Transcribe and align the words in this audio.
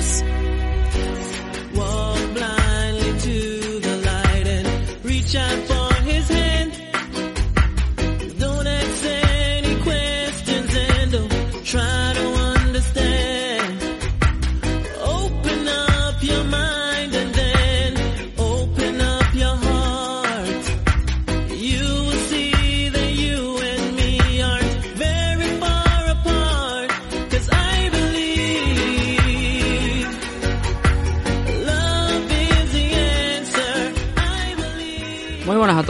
adiós. 0.00 0.29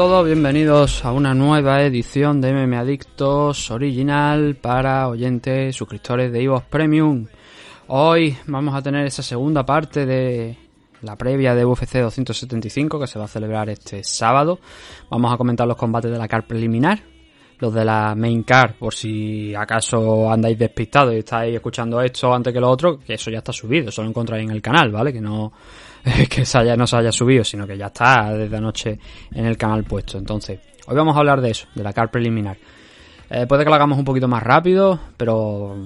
Todos, 0.00 0.24
bienvenidos 0.24 1.04
a 1.04 1.12
una 1.12 1.34
nueva 1.34 1.82
edición 1.82 2.40
de 2.40 2.54
MM 2.54 2.74
Adictos 2.74 3.70
original 3.70 4.56
para 4.56 5.06
oyentes, 5.08 5.76
suscriptores 5.76 6.32
de 6.32 6.42
Evox 6.42 6.64
Premium. 6.70 7.26
Hoy 7.88 8.34
vamos 8.46 8.74
a 8.74 8.80
tener 8.80 9.04
esa 9.04 9.22
segunda 9.22 9.66
parte 9.66 10.06
de 10.06 10.56
la 11.02 11.16
previa 11.16 11.54
de 11.54 11.66
UFC 11.66 11.98
275 11.98 12.98
que 12.98 13.06
se 13.06 13.18
va 13.18 13.26
a 13.26 13.28
celebrar 13.28 13.68
este 13.68 14.02
sábado. 14.02 14.58
Vamos 15.10 15.34
a 15.34 15.36
comentar 15.36 15.68
los 15.68 15.76
combates 15.76 16.10
de 16.10 16.16
la 16.16 16.26
car 16.26 16.46
preliminar, 16.46 17.02
los 17.58 17.74
de 17.74 17.84
la 17.84 18.14
main 18.14 18.42
car, 18.42 18.76
por 18.78 18.94
si 18.94 19.54
acaso 19.54 20.32
andáis 20.32 20.58
despistados 20.58 21.12
y 21.12 21.18
estáis 21.18 21.54
escuchando 21.54 22.00
esto 22.00 22.32
antes 22.32 22.54
que 22.54 22.60
lo 22.60 22.70
otro, 22.70 23.00
que 23.00 23.12
eso 23.12 23.30
ya 23.30 23.40
está 23.40 23.52
subido, 23.52 23.90
eso 23.90 24.02
lo 24.02 24.08
encontráis 24.08 24.44
en 24.44 24.50
el 24.50 24.62
canal, 24.62 24.90
¿vale? 24.90 25.12
Que 25.12 25.20
no 25.20 25.52
que 26.28 26.44
se 26.44 26.76
no 26.76 26.86
se 26.86 26.96
haya 26.96 27.12
subido, 27.12 27.44
sino 27.44 27.66
que 27.66 27.76
ya 27.76 27.86
está 27.86 28.32
desde 28.32 28.56
anoche 28.56 28.98
en 29.32 29.46
el 29.46 29.56
canal 29.56 29.84
puesto. 29.84 30.18
Entonces, 30.18 30.60
hoy 30.86 30.96
vamos 30.96 31.16
a 31.16 31.20
hablar 31.20 31.40
de 31.40 31.50
eso, 31.50 31.66
de 31.74 31.82
la 31.82 31.92
car 31.92 32.10
preliminar. 32.10 32.56
Eh, 33.28 33.46
puede 33.46 33.64
que 33.64 33.70
lo 33.70 33.76
hagamos 33.76 33.98
un 33.98 34.04
poquito 34.04 34.26
más 34.26 34.42
rápido, 34.42 34.98
pero 35.16 35.76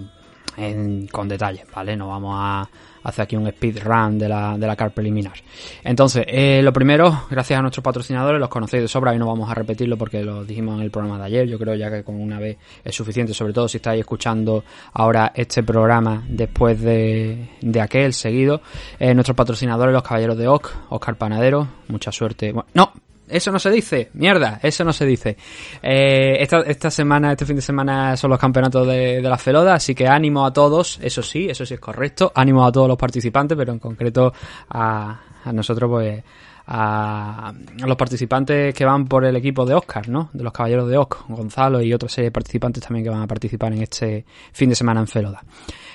con 1.11 1.29
detalles, 1.29 1.67
¿vale? 1.75 1.97
No 1.97 2.09
vamos 2.09 2.35
a 2.39 2.69
hacer 3.05 3.23
aquí 3.23 3.37
un 3.37 3.49
speedrun 3.49 4.19
de 4.19 4.29
la, 4.29 4.59
de 4.59 4.67
la 4.67 4.75
car 4.75 4.93
preliminar. 4.93 5.35
Entonces, 5.83 6.25
eh, 6.27 6.61
lo 6.63 6.73
primero, 6.73 7.27
gracias 7.31 7.59
a 7.59 7.63
nuestros 7.63 7.85
patrocinadores, 7.85 8.41
los 8.41 8.49
conocéis 8.49 8.83
de 8.83 8.89
sobra 8.89 9.15
y 9.15 9.19
no 9.19 9.27
vamos 9.27 9.51
a 9.51 9.55
repetirlo 9.55 9.97
porque 9.97 10.23
lo 10.23 10.45
dijimos 10.45 10.77
en 10.77 10.83
el 10.83 10.91
programa 10.91 11.19
de 11.19 11.25
ayer. 11.25 11.47
Yo 11.47 11.59
creo 11.59 11.75
ya 11.75 11.91
que 11.91 12.03
con 12.03 12.21
una 12.21 12.39
vez 12.39 12.57
es 12.83 12.95
suficiente, 12.95 13.33
sobre 13.33 13.53
todo 13.53 13.69
si 13.69 13.77
estáis 13.77 14.01
escuchando 14.01 14.65
ahora 14.93 15.33
este 15.35 15.63
programa 15.63 16.25
después 16.29 16.81
de, 16.81 17.51
de 17.61 17.81
aquel 17.81 18.13
seguido. 18.13 18.61
Eh, 18.99 19.15
nuestros 19.15 19.37
patrocinadores, 19.37 19.93
los 19.93 20.03
caballeros 20.03 20.39
de 20.39 20.49
Oc, 20.49 20.71
Oscar 20.89 21.17
Panadero, 21.17 21.69
mucha 21.89 22.11
suerte. 22.11 22.53
Bueno, 22.53 22.69
no, 22.75 22.93
eso 23.29 23.51
no 23.51 23.59
se 23.59 23.71
dice, 23.71 24.11
mierda, 24.15 24.61
eso 24.63 24.85
no 24.85 24.93
se 24.93 25.07
dice. 25.07 25.37
Eh, 25.83 26.37
esta, 26.41 26.61
esta 26.61 26.91
semana, 26.91 27.33
este 27.33 27.47
fin 27.47 27.57
de 27.57 27.63
semana 27.63 28.17
son 28.17 28.31
los 28.31 28.39
campeonatos 28.39 28.87
de, 28.87 29.23
de 29.23 29.29
la 29.29 29.39
Feloda, 29.39 29.75
así 29.75 29.95
que 29.95 30.07
ánimo 30.07 30.45
a 30.45 30.53
todos, 30.53 30.99
eso 31.03 31.23
sí, 31.23 31.49
eso 31.49 31.65
sí 31.65 31.75
es 31.75 31.81
correcto, 31.81 32.33
ánimo 32.35 32.65
a 32.67 32.73
todos 32.73 32.89
los 32.89 32.99
participantes, 32.99 33.57
pero 33.57 33.73
en 33.73 33.79
concreto 33.79 34.33
a, 34.71 35.21
a 35.45 35.53
nosotros, 35.53 35.91
pues, 35.91 36.23
a, 36.67 37.53
los 37.79 37.97
participantes 37.97 38.75
que 38.75 38.85
van 38.85 39.07
por 39.07 39.25
el 39.25 39.37
equipo 39.37 39.67
de 39.67 39.75
Oscar, 39.75 40.09
¿no? 40.09 40.31
De 40.33 40.43
los 40.43 40.53
caballeros 40.53 40.89
de 40.89 40.97
Oscar, 40.97 41.23
Gonzalo 41.29 41.83
y 41.83 41.93
otra 41.93 42.09
serie 42.09 42.29
de 42.29 42.33
participantes 42.33 42.83
también 42.83 43.05
que 43.05 43.11
van 43.11 43.23
a 43.23 43.27
participar 43.27 43.73
en 43.73 43.83
este 43.83 44.25
fin 44.53 44.69
de 44.69 44.75
semana 44.75 45.01
en 45.01 45.07
Feloda. 45.07 45.43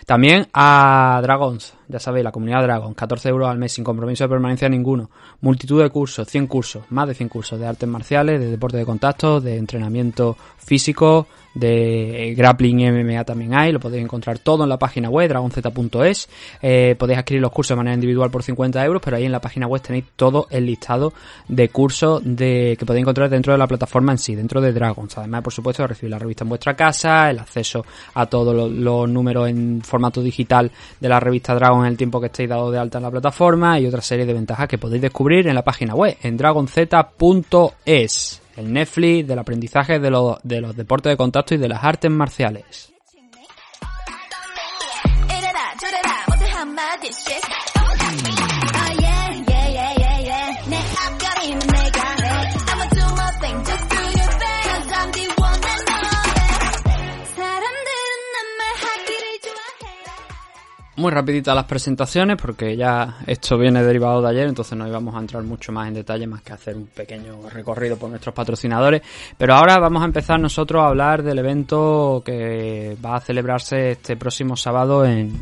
También 0.05 0.47
a 0.53 1.19
Dragons, 1.21 1.75
ya 1.87 1.99
sabéis, 1.99 2.23
la 2.23 2.31
comunidad 2.31 2.63
Dragon, 2.63 2.93
14 2.95 3.29
euros 3.29 3.47
al 3.47 3.59
mes 3.59 3.73
sin 3.73 3.83
compromiso 3.83 4.23
de 4.23 4.29
permanencia 4.29 4.67
ninguno. 4.67 5.11
Multitud 5.41 5.81
de 5.83 5.89
cursos, 5.91 6.27
100 6.27 6.47
cursos, 6.47 6.83
más 6.89 7.07
de 7.07 7.13
100 7.13 7.29
cursos 7.29 7.59
de 7.59 7.67
artes 7.67 7.87
marciales, 7.87 8.39
de 8.39 8.49
deporte 8.49 8.77
de 8.77 8.85
contacto, 8.85 9.39
de 9.39 9.57
entrenamiento 9.57 10.35
físico, 10.57 11.27
de 11.53 12.33
grappling 12.37 12.79
y 12.79 12.91
MMA 12.91 13.23
también 13.23 13.53
hay, 13.53 13.71
lo 13.71 13.79
podéis 13.79 14.03
encontrar 14.03 14.39
todo 14.39 14.63
en 14.63 14.69
la 14.69 14.77
página 14.77 15.09
web 15.09 15.29
dragonz.es. 15.29 16.29
Eh, 16.61 16.95
podéis 16.97 17.19
adquirir 17.19 17.41
los 17.41 17.51
cursos 17.51 17.75
de 17.75 17.77
manera 17.77 17.95
individual 17.95 18.31
por 18.31 18.43
50 18.43 18.83
euros, 18.85 19.01
pero 19.03 19.17
ahí 19.17 19.25
en 19.25 19.31
la 19.31 19.41
página 19.41 19.67
web 19.67 19.81
tenéis 19.81 20.05
todo 20.15 20.47
el 20.49 20.65
listado 20.65 21.13
de 21.47 21.69
cursos 21.69 22.21
de, 22.23 22.75
que 22.77 22.85
podéis 22.85 23.03
encontrar 23.03 23.29
dentro 23.29 23.53
de 23.53 23.59
la 23.59 23.67
plataforma 23.67 24.11
en 24.11 24.17
sí, 24.17 24.35
dentro 24.35 24.61
de 24.61 24.73
Dragons. 24.73 25.17
Además, 25.17 25.41
por 25.41 25.53
supuesto, 25.53 25.85
recibir 25.85 26.11
la 26.11 26.19
revista 26.19 26.43
en 26.43 26.49
vuestra 26.49 26.75
casa, 26.75 27.29
el 27.29 27.39
acceso 27.39 27.85
a 28.13 28.25
todos 28.25 28.55
los, 28.55 28.71
los 28.71 29.09
números 29.09 29.49
en 29.49 29.81
formato 29.81 30.21
digital 30.21 30.71
de 30.99 31.09
la 31.09 31.19
revista 31.19 31.55
Dragon 31.55 31.81
en 31.81 31.91
el 31.91 31.97
tiempo 31.97 32.19
que 32.19 32.27
estéis 32.27 32.49
dado 32.49 32.71
de 32.71 32.79
alta 32.79 32.99
en 32.99 33.03
la 33.03 33.11
plataforma 33.11 33.79
y 33.79 33.85
otra 33.85 34.01
serie 34.01 34.25
de 34.25 34.33
ventajas 34.33 34.67
que 34.67 34.77
podéis 34.77 35.01
descubrir 35.01 35.47
en 35.47 35.55
la 35.55 35.63
página 35.63 35.95
web, 35.95 36.17
en 36.21 36.37
dragonz.es, 36.37 38.41
el 38.59 38.73
Netflix 38.73 39.25
del 39.25 39.39
aprendizaje 39.39 39.99
de 39.99 40.09
de 40.43 40.61
los 40.61 40.75
deportes 40.75 41.11
de 41.11 41.17
contacto 41.17 41.55
y 41.55 41.57
de 41.57 41.69
las 41.69 41.83
artes 41.83 42.11
marciales. 42.11 42.91
Muy 60.99 61.11
rapiditas 61.11 61.55
las 61.55 61.63
presentaciones 61.63 62.35
porque 62.35 62.75
ya 62.75 63.19
esto 63.25 63.57
viene 63.57 63.81
derivado 63.81 64.21
de 64.21 64.31
ayer, 64.31 64.49
entonces 64.49 64.77
no 64.77 64.85
íbamos 64.85 65.15
a 65.15 65.19
entrar 65.19 65.41
mucho 65.43 65.71
más 65.71 65.87
en 65.87 65.93
detalle 65.93 66.27
más 66.27 66.41
que 66.41 66.51
hacer 66.51 66.75
un 66.75 66.87
pequeño 66.87 67.49
recorrido 67.49 67.95
por 67.95 68.09
nuestros 68.09 68.35
patrocinadores. 68.35 69.01
Pero 69.37 69.55
ahora 69.55 69.79
vamos 69.79 70.01
a 70.01 70.05
empezar 70.07 70.41
nosotros 70.41 70.83
a 70.83 70.87
hablar 70.87 71.23
del 71.23 71.39
evento 71.39 72.21
que 72.25 72.97
va 73.03 73.15
a 73.15 73.21
celebrarse 73.21 73.91
este 73.91 74.17
próximo 74.17 74.57
sábado 74.57 75.05
en... 75.05 75.41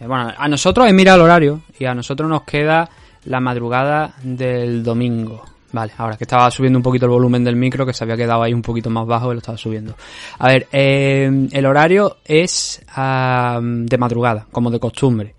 eh, 0.00 0.06
Bueno, 0.08 0.32
a 0.36 0.48
nosotros 0.48 0.88
es 0.88 0.94
mira 0.94 1.14
el 1.14 1.20
horario 1.20 1.60
y 1.78 1.84
a 1.84 1.94
nosotros 1.94 2.28
nos 2.28 2.42
queda 2.42 2.90
la 3.26 3.38
madrugada 3.38 4.14
del 4.24 4.82
domingo. 4.82 5.44
Vale, 5.70 5.92
ahora 5.98 6.16
que 6.16 6.24
estaba 6.24 6.50
subiendo 6.50 6.78
un 6.78 6.82
poquito 6.82 7.04
el 7.04 7.10
volumen 7.10 7.44
del 7.44 7.56
micro, 7.56 7.84
que 7.84 7.92
se 7.92 8.04
había 8.04 8.16
quedado 8.16 8.42
ahí 8.42 8.54
un 8.54 8.62
poquito 8.62 8.88
más 8.88 9.06
bajo 9.06 9.30
y 9.30 9.34
lo 9.34 9.38
estaba 9.38 9.58
subiendo. 9.58 9.94
A 10.38 10.48
ver, 10.48 10.66
eh, 10.72 11.48
el 11.52 11.66
horario 11.66 12.16
es 12.24 12.82
ah, 12.96 13.60
de 13.62 13.98
madrugada, 13.98 14.46
como 14.50 14.70
de 14.70 14.80
costumbre. 14.80 15.34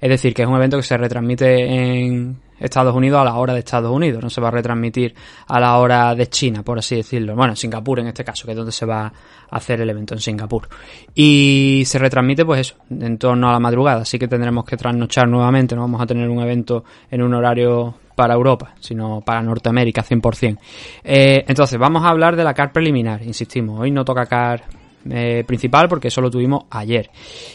Es 0.00 0.08
decir, 0.08 0.34
que 0.34 0.42
es 0.42 0.48
un 0.48 0.56
evento 0.56 0.78
que 0.78 0.82
se 0.82 0.96
retransmite 0.96 1.66
en 1.66 2.40
Estados 2.58 2.94
Unidos 2.94 3.20
a 3.20 3.24
la 3.24 3.34
hora 3.34 3.54
de 3.54 3.60
Estados 3.60 3.90
Unidos, 3.90 4.22
no 4.22 4.30
se 4.30 4.40
va 4.40 4.48
a 4.48 4.50
retransmitir 4.50 5.14
a 5.46 5.60
la 5.60 5.78
hora 5.78 6.14
de 6.14 6.28
China, 6.28 6.62
por 6.62 6.78
así 6.78 6.96
decirlo. 6.96 7.34
Bueno, 7.34 7.52
en 7.52 7.56
Singapur 7.56 8.00
en 8.00 8.08
este 8.08 8.24
caso, 8.24 8.44
que 8.44 8.52
es 8.52 8.56
donde 8.56 8.72
se 8.72 8.86
va 8.86 9.06
a 9.06 9.12
hacer 9.56 9.80
el 9.80 9.90
evento, 9.90 10.14
en 10.14 10.20
Singapur. 10.20 10.68
Y 11.14 11.82
se 11.86 11.98
retransmite, 11.98 12.44
pues 12.44 12.60
eso, 12.60 12.76
en 12.90 13.18
torno 13.18 13.48
a 13.48 13.52
la 13.52 13.60
madrugada, 13.60 14.02
así 14.02 14.18
que 14.18 14.28
tendremos 14.28 14.64
que 14.64 14.76
trasnochar 14.76 15.28
nuevamente, 15.28 15.74
no 15.74 15.82
vamos 15.82 16.00
a 16.00 16.06
tener 16.06 16.28
un 16.28 16.40
evento 16.40 16.84
en 17.10 17.22
un 17.22 17.34
horario 17.34 17.94
para 18.20 18.34
Europa, 18.34 18.74
sino 18.80 19.22
para 19.22 19.40
Norteamérica 19.40 20.04
100%. 20.04 20.58
Eh, 21.02 21.42
entonces, 21.48 21.78
vamos 21.78 22.04
a 22.04 22.10
hablar 22.10 22.36
de 22.36 22.44
la 22.44 22.52
CAR 22.52 22.70
preliminar, 22.70 23.22
insistimos, 23.22 23.80
hoy 23.80 23.90
no 23.90 24.04
toca 24.04 24.26
CAR 24.26 24.64
eh, 25.08 25.42
principal 25.46 25.88
porque 25.88 26.08
eso 26.08 26.20
lo 26.20 26.30
tuvimos 26.30 26.64
ayer. 26.68 27.08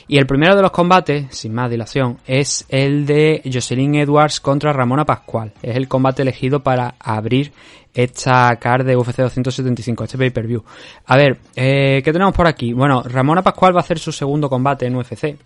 Y 0.08 0.18
el 0.18 0.26
primero 0.26 0.56
de 0.56 0.64
los 0.64 0.72
combates, 0.72 1.28
sin 1.30 1.54
más 1.54 1.70
dilación, 1.70 2.18
es 2.26 2.66
el 2.70 3.06
de 3.06 3.44
Jocelyn 3.46 3.94
Edwards 3.94 4.40
contra 4.40 4.74
Ramona 4.74 5.06
Pascual. 5.06 5.54
Es 5.62 5.76
el 5.76 5.88
combate 5.88 6.24
elegido 6.24 6.64
para 6.64 6.96
abrir 6.98 7.52
esta 7.94 8.56
card 8.56 8.88
de 8.88 8.98
UFC 8.98 9.18
275, 9.18 10.04
este 10.04 10.18
pay-per-view. 10.18 10.64
A 11.06 11.16
ver, 11.16 11.38
eh, 11.56 12.02
¿qué 12.04 12.12
tenemos 12.12 12.34
por 12.34 12.48
aquí? 12.48 12.74
Bueno, 12.74 13.04
Ramona 13.04 13.44
Pascual 13.44 13.76
va 13.76 13.82
a 13.82 13.84
hacer 13.84 14.00
su 14.00 14.12
segundo 14.12 14.50
combate 14.50 14.88
en 14.88 14.96
UFC. 14.96 15.38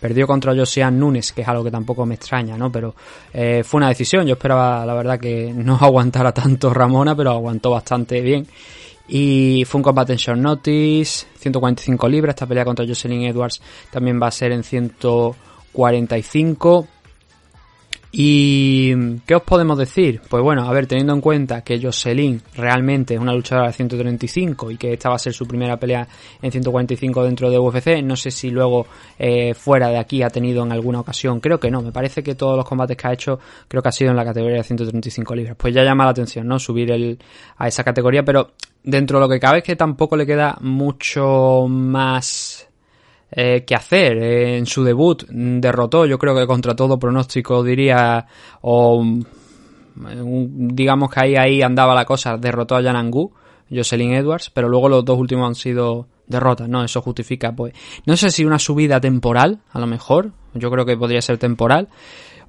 Perdió 0.00 0.26
contra 0.26 0.54
Josian 0.54 0.98
Nunes, 0.98 1.32
que 1.32 1.42
es 1.42 1.48
algo 1.48 1.62
que 1.62 1.70
tampoco 1.70 2.06
me 2.06 2.14
extraña, 2.14 2.56
¿no? 2.56 2.72
Pero 2.72 2.94
eh, 3.32 3.62
fue 3.64 3.78
una 3.78 3.88
decisión. 3.88 4.26
Yo 4.26 4.32
esperaba, 4.32 4.84
la 4.86 4.94
verdad, 4.94 5.20
que 5.20 5.52
no 5.54 5.76
aguantara 5.80 6.32
tanto 6.32 6.72
Ramona, 6.72 7.14
pero 7.14 7.32
aguantó 7.32 7.70
bastante 7.70 8.20
bien. 8.20 8.46
Y 9.08 9.64
fue 9.66 9.80
un 9.80 9.82
combate 9.82 10.12
en 10.12 10.18
short 10.18 10.40
notice, 10.40 11.26
145 11.36 12.08
libras. 12.08 12.34
Esta 12.34 12.46
pelea 12.46 12.64
contra 12.64 12.86
Jocelyn 12.86 13.22
Edwards 13.22 13.60
también 13.90 14.22
va 14.22 14.28
a 14.28 14.30
ser 14.30 14.52
en 14.52 14.62
145. 14.62 16.86
¿Y 18.12 19.18
qué 19.20 19.36
os 19.36 19.42
podemos 19.42 19.78
decir? 19.78 20.20
Pues 20.28 20.42
bueno, 20.42 20.68
a 20.68 20.72
ver, 20.72 20.88
teniendo 20.88 21.12
en 21.12 21.20
cuenta 21.20 21.62
que 21.62 21.80
Jocelyn 21.80 22.42
realmente 22.56 23.14
es 23.14 23.20
una 23.20 23.32
luchadora 23.32 23.68
de 23.68 23.72
135 23.72 24.72
y 24.72 24.76
que 24.76 24.92
esta 24.92 25.10
va 25.10 25.14
a 25.14 25.18
ser 25.18 25.32
su 25.32 25.46
primera 25.46 25.76
pelea 25.76 26.08
en 26.42 26.50
145 26.50 27.22
dentro 27.22 27.50
de 27.50 27.58
UFC, 27.58 28.02
no 28.02 28.16
sé 28.16 28.32
si 28.32 28.50
luego 28.50 28.86
eh, 29.16 29.54
fuera 29.54 29.88
de 29.88 29.98
aquí 29.98 30.24
ha 30.24 30.28
tenido 30.28 30.64
en 30.64 30.72
alguna 30.72 31.00
ocasión, 31.00 31.38
creo 31.38 31.60
que 31.60 31.70
no, 31.70 31.82
me 31.82 31.92
parece 31.92 32.24
que 32.24 32.34
todos 32.34 32.56
los 32.56 32.66
combates 32.66 32.96
que 32.96 33.06
ha 33.06 33.12
hecho 33.12 33.38
creo 33.68 33.80
que 33.80 33.88
ha 33.88 33.92
sido 33.92 34.10
en 34.10 34.16
la 34.16 34.24
categoría 34.24 34.56
de 34.56 34.64
135 34.64 35.34
libras. 35.36 35.56
Pues 35.56 35.72
ya 35.72 35.84
llama 35.84 36.04
la 36.04 36.10
atención, 36.10 36.48
¿no? 36.48 36.58
Subir 36.58 36.90
el, 36.90 37.18
a 37.58 37.68
esa 37.68 37.84
categoría, 37.84 38.24
pero 38.24 38.52
dentro 38.82 39.18
de 39.18 39.26
lo 39.26 39.28
que 39.28 39.38
cabe 39.38 39.58
es 39.58 39.64
que 39.64 39.76
tampoco 39.76 40.16
le 40.16 40.26
queda 40.26 40.58
mucho 40.60 41.66
más 41.68 42.69
eh, 43.32 43.64
que 43.64 43.74
hacer. 43.74 44.18
En 44.22 44.66
su 44.66 44.82
debut 44.82 45.24
derrotó, 45.28 46.06
yo 46.06 46.18
creo 46.18 46.34
que 46.34 46.46
contra 46.46 46.74
todo 46.74 46.98
pronóstico 46.98 47.62
diría, 47.62 48.26
o 48.62 49.02
mm, 49.02 49.22
digamos 49.94 51.10
que 51.10 51.20
ahí, 51.20 51.36
ahí 51.36 51.62
andaba 51.62 51.94
la 51.94 52.04
cosa, 52.04 52.36
derrotó 52.36 52.76
a 52.76 52.82
Yanangu, 52.82 53.32
Jocelyn 53.70 54.14
Edwards, 54.14 54.50
pero 54.50 54.68
luego 54.68 54.88
los 54.88 55.04
dos 55.04 55.18
últimos 55.18 55.46
han 55.46 55.54
sido 55.54 56.08
derrotas, 56.26 56.68
¿no? 56.68 56.82
Eso 56.84 57.02
justifica, 57.02 57.52
pues, 57.52 57.74
no 58.06 58.16
sé 58.16 58.30
si 58.30 58.44
una 58.44 58.58
subida 58.58 59.00
temporal, 59.00 59.60
a 59.70 59.80
lo 59.80 59.86
mejor, 59.86 60.32
yo 60.54 60.70
creo 60.70 60.86
que 60.86 60.96
podría 60.96 61.20
ser 61.20 61.38
temporal, 61.38 61.88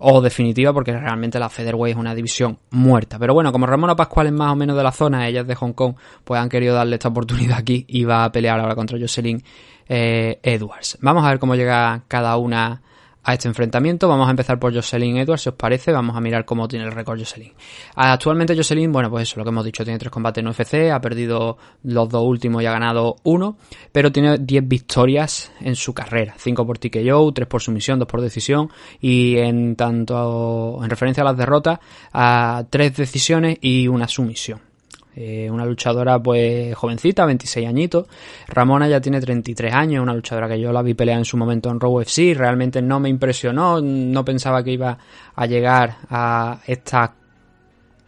o 0.02 0.22
definitiva, 0.22 0.74
porque 0.74 0.98
realmente 0.98 1.40
la 1.40 1.50
Featherweight 1.50 1.96
es 1.96 2.00
una 2.00 2.16
división 2.16 2.58
muerta. 2.72 3.20
Pero 3.20 3.34
bueno, 3.34 3.52
como 3.52 3.66
Ramona 3.66 3.96
Pascual 3.96 4.28
es 4.28 4.34
más 4.34 4.52
o 4.52 4.56
menos 4.56 4.76
de 4.76 4.84
la 4.84 4.92
zona, 4.92 5.28
ella 5.28 5.42
es 5.42 5.48
de 5.48 5.56
Hong 5.56 5.74
Kong, 5.74 5.96
pues 6.24 6.42
han 6.42 6.50
querido 6.50 6.76
darle 6.76 6.96
esta 6.96 7.10
oportunidad 7.10 7.58
aquí 7.58 7.86
y 7.88 8.04
va 8.04 8.26
a 8.26 8.32
pelear 8.32 8.60
ahora 8.60 8.76
contra 8.76 9.00
Jocelyn 9.00 9.44
eh, 9.88 10.40
Edwards. 10.42 10.98
Vamos 11.02 11.24
a 11.24 11.30
ver 11.30 11.40
cómo 11.40 11.56
llega 11.56 12.04
cada 12.08 12.36
una 12.38 12.82
a 13.24 13.34
este 13.34 13.48
enfrentamiento. 13.48 14.08
Vamos 14.08 14.28
a 14.28 14.32
empezar 14.32 14.60
por 14.60 14.74
Jocelyn 14.74 15.18
Edwards, 15.18 15.44
si 15.44 15.50
os 15.50 15.56
parece. 15.56 15.92
Vamos 15.92 16.16
a 16.16 16.22
mirar 16.22 16.46
cómo 16.46 16.68
tiene 16.68 16.86
el 16.86 16.92
récord 16.92 17.20
Jocelyn. 17.20 17.54
Actualmente 17.96 18.56
Jocelyn, 18.56 18.92
bueno, 18.92 19.10
pues 19.10 19.24
eso, 19.24 19.40
lo 19.40 19.44
que 19.44 19.50
hemos 19.50 19.66
dicho, 19.66 19.84
tiene 19.84 20.00
tres 20.00 20.12
combates 20.12 20.42
en 20.42 20.48
UFC, 20.48 20.92
ha 20.92 21.02
perdido 21.02 21.58
los 21.84 22.10
dos 22.10 22.24
últimos 22.24 22.64
y 22.64 22.66
ha 22.66 22.72
ganado 22.72 23.18
uno, 23.24 23.58
pero 23.92 24.12
tiene 24.12 24.38
10 24.38 24.68
victorias 24.68 25.52
en 25.60 25.76
su 25.76 25.94
carrera. 25.94 26.36
5 26.38 26.66
por 26.66 26.78
TKO, 26.78 27.32
3 27.34 27.48
por 27.48 27.62
sumisión, 27.62 28.00
2 28.00 28.08
por 28.08 28.22
decisión 28.22 28.70
y 29.00 29.38
en 29.38 29.76
tanto, 29.76 30.80
en 30.84 30.90
referencia 30.90 31.22
a 31.22 31.26
las 31.26 31.38
derrotas, 31.38 31.80
a 32.14 32.66
3 32.70 32.96
decisiones 32.96 33.58
y 33.62 33.88
una 33.88 34.08
sumisión. 34.08 34.71
Eh, 35.16 35.50
una 35.52 35.66
luchadora 35.66 36.20
pues 36.20 36.74
jovencita, 36.76 37.26
26 37.26 37.68
añitos. 37.68 38.08
Ramona 38.48 38.88
ya 38.88 39.02
tiene 39.02 39.20
33 39.20 39.74
años, 39.74 40.02
una 40.02 40.14
luchadora 40.14 40.48
que 40.48 40.60
yo 40.60 40.72
la 40.72 40.82
vi 40.82 40.94
pelear 40.94 41.18
en 41.18 41.26
su 41.26 41.38
momento 41.38 41.70
en 41.70 41.80
Raw 41.80 42.02
FC, 42.02 42.34
realmente 42.34 42.82
no 42.82 43.00
me 43.00 43.10
impresionó, 43.10 43.82
no 43.82 44.26
pensaba 44.26 44.64
que 44.64 44.72
iba 44.72 44.98
a 45.36 45.46
llegar 45.46 45.98
a 46.10 46.60
estas 46.66 47.12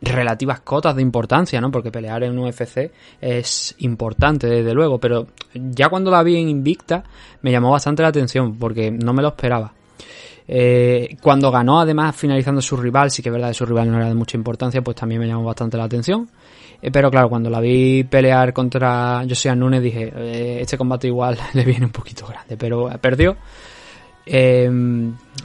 relativas 0.01 0.59
cotas 0.61 0.95
de 0.95 1.01
importancia, 1.01 1.61
¿no? 1.61 1.71
Porque 1.71 1.91
pelear 1.91 2.23
en 2.23 2.37
UFC 2.37 2.91
es 3.21 3.75
importante, 3.79 4.47
desde 4.47 4.73
luego, 4.73 4.99
pero 4.99 5.27
ya 5.53 5.89
cuando 5.89 6.11
la 6.11 6.23
vi 6.23 6.37
en 6.37 6.49
Invicta 6.49 7.03
me 7.41 7.51
llamó 7.51 7.71
bastante 7.71 8.03
la 8.03 8.09
atención 8.09 8.57
porque 8.57 8.91
no 8.91 9.13
me 9.13 9.21
lo 9.21 9.29
esperaba. 9.29 9.73
Eh, 10.45 11.15
cuando 11.21 11.51
ganó, 11.51 11.79
además, 11.79 12.15
finalizando 12.15 12.61
su 12.61 12.75
rival, 12.75 13.11
sí 13.11 13.23
que 13.23 13.29
es 13.29 13.33
verdad 13.33 13.49
que 13.49 13.53
su 13.53 13.65
rival 13.65 13.89
no 13.89 13.97
era 13.97 14.07
de 14.07 14.13
mucha 14.13 14.37
importancia, 14.37 14.81
pues 14.81 14.95
también 14.97 15.21
me 15.21 15.27
llamó 15.27 15.45
bastante 15.45 15.77
la 15.77 15.85
atención. 15.85 16.29
Eh, 16.85 16.91
pero 16.91 17.09
claro, 17.09 17.29
cuando 17.29 17.49
la 17.49 17.61
vi 17.61 18.03
pelear 18.03 18.51
contra 18.51 19.23
Josiah 19.27 19.55
Nunes 19.55 19.81
dije, 19.81 20.11
eh, 20.13 20.57
este 20.59 20.77
combate 20.77 21.07
igual 21.07 21.37
le 21.53 21.63
viene 21.63 21.85
un 21.85 21.93
poquito 21.93 22.27
grande, 22.27 22.57
pero 22.57 22.89
perdió. 22.99 23.37
Eh, 24.25 24.69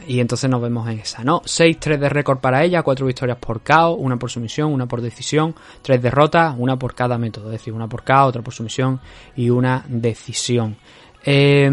y 0.09 0.19
entonces 0.21 0.51
nos 0.51 0.61
vemos 0.61 0.89
en 0.89 0.99
esa, 0.99 1.23
¿no? 1.23 1.41
6-3 1.43 1.99
de 1.99 2.09
récord 2.09 2.39
para 2.39 2.65
ella, 2.65 2.83
4 2.83 3.07
victorias 3.07 3.39
por 3.39 3.61
KO, 3.61 3.95
una 3.95 4.17
por 4.17 4.31
sumisión, 4.31 4.73
una 4.73 4.87
por 4.87 5.01
decisión, 5.01 5.55
3 5.83 6.03
derrotas, 6.03 6.57
una 6.59 6.77
por 6.77 6.97
cada 6.97 7.19
método, 7.19 7.47
es 7.47 7.53
decir, 7.53 7.73
una 7.73 7.87
por 7.87 8.03
KO, 8.03 8.25
otra 8.25 8.43
por 8.43 8.53
sumisión 8.53 9.01
y 9.37 9.49
una 9.49 9.85
decisión. 9.89 10.77
Eh, 11.25 11.71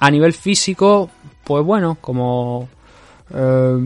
a 0.00 0.10
nivel 0.10 0.34
físico, 0.34 1.08
pues 1.44 1.64
bueno, 1.64 1.96
como 1.98 2.68
eh, 3.32 3.78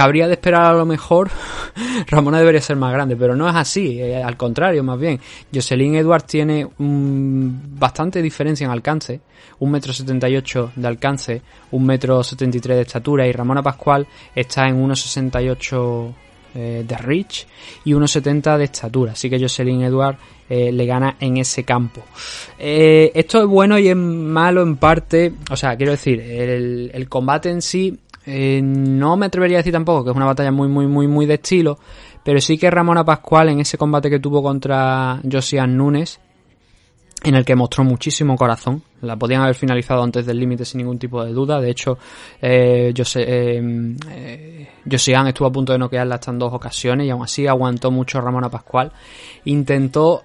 cabría 0.00 0.26
de 0.26 0.32
esperar 0.32 0.62
a 0.62 0.72
lo 0.72 0.86
mejor, 0.86 1.28
Ramona 2.06 2.38
debería 2.38 2.62
ser 2.62 2.76
más 2.76 2.90
grande, 2.90 3.16
pero 3.16 3.36
no 3.36 3.46
es 3.46 3.54
así, 3.54 4.00
eh, 4.00 4.22
al 4.22 4.34
contrario, 4.34 4.82
más 4.82 4.98
bien. 4.98 5.20
Jocelyn 5.54 5.94
Edwards 5.94 6.24
tiene 6.24 6.66
bastante 6.78 8.22
diferencia 8.22 8.64
en 8.64 8.70
alcance, 8.70 9.20
un 9.58 9.70
metro 9.70 9.92
setenta 9.92 10.26
y 10.26 10.38
ocho 10.38 10.72
de 10.74 10.88
alcance, 10.88 11.42
un 11.72 11.84
metro 11.84 12.24
setenta 12.24 12.56
y 12.56 12.60
tres 12.60 12.76
de 12.78 12.82
estatura, 12.84 13.26
y 13.26 13.32
Ramona 13.32 13.62
Pascual 13.62 14.06
está 14.34 14.66
en 14.68 14.82
1,68 14.82 16.14
eh, 16.54 16.84
de 16.88 16.96
reach 16.96 17.46
y 17.84 17.92
1,70 17.92 18.56
de 18.56 18.64
estatura, 18.64 19.12
así 19.12 19.28
que 19.28 19.38
Jocelyn 19.38 19.82
Edwards 19.82 20.18
eh, 20.48 20.72
le 20.72 20.86
gana 20.86 21.16
en 21.20 21.36
ese 21.36 21.62
campo. 21.64 22.02
Esto 22.58 23.42
es 23.42 23.46
bueno 23.46 23.78
y 23.78 23.88
es 23.88 23.96
malo 23.96 24.62
en 24.62 24.76
parte, 24.76 25.34
o 25.50 25.56
sea, 25.56 25.76
quiero 25.76 25.92
decir, 25.92 26.22
el 26.22 27.06
combate 27.10 27.50
en 27.50 27.60
sí 27.60 27.98
eh, 28.26 28.60
no 28.62 29.16
me 29.16 29.26
atrevería 29.26 29.58
a 29.58 29.60
decir 29.60 29.72
tampoco 29.72 30.04
que 30.04 30.10
es 30.10 30.16
una 30.16 30.26
batalla 30.26 30.52
muy, 30.52 30.68
muy, 30.68 30.86
muy, 30.86 31.06
muy 31.08 31.26
de 31.26 31.34
estilo, 31.34 31.78
pero 32.24 32.40
sí 32.40 32.58
que 32.58 32.70
Ramona 32.70 33.04
Pascual 33.04 33.48
en 33.48 33.60
ese 33.60 33.78
combate 33.78 34.10
que 34.10 34.20
tuvo 34.20 34.42
contra 34.42 35.20
Josian 35.30 35.76
Nunes, 35.76 36.20
en 37.22 37.34
el 37.34 37.44
que 37.44 37.54
mostró 37.54 37.84
muchísimo 37.84 38.36
corazón, 38.36 38.82
la 39.02 39.16
podían 39.16 39.42
haber 39.42 39.54
finalizado 39.54 40.02
antes 40.02 40.24
del 40.24 40.38
límite 40.38 40.64
sin 40.64 40.78
ningún 40.78 40.98
tipo 40.98 41.22
de 41.22 41.32
duda, 41.32 41.60
de 41.60 41.70
hecho, 41.70 41.98
eh, 42.40 42.94
Jose, 42.96 43.22
eh, 43.22 43.96
eh, 44.10 44.68
Josian 44.90 45.26
estuvo 45.28 45.48
a 45.48 45.52
punto 45.52 45.72
de 45.72 45.78
noquearla 45.78 46.14
hasta 46.14 46.30
en 46.30 46.38
dos 46.38 46.52
ocasiones 46.52 47.06
y 47.06 47.10
aún 47.10 47.22
así 47.22 47.46
aguantó 47.46 47.90
mucho 47.90 48.20
Ramona 48.20 48.48
Pascual, 48.48 48.92
intentó 49.44 50.22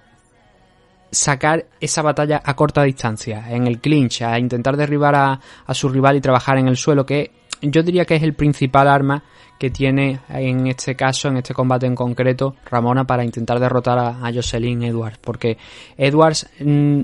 sacar 1.10 1.66
esa 1.80 2.02
batalla 2.02 2.40
a 2.42 2.56
corta 2.56 2.82
distancia, 2.82 3.44
en 3.50 3.66
el 3.66 3.78
clinch, 3.78 4.22
a 4.22 4.38
intentar 4.38 4.76
derribar 4.76 5.14
a, 5.14 5.40
a 5.66 5.74
su 5.74 5.88
rival 5.88 6.16
y 6.16 6.20
trabajar 6.20 6.58
en 6.58 6.68
el 6.68 6.76
suelo, 6.76 7.04
que 7.04 7.30
yo 7.62 7.82
diría 7.82 8.04
que 8.04 8.16
es 8.16 8.22
el 8.22 8.34
principal 8.34 8.88
arma 8.88 9.22
que 9.58 9.70
tiene 9.70 10.20
en 10.28 10.66
este 10.66 10.94
caso, 10.94 11.28
en 11.28 11.38
este 11.38 11.54
combate 11.54 11.86
en 11.86 11.94
concreto, 11.94 12.56
Ramona 12.70 13.04
para 13.04 13.24
intentar 13.24 13.58
derrotar 13.58 13.98
a, 13.98 14.26
a 14.26 14.32
Jocelyn 14.32 14.82
Edwards. 14.82 15.18
Porque 15.18 15.56
Edwards, 15.96 16.48
mm, 16.60 17.00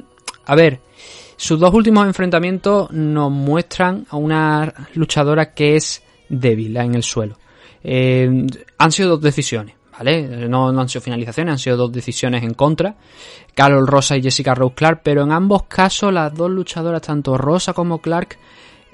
a 0.46 0.54
ver, 0.54 0.80
sus 1.36 1.58
dos 1.58 1.72
últimos 1.74 2.06
enfrentamientos 2.06 2.90
nos 2.92 3.30
muestran 3.30 4.06
a 4.10 4.16
una 4.16 4.72
luchadora 4.94 5.52
que 5.54 5.76
es 5.76 6.02
débil 6.28 6.76
en 6.76 6.94
el 6.94 7.02
suelo. 7.02 7.36
Eh, 7.82 8.46
han 8.78 8.92
sido 8.92 9.10
dos 9.10 9.20
decisiones. 9.20 9.74
¿Vale? 9.98 10.48
No, 10.48 10.72
no 10.72 10.80
han 10.80 10.88
sido 10.88 11.02
finalizaciones, 11.02 11.52
han 11.52 11.58
sido 11.58 11.76
dos 11.76 11.92
decisiones 11.92 12.42
en 12.42 12.54
contra. 12.54 12.96
Carol 13.54 13.86
Rosa 13.86 14.16
y 14.16 14.22
Jessica 14.22 14.54
Rose 14.54 14.74
Clark, 14.74 15.00
pero 15.04 15.22
en 15.22 15.32
ambos 15.32 15.64
casos 15.64 16.12
las 16.12 16.34
dos 16.34 16.50
luchadoras, 16.50 17.02
tanto 17.02 17.36
Rosa 17.36 17.72
como 17.74 18.00
Clark, 18.00 18.38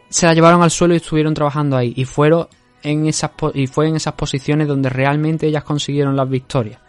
se 0.08 0.26
la 0.26 0.34
llevaron 0.34 0.62
al 0.62 0.70
suelo 0.70 0.94
y 0.94 0.99
estuvieron 0.99 1.34
trabajando 1.34 1.76
ahí. 1.76 1.93
Y 1.96 2.05
fueron 2.05 2.49
en 2.82 3.06
esas 3.06 3.31
y 3.55 3.66
fue 3.66 3.88
en 3.88 3.96
esas 3.96 4.14
posiciones 4.14 4.69
donde 4.69 4.88
realmente 4.88 5.46
ellas 5.46 5.64
consiguieron 5.64 6.16
las 6.16 6.29
victorias. 6.29 6.81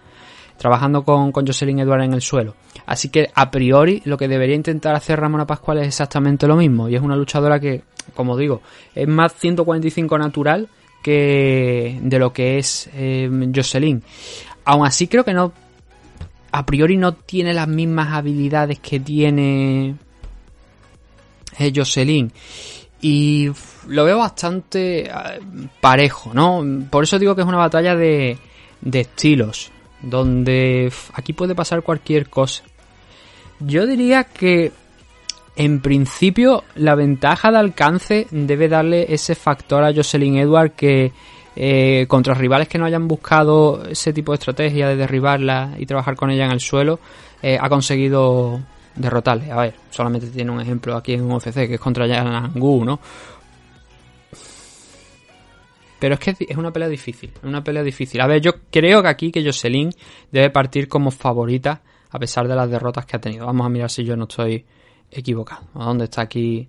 Trabajando 0.57 1.03
con, 1.03 1.31
con 1.31 1.47
Jocelyn 1.47 1.79
Edwards 1.79 2.05
en 2.05 2.13
el 2.13 2.21
suelo. 2.21 2.55
Así 2.85 3.09
que 3.09 3.29
a 3.33 3.49
priori 3.49 4.01
lo 4.05 4.17
que 4.17 4.27
debería 4.27 4.55
intentar 4.55 4.93
hacer 4.93 5.19
Ramona 5.19 5.47
Pascual 5.47 5.79
es 5.79 5.87
exactamente 5.87 6.47
lo 6.47 6.55
mismo. 6.55 6.89
Y 6.89 6.95
es 6.95 7.01
una 7.01 7.15
luchadora 7.15 7.59
que, 7.59 7.83
como 8.13 8.35
digo, 8.35 8.61
es 8.93 9.07
más 9.07 9.33
145 9.35 10.17
natural 10.17 10.67
que 11.01 11.97
de 12.01 12.19
lo 12.19 12.33
que 12.33 12.57
es 12.57 12.89
eh, 12.93 13.29
Jocelyn. 13.55 14.03
Aún 14.65 14.85
así 14.85 15.07
creo 15.07 15.23
que 15.23 15.33
no 15.33 15.53
a 16.51 16.65
priori 16.65 16.97
no 16.97 17.13
tiene 17.13 17.53
las 17.53 17.67
mismas 17.67 18.13
habilidades 18.13 18.79
que 18.79 18.99
tiene 18.99 19.95
eh, 21.57 21.71
Jocelyn. 21.75 22.31
Y 23.01 23.49
lo 23.87 24.03
veo 24.03 24.17
bastante 24.17 25.07
eh, 25.07 25.11
parejo, 25.79 26.33
¿no? 26.33 26.65
Por 26.89 27.03
eso 27.03 27.17
digo 27.17 27.35
que 27.35 27.41
es 27.41 27.47
una 27.47 27.57
batalla 27.57 27.95
de, 27.95 28.37
de 28.81 28.99
estilos, 28.99 29.71
donde 30.01 30.91
aquí 31.13 31.33
puede 31.33 31.55
pasar 31.55 31.81
cualquier 31.81 32.29
cosa. 32.29 32.63
Yo 33.59 33.85
diría 33.85 34.25
que 34.25 34.71
en 35.55 35.81
principio 35.81 36.63
la 36.75 36.95
ventaja 36.95 37.51
de 37.51 37.57
alcance 37.57 38.27
debe 38.31 38.69
darle 38.69 39.13
ese 39.13 39.35
factor 39.35 39.83
a 39.83 39.93
Jocelyn 39.93 40.37
Edward 40.37 40.71
que 40.71 41.11
eh, 41.55 42.05
contra 42.07 42.33
rivales 42.33 42.69
que 42.69 42.77
no 42.77 42.85
hayan 42.85 43.09
buscado 43.09 43.83
ese 43.89 44.13
tipo 44.13 44.31
de 44.31 44.37
estrategia 44.37 44.87
de 44.87 44.95
derribarla 44.95 45.73
y 45.77 45.85
trabajar 45.85 46.15
con 46.15 46.31
ella 46.31 46.45
en 46.45 46.51
el 46.51 46.61
suelo, 46.61 46.99
eh, 47.41 47.57
ha 47.59 47.67
conseguido 47.67 48.61
derrotarle. 48.99 49.51
A 49.51 49.57
ver, 49.57 49.75
solamente 49.89 50.27
tiene 50.27 50.51
un 50.51 50.61
ejemplo 50.61 50.95
aquí 50.95 51.13
en 51.13 51.31
UFC 51.31 51.53
que 51.53 51.75
es 51.75 51.79
contra 51.79 52.05
Yanangu, 52.05 52.85
¿no? 52.85 52.99
Pero 55.99 56.13
es 56.13 56.19
que 56.19 56.35
es 56.47 56.57
una 56.57 56.71
pelea 56.71 56.87
difícil, 56.87 57.31
es 57.35 57.43
una 57.43 57.63
pelea 57.63 57.83
difícil. 57.83 58.21
A 58.21 58.27
ver, 58.27 58.41
yo 58.41 58.53
creo 58.71 59.01
que 59.01 59.07
aquí 59.07 59.31
que 59.31 59.43
Jocelyn 59.43 59.91
debe 60.31 60.49
partir 60.49 60.87
como 60.87 61.11
favorita 61.11 61.81
a 62.11 62.19
pesar 62.19 62.47
de 62.47 62.55
las 62.55 62.69
derrotas 62.69 63.05
que 63.05 63.17
ha 63.17 63.19
tenido. 63.19 63.45
Vamos 63.45 63.65
a 63.65 63.69
mirar 63.69 63.89
si 63.89 64.03
yo 64.03 64.15
no 64.15 64.23
estoy 64.23 64.65
equivocado. 65.11 65.63
¿A 65.75 65.85
dónde 65.85 66.05
está 66.05 66.21
aquí 66.21 66.67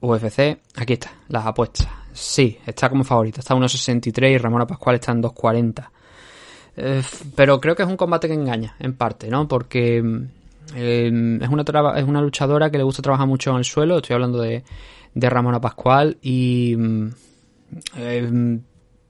UFC? 0.00 0.58
Aquí 0.76 0.92
está, 0.92 1.12
las 1.28 1.46
apuestas. 1.46 1.88
Sí, 2.12 2.58
está 2.64 2.88
como 2.88 3.02
favorita, 3.02 3.40
está 3.40 3.54
en 3.54 3.60
1.63 3.60 4.30
y 4.30 4.38
Ramona 4.38 4.66
Pascual 4.66 4.96
está 4.96 5.10
en 5.10 5.22
2.40. 5.22 5.88
Eh, 6.76 7.02
pero 7.34 7.60
creo 7.60 7.74
que 7.74 7.82
es 7.82 7.88
un 7.88 7.96
combate 7.96 8.28
que 8.28 8.34
engaña, 8.34 8.76
en 8.78 8.94
parte, 8.94 9.28
¿no? 9.28 9.48
Porque 9.48 10.00
es, 10.74 11.48
una 11.48 11.64
traba, 11.64 11.98
es 11.98 12.04
una 12.04 12.20
luchadora 12.20 12.70
que 12.70 12.78
le 12.78 12.84
gusta 12.84 13.02
trabajar 13.02 13.26
mucho 13.26 13.50
en 13.50 13.56
el 13.56 13.64
suelo. 13.64 13.98
Estoy 13.98 14.14
hablando 14.14 14.40
de, 14.40 14.64
de 15.14 15.30
Ramona 15.30 15.60
Pascual 15.60 16.18
y 16.22 16.76
eh, 17.96 18.60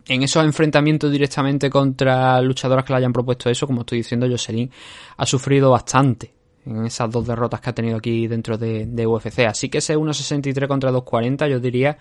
en 0.07 0.23
esos 0.23 0.45
enfrentamientos 0.45 1.11
directamente 1.11 1.71
contra 1.71 2.41
luchadoras 2.41 2.85
que 2.85 2.93
le 2.93 2.99
hayan 2.99 3.13
propuesto 3.13 3.51
eso, 3.51 3.67
como 3.67 3.81
estoy 3.81 3.99
diciendo, 3.99 4.27
Jocelyn 4.29 4.71
ha 5.17 5.27
sufrido 5.27 5.71
bastante. 5.71 6.33
en 6.67 6.87
esas 6.87 7.11
dos 7.11 7.27
derrotas 7.27 7.61
que 7.61 7.71
ha 7.71 7.75
tenido 7.75 7.97
aquí 7.97 8.27
dentro 8.27 8.59
de, 8.59 8.87
de 8.87 9.07
UFC. 9.07 9.41
Así 9.41 9.69
que 9.69 9.79
ese 9.79 9.97
1.63 9.97 10.67
contra 10.67 10.91
2.40 10.91 11.49
yo 11.49 11.61
diría 11.61 11.99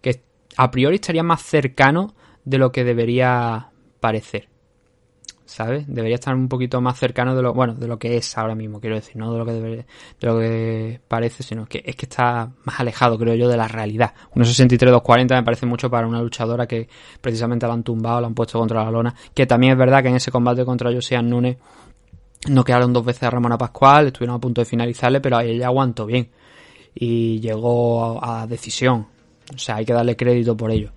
que 0.00 0.22
a 0.56 0.70
priori 0.70 0.96
estaría 0.96 1.22
más 1.22 1.42
cercano 1.42 2.14
de 2.44 2.58
lo 2.58 2.70
que 2.70 2.84
debería 2.84 3.70
parecer. 4.00 4.53
¿Sabes? 5.46 5.84
Debería 5.86 6.14
estar 6.14 6.34
un 6.34 6.48
poquito 6.48 6.80
más 6.80 6.98
cercano 6.98 7.36
de 7.36 7.42
lo, 7.42 7.52
bueno, 7.52 7.74
de 7.74 7.86
lo 7.86 7.98
que 7.98 8.16
es 8.16 8.38
ahora 8.38 8.54
mismo, 8.54 8.80
quiero 8.80 8.96
decir, 8.96 9.16
no 9.16 9.30
de 9.30 9.38
lo 9.38 9.44
que 9.44 9.52
debería, 9.52 9.86
de 10.18 10.26
lo 10.26 10.38
que 10.38 11.00
parece, 11.06 11.42
sino 11.42 11.66
que 11.66 11.82
es 11.84 11.96
que 11.96 12.06
está 12.06 12.50
más 12.64 12.80
alejado, 12.80 13.18
creo 13.18 13.34
yo, 13.34 13.48
de 13.48 13.56
la 13.56 13.68
realidad. 13.68 14.14
1.63-2.40 14.34 15.34
me 15.34 15.42
parece 15.42 15.66
mucho 15.66 15.90
para 15.90 16.06
una 16.06 16.22
luchadora 16.22 16.66
que 16.66 16.88
precisamente 17.20 17.66
la 17.66 17.74
han 17.74 17.82
tumbado, 17.82 18.22
la 18.22 18.26
han 18.26 18.34
puesto 18.34 18.58
contra 18.58 18.84
la 18.84 18.90
lona, 18.90 19.14
que 19.34 19.46
también 19.46 19.72
es 19.72 19.78
verdad 19.78 20.02
que 20.02 20.08
en 20.08 20.16
ese 20.16 20.30
combate 20.30 20.64
contra 20.64 20.90
Josian 20.90 21.28
Nunes 21.28 21.58
no 22.48 22.64
quedaron 22.64 22.92
dos 22.92 23.04
veces 23.04 23.24
a 23.24 23.30
Ramona 23.30 23.58
Pascual, 23.58 24.06
estuvieron 24.06 24.36
a 24.36 24.40
punto 24.40 24.62
de 24.62 24.64
finalizarle, 24.64 25.20
pero 25.20 25.40
ella 25.40 25.66
aguantó 25.66 26.06
bien 26.06 26.30
y 26.94 27.40
llegó 27.40 28.18
a, 28.22 28.42
a 28.42 28.46
decisión. 28.46 29.08
O 29.54 29.58
sea, 29.58 29.76
hay 29.76 29.84
que 29.84 29.92
darle 29.92 30.16
crédito 30.16 30.56
por 30.56 30.70
ello. 30.70 30.92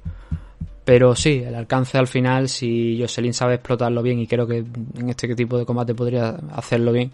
Pero 0.87 1.17
sí, 1.17 1.43
el 1.45 1.53
alcance 1.53 1.97
al 1.97 2.07
final, 2.07 2.47
si 2.47 2.97
Jocelyn 2.97 3.33
sabe 3.33 3.55
explotarlo 3.55 4.01
bien, 4.01 4.19
y 4.19 4.25
creo 4.25 4.47
que 4.47 4.59
en 4.59 5.09
este 5.09 5.35
tipo 5.35 5.57
de 5.57 5.65
combate 5.65 5.93
podría 5.93 6.29
hacerlo 6.53 6.93
bien, 6.93 7.11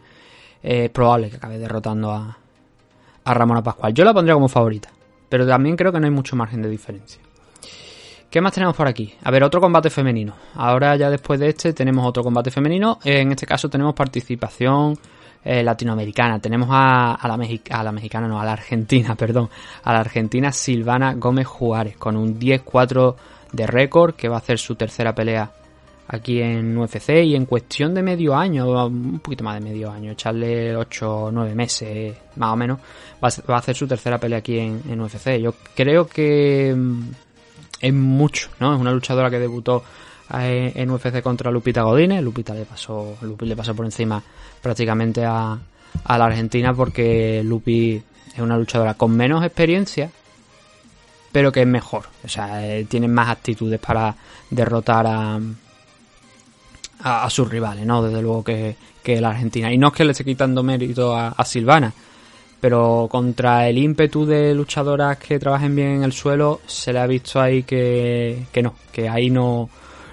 es 0.61 0.91
probable 0.91 1.31
que 1.31 1.37
acabe 1.37 1.57
derrotando 1.57 2.11
a, 2.11 2.37
a 3.23 3.33
Ramona 3.33 3.63
Pascual. 3.63 3.91
Yo 3.91 4.05
la 4.05 4.13
pondría 4.13 4.35
como 4.35 4.47
favorita, 4.47 4.89
pero 5.27 5.47
también 5.47 5.75
creo 5.75 5.91
que 5.91 5.99
no 5.99 6.05
hay 6.05 6.11
mucho 6.11 6.35
margen 6.35 6.61
de 6.61 6.69
diferencia. 6.69 7.19
¿Qué 8.29 8.41
más 8.41 8.53
tenemos 8.53 8.75
por 8.75 8.87
aquí? 8.87 9.11
A 9.23 9.31
ver, 9.31 9.43
otro 9.43 9.59
combate 9.59 9.89
femenino. 9.89 10.35
Ahora 10.53 10.95
ya 10.95 11.09
después 11.09 11.39
de 11.39 11.49
este 11.49 11.73
tenemos 11.73 12.05
otro 12.05 12.21
combate 12.21 12.51
femenino. 12.51 12.99
En 13.03 13.31
este 13.31 13.47
caso 13.47 13.71
tenemos 13.71 13.95
participación 13.95 14.95
eh, 15.43 15.63
latinoamericana. 15.63 16.37
Tenemos 16.37 16.69
a, 16.71 17.15
a 17.15 17.27
la 17.27 17.33
a 17.33 17.83
la 17.83 17.91
mexicana, 17.91 18.27
no, 18.27 18.39
a 18.39 18.45
la 18.45 18.53
argentina, 18.53 19.15
perdón. 19.17 19.49
A 19.83 19.93
la 19.93 20.01
argentina 20.01 20.51
Silvana 20.51 21.15
Gómez 21.15 21.47
Juárez 21.47 21.97
con 21.97 22.15
un 22.15 22.39
10-4 22.39 23.15
de 23.53 23.65
récord 23.65 24.15
que 24.15 24.27
va 24.27 24.35
a 24.35 24.39
hacer 24.39 24.59
su 24.59 24.75
tercera 24.75 25.15
pelea 25.15 25.49
aquí 26.07 26.41
en 26.41 26.77
UFC 26.77 27.09
y 27.23 27.35
en 27.35 27.45
cuestión 27.45 27.93
de 27.93 28.01
medio 28.01 28.35
año, 28.35 28.87
un 28.87 29.19
poquito 29.19 29.43
más 29.43 29.55
de 29.55 29.61
medio 29.61 29.89
año, 29.89 30.11
echarle 30.11 30.75
8 30.75 31.15
o 31.15 31.31
9 31.31 31.55
meses 31.55 32.15
más 32.35 32.51
o 32.51 32.55
menos, 32.57 32.79
va 33.23 33.55
a, 33.55 33.57
hacer 33.57 33.75
su 33.75 33.87
tercera 33.87 34.17
pelea 34.17 34.39
aquí 34.39 34.59
en, 34.59 34.99
UFC. 34.99 35.39
Yo 35.39 35.53
creo 35.75 36.07
que 36.07 36.73
mm, 36.75 37.01
es 37.79 37.93
mucho, 37.93 38.49
¿no? 38.59 38.73
Es 38.73 38.81
una 38.81 38.91
luchadora 38.91 39.29
que 39.29 39.39
debutó 39.39 39.83
eh, 40.39 40.73
en 40.75 40.89
UFC 40.89 41.21
contra 41.21 41.51
Lupita 41.51 41.83
Godínez. 41.83 42.21
Lupita 42.21 42.53
le 42.53 42.65
pasó, 42.65 43.15
le 43.39 43.55
pasó 43.55 43.73
por 43.73 43.85
encima 43.85 44.21
prácticamente 44.61 45.23
a, 45.23 45.57
a 46.03 46.17
la 46.17 46.25
Argentina 46.25 46.73
porque 46.73 47.41
Lupi 47.43 48.01
es 48.33 48.39
una 48.39 48.57
luchadora 48.57 48.95
con 48.95 49.15
menos 49.15 49.43
experiencia, 49.43 50.09
pero 51.33 51.51
que 51.51 51.61
es 51.61 51.67
mejor. 51.67 52.03
O 52.23 52.29
sea, 52.29 52.65
eh, 52.65 52.85
tiene 52.85 53.09
más 53.09 53.27
actitudes 53.27 53.79
para 53.79 54.15
derrotar 54.49 55.05
a, 55.07 55.39
sus 57.29 57.49
rivales, 57.49 57.85
¿no? 57.85 58.01
Desde 58.01 58.21
luego 58.21 58.43
que, 58.45 58.77
que 59.03 59.19
la 59.19 59.31
Argentina. 59.31 59.73
Y 59.73 59.77
no 59.77 59.87
es 59.87 59.93
que 59.93 60.05
le 60.05 60.11
esté 60.11 60.23
quitando 60.23 60.63
mérito 60.63 61.13
a, 61.13 61.43
Silvana, 61.43 61.91
pero 62.61 63.09
contra 63.11 63.67
el 63.67 63.77
ímpetu 63.77 64.25
de 64.25 64.53
luchadoras 64.53 65.17
que 65.17 65.39
trabajen 65.39 65.75
bien 65.75 65.89
en 65.89 66.03
el 66.03 66.13
suelo, 66.13 66.61
se 66.65 66.93
le 66.93 66.99
ha 66.99 67.07
visto 67.07 67.41
ahí 67.41 67.63
que, 67.63 68.45
que 68.53 68.61
no, 68.61 68.75
que 68.91 69.09
ahí 69.09 69.29
no, 69.29 69.69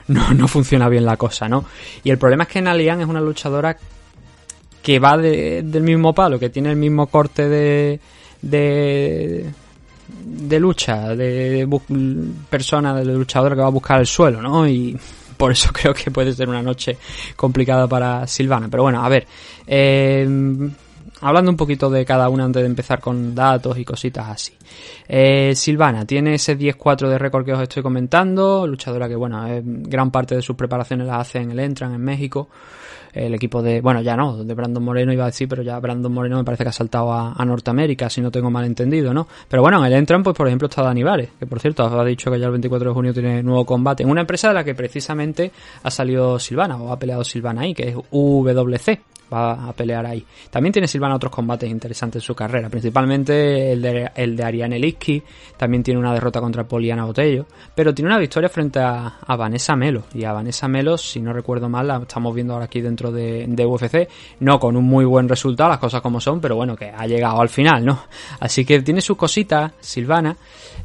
no, 0.09 0.35
no 0.35 0.49
funciona 0.49 0.89
bien 0.89 1.05
la 1.05 1.17
cosa, 1.17 1.49
¿no? 1.49 1.65
Y 2.03 2.11
el 2.11 2.19
problema 2.19 2.45
es 2.45 2.49
que 2.49 2.63
Nalian 2.63 3.03
es 3.03 3.07
una 3.07 3.21
luchadora 3.21 3.77
que 4.83 4.99
va 4.99 5.17
de- 5.19 5.63
del 5.63 5.83
mismo 5.83 6.15
palo, 6.15 6.39
que 6.41 6.49
tiene 6.49 6.71
el 6.71 6.77
mismo 6.77 7.07
corte 7.07 7.49
de, 7.49 8.01
de, 8.43 9.53
de 10.25 10.59
lucha, 10.61 11.15
de 11.15 11.67
bu- 11.67 12.33
persona, 12.49 12.95
de 12.95 13.05
luchadora 13.05 13.55
que 13.55 13.61
va 13.63 13.69
a 13.69 13.71
buscar 13.71 14.01
el 14.01 14.07
suelo, 14.07 14.41
¿no? 14.43 14.67
Y 14.69 14.97
por 15.37 15.53
eso 15.53 15.71
creo 15.73 15.95
que 15.95 16.11
puede 16.11 16.33
ser 16.33 16.49
una 16.49 16.63
noche 16.63 16.97
complicada 17.37 17.87
para 17.87 18.27
Silvana. 18.27 18.69
Pero 18.71 18.83
bueno, 18.85 19.03
a 19.05 19.09
ver, 19.09 19.27
eh, 19.67 20.71
hablando 21.23 21.51
un 21.51 21.57
poquito 21.57 21.91
de 21.91 22.05
cada 22.05 22.29
una 22.29 22.45
antes 22.45 22.63
de 22.63 22.67
empezar 22.69 23.01
con 23.01 23.35
datos 23.35 23.79
y 23.79 23.85
cositas 23.85 24.29
así. 24.29 24.53
Eh, 25.09 25.53
Silvana 25.55 26.05
tiene 26.07 26.35
ese 26.35 26.57
10-4 26.59 27.09
de 27.09 27.19
récord 27.19 27.45
que 27.45 27.53
os 27.53 27.61
estoy 27.63 27.83
comentando, 27.83 28.67
luchadora 28.67 29.09
que, 29.09 29.17
bueno, 29.17 29.47
eh, 29.47 29.63
gran 29.65 30.11
parte 30.11 30.35
de 30.37 30.43
sus 30.43 30.57
preparaciones 30.57 31.07
las 31.07 31.21
hace 31.29 31.39
en 31.39 31.51
el 31.51 31.61
Entran, 31.61 31.95
en 31.95 32.01
México. 32.03 32.49
El 33.13 33.35
equipo 33.35 33.63
de, 33.63 33.81
bueno, 33.81 34.01
ya 34.03 34.17
no, 34.17 34.45
de 34.45 34.55
Brandon 34.55 34.83
Moreno 34.83 35.13
iba 35.13 35.25
a 35.25 35.27
decir, 35.27 35.49
pero 35.49 35.63
ya 35.63 35.79
Brandon 35.79 36.13
Moreno 36.13 36.39
me 36.39 36.45
parece 36.45 36.65
que 36.65 36.71
ha 36.71 36.73
saltado 36.73 37.13
a, 37.13 37.45
Norteamérica, 37.45 38.09
si 38.09 38.21
no 38.21 38.31
tengo 38.31 38.51
mal 38.51 38.65
entendido, 38.65 39.13
¿no? 39.13 39.27
Pero 39.49 39.63
bueno, 39.63 39.79
en 39.79 39.87
el 39.87 39.99
Entran, 39.99 40.23
pues 40.23 40.37
por 40.37 40.47
ejemplo 40.47 40.69
está 40.69 40.83
Dani 40.83 41.03
Vares, 41.03 41.31
que 41.39 41.47
por 41.47 41.59
cierto 41.59 41.85
ha 41.85 42.05
dicho 42.05 42.31
que 42.31 42.39
ya 42.39 42.47
el 42.47 42.53
24 42.53 42.91
de 42.91 42.95
junio 42.95 43.13
tiene 43.13 43.43
nuevo 43.43 43.67
combate, 43.67 44.03
en 44.03 44.11
una 44.11 44.21
empresa 44.21 44.49
de 44.49 44.55
la 44.55 44.65
que 44.65 44.75
precisamente 44.75 45.51
ha 45.83 45.91
salido 45.91 46.39
Silvana, 46.39 46.77
o 46.77 46.93
ha 46.93 46.99
peleado 46.99 47.25
Silvana 47.25 47.63
ahí, 47.63 47.75
que 47.75 47.89
es 47.89 47.97
UWC, 48.11 49.01
va 49.33 49.69
a 49.69 49.73
pelear 49.73 50.07
ahí. 50.07 50.25
También 50.51 50.73
tiene 50.73 50.89
Silvana 50.89 51.17
otros 51.17 51.33
combates 51.33 51.71
interesantes 51.71 52.23
en 52.23 52.27
su 52.27 52.35
carrera, 52.35 52.69
principalmente 52.69 53.73
el 53.73 53.83
de, 53.83 54.11
el 54.15 54.37
de 54.37 54.45
Ariane 54.45 54.79
Liski, 54.79 55.23
también 55.57 55.83
tiene 55.83 56.01
una 56.01 56.13
derrota 56.13 56.41
contra 56.41 56.65
Poliana 56.65 57.05
Botello, 57.05 57.47
pero 57.75 57.95
tiene 57.95 58.09
una 58.09 58.19
victoria 58.19 58.49
frente 58.49 58.81
a, 58.81 59.19
Vanessa 59.37 59.75
Melo, 59.77 60.05
y 60.15 60.25
a 60.25 60.33
Vanessa 60.33 60.69
Melo, 60.69 60.99
si 60.99 61.21
no 61.21 61.33
recuerdo 61.33 61.69
mal, 61.69 61.87
la 61.87 61.99
estamos 61.99 62.35
viendo 62.35 62.53
ahora 62.53 62.67
aquí 62.67 62.81
dentro 62.81 63.11
de, 63.11 63.47
de 63.49 63.67
UFC, 63.67 64.09
no 64.41 64.59
con 64.59 64.77
un 64.77 64.85
muy 64.85 65.05
buen 65.05 65.29
resultado, 65.29 65.71
las 65.71 65.79
cosas 65.79 66.01
como 66.03 66.21
son, 66.21 66.41
pero 66.41 66.57
bueno, 66.57 66.77
que 66.77 66.91
ha 66.91 67.07
llegado 67.07 67.41
al 67.41 67.49
final, 67.49 67.85
¿no? 67.85 68.05
Así 68.41 68.65
que 68.65 68.81
tiene 68.83 69.01
sus 69.01 69.17
cositas, 69.17 69.73
Silvana, 69.81 70.37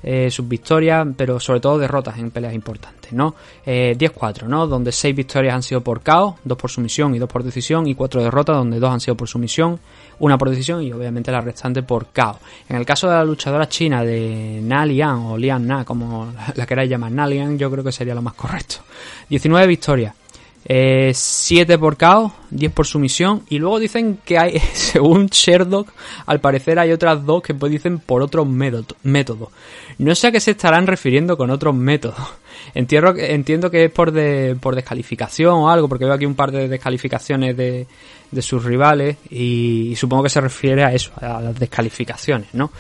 eh, 0.04 0.30
sus 0.30 0.48
victorias, 0.48 1.08
pero 1.18 1.40
sobre 1.40 1.60
todo 1.60 1.80
derrotas 1.80 2.18
en 2.20 2.30
peleas 2.30 2.54
importantes, 2.54 3.12
¿no? 3.12 3.34
Eh, 3.66 3.96
10-4, 3.98 4.48
¿no? 4.48 4.68
Donde 4.68 4.92
6 4.92 5.16
victorias 5.16 5.56
han 5.56 5.64
sido 5.64 5.82
por 5.82 6.02
KO, 6.02 6.38
2 6.44 6.58
por 6.58 6.70
sumisión 6.70 7.16
y 7.16 7.20
2 7.20 7.28
por 7.28 7.44
decisión, 7.44 7.88
y 7.88 7.96
4 7.96 8.22
derrotas, 8.22 8.35
donde 8.44 8.80
2 8.80 8.92
han 8.92 9.00
sido 9.00 9.16
por 9.16 9.28
sumisión, 9.28 9.80
una 10.20 10.38
por 10.38 10.50
decisión 10.50 10.82
y 10.84 10.92
obviamente 10.92 11.32
la 11.32 11.42
restante 11.42 11.84
por 11.84 12.08
KO. 12.08 12.40
En 12.68 12.76
el 12.76 12.86
caso 12.86 13.08
de 13.08 13.14
la 13.16 13.24
luchadora 13.24 13.70
china 13.70 14.04
de 14.04 14.60
Na 14.64 14.86
Lian, 14.86 15.18
o 15.20 15.38
Lian 15.38 15.66
Na, 15.66 15.86
como 15.86 16.34
la 16.56 16.66
queráis 16.66 16.90
llamar, 16.90 17.12
Na 17.12 17.28
Lian, 17.28 17.58
yo 17.58 17.72
creo 17.72 17.84
que 17.84 17.92
sería 17.92 18.16
lo 18.16 18.22
más 18.22 18.34
correcto. 18.34 18.76
19 19.30 19.68
victorias. 19.68 20.14
7 21.14 21.78
por 21.78 21.96
KO, 21.96 22.34
10 22.50 22.72
por 22.74 22.88
sumisión 22.88 23.44
y 23.50 23.60
luego 23.60 23.80
dicen 23.80 24.18
que 24.26 24.40
hay, 24.40 24.60
según 24.74 25.28
Sherlock, 25.28 25.90
al 26.26 26.40
parecer 26.40 26.80
hay 26.80 26.92
otras 26.92 27.24
dos 27.24 27.44
que 27.44 27.54
pues 27.54 27.72
dicen 27.72 28.00
por 28.00 28.24
otros 28.24 28.48
método- 28.48 28.96
métodos. 29.04 29.50
No 30.00 30.16
sé 30.16 30.28
a 30.28 30.32
qué 30.32 30.40
se 30.40 30.52
estarán 30.52 30.88
refiriendo 30.88 31.38
con 31.38 31.52
otros 31.52 31.76
métodos. 31.76 32.16
Entiendo, 32.74 33.14
entiendo 33.16 33.70
que 33.70 33.86
es 33.86 33.92
por, 33.92 34.12
de, 34.12 34.58
por 34.60 34.76
descalificación 34.76 35.54
o 35.54 35.70
algo, 35.70 35.88
porque 35.88 36.06
veo 36.06 36.14
aquí 36.16 36.26
un 36.26 36.36
par 36.36 36.52
de 36.52 36.68
descalificaciones 36.68 37.56
de, 37.56 37.86
de 38.36 38.42
sus 38.42 38.64
rivales 38.64 39.18
y, 39.30 39.90
y 39.92 39.96
supongo 39.96 40.24
que 40.24 40.30
se 40.30 40.42
refiere 40.42 40.84
a 40.84 40.94
eso, 40.94 41.12
a 41.22 41.42
las 41.42 41.58
descalificaciones, 41.58 42.54
¿no? 42.54 42.72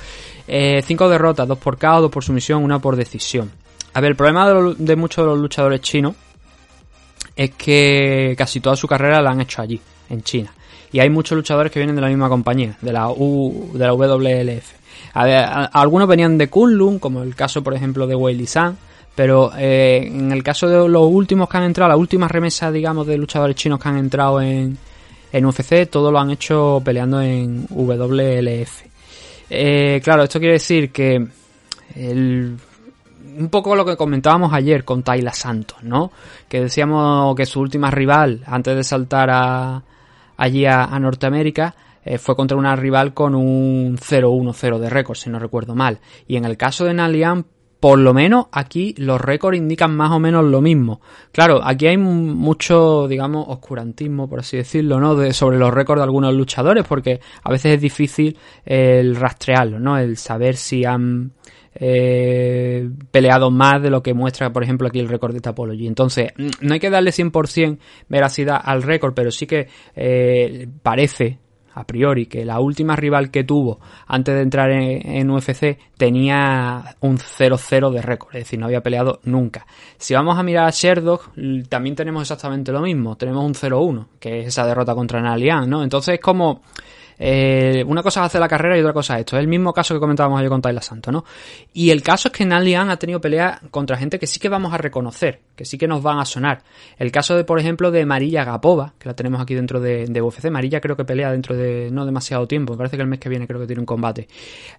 5 0.47 1.09
derrotas, 1.09 1.47
2 1.47 1.57
por 1.57 1.77
KO, 1.79 2.01
2 2.01 2.11
por 2.11 2.23
sumisión, 2.23 2.63
1 2.63 2.79
por 2.81 2.95
decisión. 2.95 3.49
A 3.93 4.01
ver, 4.01 4.11
el 4.11 4.15
problema 4.17 4.47
de, 4.47 4.53
lo- 4.53 4.73
de 4.75 4.95
muchos 4.95 5.25
de 5.25 5.31
los 5.31 5.39
luchadores 5.39 5.81
chinos 5.81 6.15
es 7.35 7.51
que 7.51 8.35
casi 8.37 8.59
toda 8.59 8.75
su 8.75 8.87
carrera 8.87 9.21
la 9.21 9.31
han 9.31 9.41
hecho 9.41 9.61
allí, 9.61 9.79
en 10.09 10.21
China. 10.23 10.53
Y 10.91 10.99
hay 10.99 11.09
muchos 11.09 11.35
luchadores 11.35 11.71
que 11.71 11.79
vienen 11.79 11.95
de 11.95 12.01
la 12.01 12.07
misma 12.09 12.29
compañía, 12.29 12.77
de 12.81 12.93
la 12.93 13.09
U, 13.09 13.71
de 13.73 13.79
la 13.85 13.93
WLF. 13.93 14.71
A 15.13 15.25
ver, 15.25 15.45
algunos 15.73 16.07
venían 16.07 16.37
de 16.37 16.47
Kunlun, 16.49 16.99
como 16.99 17.23
el 17.23 17.35
caso, 17.35 17.63
por 17.63 17.73
ejemplo, 17.73 18.05
de 18.07 18.15
Wei 18.15 18.45
San, 18.45 18.77
pero 19.15 19.51
eh, 19.57 20.03
en 20.05 20.31
el 20.31 20.43
caso 20.43 20.67
de 20.67 20.87
los 20.87 21.03
últimos 21.09 21.49
que 21.49 21.57
han 21.57 21.63
entrado, 21.63 21.89
la 21.89 21.97
última 21.97 22.27
remesa, 22.27 22.71
digamos, 22.71 23.07
de 23.07 23.17
luchadores 23.17 23.55
chinos 23.55 23.79
que 23.79 23.89
han 23.89 23.97
entrado 23.97 24.41
en, 24.41 24.77
en 25.31 25.45
UFC, 25.45 25.89
todo 25.89 26.11
lo 26.11 26.19
han 26.19 26.31
hecho 26.31 26.81
peleando 26.83 27.21
en 27.21 27.65
WLF. 27.69 28.83
Eh, 29.49 30.01
claro, 30.03 30.23
esto 30.23 30.39
quiere 30.39 30.53
decir 30.53 30.91
que 30.91 31.25
un 31.97 33.49
poco 33.49 33.75
lo 33.75 33.85
que 33.85 33.97
comentábamos 33.97 34.53
ayer 34.53 34.83
con 34.83 35.03
Tayla 35.03 35.33
Santos, 35.33 35.83
¿no? 35.83 36.11
Que 36.47 36.61
decíamos 36.61 37.35
que 37.35 37.45
su 37.45 37.59
última 37.59 37.91
rival, 37.91 38.43
antes 38.45 38.75
de 38.75 38.83
saltar 38.83 39.29
a, 39.29 39.83
allí 40.37 40.65
a, 40.65 40.85
a 40.85 40.99
Norteamérica, 40.99 41.75
eh, 42.05 42.19
fue 42.19 42.35
contra 42.35 42.55
una 42.55 42.75
rival 42.75 43.13
con 43.13 43.33
un 43.33 43.97
0-1-0 43.97 44.77
de 44.77 44.89
récord, 44.89 45.17
si 45.17 45.29
no 45.29 45.39
recuerdo 45.39 45.73
mal. 45.73 45.99
Y 46.27 46.37
en 46.37 46.45
el 46.45 46.55
caso 46.55 46.85
de 46.85 46.93
Nalian, 46.93 47.45
por 47.79 47.99
lo 47.99 48.13
menos 48.13 48.47
aquí 48.51 48.95
los 48.97 49.19
récords 49.21 49.57
indican 49.57 49.95
más 49.95 50.11
o 50.11 50.19
menos 50.19 50.45
lo 50.45 50.61
mismo. 50.61 51.01
Claro, 51.31 51.61
aquí 51.63 51.87
hay 51.87 51.97
mucho, 51.97 53.07
digamos, 53.07 53.45
oscurantismo, 53.47 54.29
por 54.29 54.39
así 54.39 54.57
decirlo, 54.57 54.99
¿no? 54.99 55.15
De, 55.15 55.33
sobre 55.33 55.57
los 55.57 55.73
récords 55.73 55.99
de 55.99 56.03
algunos 56.03 56.33
luchadores, 56.33 56.85
porque 56.87 57.19
a 57.43 57.51
veces 57.51 57.75
es 57.75 57.81
difícil 57.81 58.37
el 58.65 59.15
rastrearlo, 59.15 59.79
¿no? 59.79 59.97
El 59.97 60.17
saber 60.17 60.55
si 60.55 60.85
han 60.85 61.31
eh, 61.77 62.89
peleado 63.11 63.51
más 63.51 63.81
de 63.81 63.89
lo 63.89 64.01
que 64.01 64.13
muestra, 64.13 64.51
por 64.51 64.63
ejemplo, 64.63 64.87
aquí 64.87 64.99
el 64.99 65.09
récord 65.09 65.33
de 65.33 65.41
Tapology. 65.41 65.87
Entonces, 65.87 66.31
mm, 66.37 66.49
no 66.61 66.73
hay 66.73 66.79
que 66.79 66.89
darle 66.89 67.11
100% 67.11 67.77
veracidad 68.07 68.59
al 68.63 68.81
récord, 68.81 69.13
pero 69.13 69.29
sí 69.29 69.45
que 69.45 69.67
eh, 69.95 70.67
parece 70.81 71.39
a 71.75 71.85
priori, 71.85 72.25
que 72.25 72.45
la 72.45 72.59
última 72.59 72.95
rival 72.95 73.29
que 73.29 73.43
tuvo 73.43 73.79
antes 74.07 74.33
de 74.33 74.41
entrar 74.41 74.71
en, 74.71 75.29
UFC 75.29 75.77
tenía 75.97 76.95
un 77.01 77.17
0-0 77.17 77.91
de 77.91 78.01
récord, 78.01 78.35
es 78.35 78.45
decir, 78.45 78.57
no 78.57 78.65
había 78.65 78.81
peleado 78.81 79.19
nunca. 79.23 79.67
Si 79.97 80.13
vamos 80.13 80.39
a 80.39 80.43
mirar 80.43 80.67
a 80.67 80.71
Sherdog, 80.71 81.31
también 81.67 81.95
tenemos 81.95 82.21
exactamente 82.21 82.71
lo 82.71 82.81
mismo, 82.81 83.17
tenemos 83.17 83.43
un 83.43 83.53
0-1, 83.53 84.07
que 84.19 84.39
es 84.39 84.47
esa 84.47 84.65
derrota 84.65 84.95
contra 84.95 85.21
Nalian, 85.21 85.69
¿no? 85.69 85.83
Entonces 85.83 86.15
es 86.15 86.21
como... 86.21 86.61
eh, 87.17 87.83
una 87.87 88.03
cosa 88.03 88.21
es 88.21 88.27
hacer 88.27 88.41
la 88.41 88.47
carrera 88.47 88.77
y 88.77 88.81
otra 88.81 88.93
cosa 88.93 89.15
es 89.15 89.21
esto. 89.21 89.37
Es 89.37 89.41
el 89.41 89.47
mismo 89.47 89.73
caso 89.73 89.93
que 89.93 89.99
comentábamos 89.99 90.39
ayer 90.39 90.49
con 90.49 90.61
Tayla 90.61 90.81
Santos, 90.81 91.13
¿no? 91.13 91.25
Y 91.73 91.89
el 91.89 92.01
caso 92.01 92.29
es 92.29 92.33
que 92.33 92.45
Nalian 92.45 92.89
ha 92.89 92.97
tenido 92.97 93.21
peleas 93.21 93.59
contra 93.71 93.97
gente 93.97 94.19
que 94.19 94.27
sí 94.27 94.39
que 94.39 94.49
vamos 94.49 94.73
a 94.73 94.77
reconocer, 94.77 95.39
que 95.55 95.65
sí 95.65 95.77
que 95.77 95.87
nos 95.87 96.03
van 96.03 96.19
a 96.19 96.25
sonar. 96.25 96.63
El 96.97 97.11
caso 97.11 97.35
de, 97.35 97.43
por 97.43 97.59
ejemplo, 97.59 97.91
de 97.91 98.05
Marilla 98.05 98.43
Gapova, 98.43 98.93
que 98.99 99.09
la 99.09 99.15
tenemos 99.15 99.41
aquí 99.41 99.55
dentro 99.55 99.79
de, 99.79 100.21
UFC. 100.21 100.49
Marilla 100.49 100.81
creo 100.81 100.95
que 100.95 101.05
pelea 101.05 101.31
dentro 101.31 101.55
de 101.55 101.89
no 101.91 102.05
demasiado 102.05 102.47
tiempo, 102.47 102.73
me 102.73 102.77
parece 102.77 102.95
que 102.97 103.03
el 103.03 103.09
mes 103.09 103.19
que 103.19 103.29
viene 103.29 103.47
creo 103.47 103.59
que 103.59 103.67
tiene 103.67 103.81
un 103.81 103.85
combate. 103.85 104.27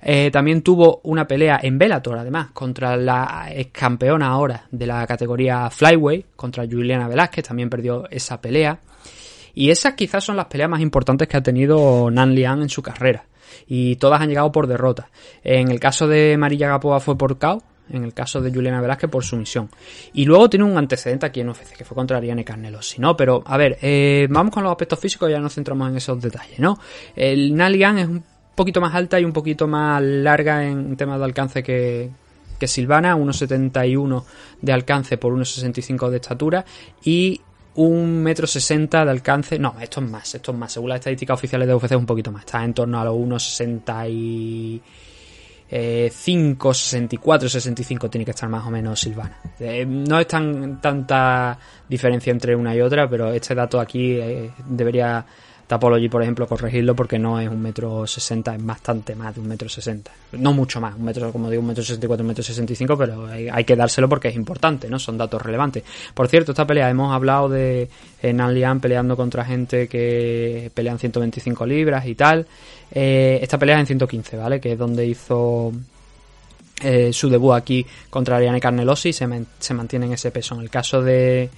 Eh, 0.02 0.30
también 0.30 0.62
tuvo 0.62 1.00
una 1.04 1.26
pelea 1.26 1.60
en 1.62 1.78
Bellator, 1.78 2.18
además, 2.18 2.50
contra 2.52 2.96
la 2.96 3.48
ex 3.50 3.70
campeona 3.72 4.28
ahora 4.28 4.66
de 4.70 4.86
la 4.86 5.06
categoría 5.06 5.70
Flyweight, 5.70 6.26
contra 6.36 6.64
Juliana 6.66 7.08
Velázquez, 7.08 7.46
también 7.46 7.70
perdió 7.70 8.08
esa 8.10 8.40
pelea. 8.40 8.78
Y 9.56 9.70
esas 9.70 9.94
quizás 9.94 10.22
son 10.22 10.36
las 10.36 10.46
peleas 10.46 10.68
más 10.68 10.82
importantes 10.82 11.26
que 11.26 11.36
ha 11.38 11.42
tenido 11.42 12.10
Nan 12.10 12.34
Liang 12.34 12.60
en 12.60 12.68
su 12.68 12.82
carrera. 12.82 13.25
Y 13.66 13.96
todas 13.96 14.20
han 14.20 14.28
llegado 14.28 14.52
por 14.52 14.66
derrota. 14.66 15.08
En 15.42 15.70
el 15.70 15.80
caso 15.80 16.06
de 16.06 16.36
Marilla 16.36 16.68
Gapova 16.68 17.00
fue 17.00 17.16
por 17.16 17.38
KO. 17.38 17.62
En 17.88 18.04
el 18.04 18.12
caso 18.12 18.42
de 18.42 18.52
Juliana 18.52 18.82
Velázquez 18.82 19.08
por 19.08 19.25
sumisión. 19.25 19.70
Y 20.12 20.26
luego 20.26 20.50
tiene 20.50 20.66
un 20.66 20.76
antecedente 20.76 21.25
aquí 21.25 21.40
en 21.40 21.48
UFC, 21.48 21.75
que 21.75 21.86
fue 21.86 21.94
contra 21.94 22.18
Ariane 22.18 22.44
Carnelosi, 22.44 23.00
¿no? 23.00 23.16
Pero, 23.16 23.42
a 23.46 23.56
ver, 23.56 23.78
eh, 23.80 24.26
vamos 24.28 24.52
con 24.52 24.62
los 24.62 24.72
aspectos 24.72 24.98
físicos 24.98 25.30
ya 25.30 25.40
nos 25.40 25.54
centramos 25.54 25.88
en 25.88 25.96
esos 25.96 26.20
detalles, 26.20 26.58
¿no? 26.58 26.78
El 27.14 27.54
Nan 27.54 27.72
Liang 27.72 27.98
es 27.98 28.08
un 28.08 28.22
poquito 28.54 28.82
más 28.82 28.94
alta 28.94 29.18
y 29.18 29.25
un 29.25 29.32
poquito 29.32 29.66
más 29.66 30.02
larga 30.02 30.66
en 30.66 30.98
temas 30.98 31.18
de 31.18 31.25
alcance 31.25 31.62
que, 31.62 32.10
que 32.58 32.68
Silvana, 32.68 33.16
1,71 33.16 34.22
de 34.60 34.72
alcance 34.72 35.16
por 35.16 35.32
1,65 35.32 36.10
de 36.10 36.16
estatura 36.16 36.64
y 37.02 37.40
un 37.76 38.23
metro 38.23 38.47
sesenta 38.47 39.04
de 39.04 39.11
alcance. 39.11 39.59
No, 39.59 39.75
esto 39.80 40.00
es 40.00 40.11
más, 40.11 40.35
esto 40.35 40.52
es 40.52 40.59
más. 40.59 40.73
Según 40.73 40.90
las 40.90 40.99
estadísticas 40.99 41.35
oficiales 41.35 41.68
de 41.68 41.75
UFC 41.75 41.92
es 41.92 41.99
un 41.99 42.06
poquito 42.06 42.33
más. 42.33 42.45
Está 42.45 42.64
en 42.64 42.75
torno 42.75 43.00
a 43.00 43.04
los 43.04 43.14
1,65, 43.14 44.80
eh, 45.71 46.11
64, 46.11 47.49
65 47.49 48.11
tiene 48.11 48.25
que 48.25 48.30
estar 48.30 48.49
más 48.49 48.66
o 48.66 48.71
menos 48.71 49.00
Silvana. 49.00 49.38
Eh, 49.61 49.85
no 49.87 50.18
es 50.18 50.26
tan 50.26 50.80
tanta 50.80 51.59
diferencia 51.88 52.30
entre 52.30 52.56
una 52.56 52.75
y 52.75 52.80
otra, 52.80 53.09
pero 53.09 53.33
este 53.33 53.54
dato 53.54 53.78
aquí 53.78 54.12
eh, 54.12 54.50
debería 54.68 55.25
Tapology, 55.66 56.08
por 56.08 56.23
ejemplo, 56.23 56.46
corregirlo 56.46 56.94
porque 56.94 57.18
no 57.18 57.40
es 57.40 57.49
un 57.49 57.61
metro 57.61 58.06
sesenta, 58.06 58.54
es 58.54 58.64
bastante 58.64 59.16
más 59.16 59.35
de 59.35 59.40
un 59.40 59.49
metro 59.49 59.68
sesenta. 59.68 60.12
No 60.32 60.52
mucho 60.52 60.80
más, 60.80 60.94
un 60.94 61.04
metro, 61.04 61.32
como 61.32 61.50
digo, 61.50 61.61
un 61.61 61.68
metro 61.68 61.82
sesenta 61.82 62.06
y 62.06 62.08
cuatro, 62.08 62.23
un 62.23 62.28
metro 62.28 62.44
sesenta 62.44 62.73
y 62.73 62.76
cinco, 62.76 62.96
pero 62.96 63.26
hay, 63.26 63.64
que 63.64 63.75
dárselo 63.75 64.08
porque 64.08 64.28
es 64.28 64.37
importante, 64.37 64.88
¿no? 64.88 64.99
Son 64.99 65.18
datos 65.18 65.42
relevantes. 65.42 65.82
Por 66.14 66.28
cierto, 66.28 66.52
esta 66.52 66.66
pelea 66.66 66.88
hemos 66.88 67.12
hablado 67.12 67.49
de 67.49 67.88
eh, 68.23 68.32
Nan 68.32 68.54
Lian 68.54 68.80
peleando 68.80 69.16
contra 69.16 69.44
gente 69.44 69.88
que 69.88 70.70
pelean 70.73 70.99
125 70.99 71.66
libras 71.66 72.06
y 72.06 72.14
tal. 72.14 72.46
Eh, 72.92 73.40
esta 73.42 73.58
pelea 73.58 73.76
es 73.76 73.80
en 73.80 73.87
115, 73.87 74.37
¿vale? 74.37 74.61
Que 74.61 74.73
es 74.73 74.78
donde 74.78 75.04
hizo 75.04 75.73
eh, 76.82 77.11
su 77.12 77.30
debut 77.30 77.54
aquí 77.54 77.87
contra 78.11 78.37
Ariane 78.37 78.61
Carnelosi 78.61 79.12
se, 79.12 79.26
se 79.58 79.75
mantiene 79.75 80.06
en 80.06 80.12
ese 80.12 80.30
peso. 80.30 80.54
En 80.54 80.61
el 80.61 80.70
caso 80.70 81.02
de, 81.02 81.49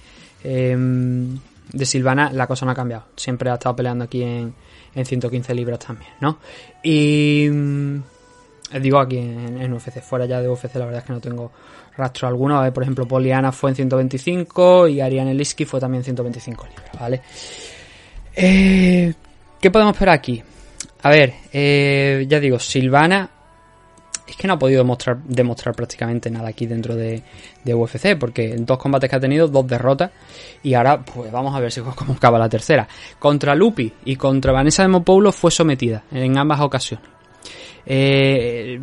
em, 0.43 1.37
de 1.71 1.85
Silvana, 1.85 2.31
la 2.31 2.47
cosa 2.47 2.65
no 2.65 2.71
ha 2.71 2.75
cambiado. 2.75 3.05
Siempre 3.15 3.49
ha 3.49 3.55
estado 3.55 3.75
peleando 3.75 4.05
aquí 4.05 4.23
en, 4.23 4.53
en 4.95 5.05
115 5.05 5.53
libras 5.53 5.79
también, 5.79 6.11
¿no? 6.19 6.39
Y 6.83 7.47
mm, 7.51 8.01
digo 8.81 8.99
aquí 8.99 9.17
en, 9.17 9.61
en 9.61 9.73
UFC, 9.73 10.01
fuera 10.01 10.25
ya 10.25 10.41
de 10.41 10.49
UFC, 10.49 10.75
la 10.75 10.85
verdad 10.85 11.01
es 11.01 11.05
que 11.05 11.13
no 11.13 11.21
tengo 11.21 11.51
rastro 11.95 12.27
alguno. 12.27 12.59
A 12.59 12.63
ver, 12.63 12.73
por 12.73 12.83
ejemplo, 12.83 13.07
Poliana 13.07 13.51
fue 13.51 13.71
en 13.71 13.75
125 13.75 14.87
y 14.87 15.01
Ariane 15.01 15.33
Liski 15.33 15.65
fue 15.65 15.79
también 15.79 15.99
en 15.99 16.05
125 16.05 16.67
libras, 16.67 16.91
¿vale? 16.99 17.21
Eh, 18.35 19.13
¿Qué 19.59 19.71
podemos 19.71 19.93
esperar 19.93 20.15
aquí? 20.15 20.41
A 21.01 21.09
ver, 21.09 21.33
eh, 21.51 22.25
ya 22.27 22.39
digo, 22.39 22.59
Silvana 22.59 23.29
es 24.31 24.37
que 24.37 24.47
no 24.47 24.53
ha 24.53 24.59
podido 24.59 24.83
mostrar, 24.83 25.17
demostrar 25.23 25.75
prácticamente 25.75 26.29
nada 26.29 26.49
aquí 26.49 26.65
dentro 26.65 26.95
de, 26.95 27.23
UFC, 27.65 28.17
porque 28.17 28.53
en 28.53 28.65
dos 28.65 28.77
combates 28.77 29.09
que 29.09 29.15
ha 29.15 29.19
tenido, 29.19 29.47
dos 29.47 29.67
derrotas, 29.67 30.11
y 30.63 30.73
ahora 30.73 31.03
pues 31.03 31.31
vamos 31.31 31.55
a 31.55 31.59
ver 31.59 31.71
si 31.71 31.81
cómo 31.95 32.13
acaba 32.13 32.39
la 32.39 32.49
tercera. 32.49 32.87
Contra 33.17 33.55
Lupi 33.55 33.91
y 34.05 34.15
contra 34.15 34.51
Vanessa 34.51 34.83
Demopoulos 34.83 35.35
fue 35.35 35.51
sometida 35.51 36.03
en 36.11 36.37
ambas 36.37 36.61
ocasiones. 36.61 37.07
Eh, 37.85 38.79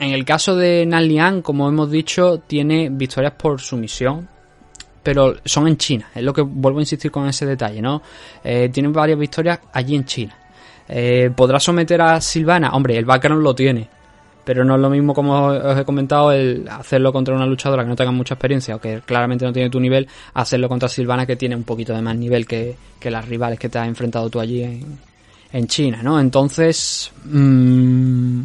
en 0.00 0.10
el 0.10 0.24
caso 0.24 0.56
de 0.56 0.86
Nan 0.86 1.42
como 1.42 1.68
hemos 1.68 1.90
dicho, 1.90 2.38
tiene 2.46 2.88
victorias 2.90 3.34
por 3.34 3.60
sumisión, 3.60 4.28
pero 5.02 5.36
son 5.44 5.68
en 5.68 5.76
China, 5.76 6.10
es 6.14 6.22
lo 6.22 6.32
que 6.32 6.42
vuelvo 6.42 6.78
a 6.78 6.82
insistir 6.82 7.10
con 7.10 7.26
ese 7.26 7.46
detalle, 7.46 7.80
¿no? 7.82 8.02
Eh, 8.42 8.70
tiene 8.72 8.88
varias 8.88 9.18
victorias 9.18 9.60
allí 9.72 9.94
en 9.94 10.04
China. 10.04 10.36
Eh, 10.88 11.30
¿Podrá 11.34 11.60
someter 11.60 12.00
a 12.02 12.20
Silvana? 12.20 12.70
Hombre, 12.70 12.96
el 12.96 13.04
background 13.04 13.42
lo 13.42 13.54
tiene, 13.54 13.88
pero 14.50 14.64
no 14.64 14.74
es 14.74 14.80
lo 14.80 14.90
mismo 14.90 15.14
como 15.14 15.46
os 15.46 15.78
he 15.78 15.84
comentado 15.84 16.32
el 16.32 16.66
hacerlo 16.68 17.12
contra 17.12 17.36
una 17.36 17.46
luchadora 17.46 17.84
que 17.84 17.88
no 17.88 17.94
tenga 17.94 18.10
mucha 18.10 18.34
experiencia 18.34 18.74
o 18.74 18.80
que 18.80 19.00
claramente 19.06 19.44
no 19.44 19.52
tiene 19.52 19.70
tu 19.70 19.78
nivel, 19.78 20.08
hacerlo 20.34 20.68
contra 20.68 20.88
Silvana 20.88 21.24
que 21.24 21.36
tiene 21.36 21.54
un 21.54 21.62
poquito 21.62 21.94
de 21.94 22.02
más 22.02 22.16
nivel 22.16 22.48
que, 22.48 22.74
que 22.98 23.12
las 23.12 23.28
rivales 23.28 23.60
que 23.60 23.68
te 23.68 23.78
has 23.78 23.86
enfrentado 23.86 24.28
tú 24.28 24.40
allí 24.40 24.64
en, 24.64 24.98
en 25.52 25.68
China, 25.68 26.00
¿no? 26.02 26.18
Entonces, 26.18 27.12
mmm, 27.26 28.40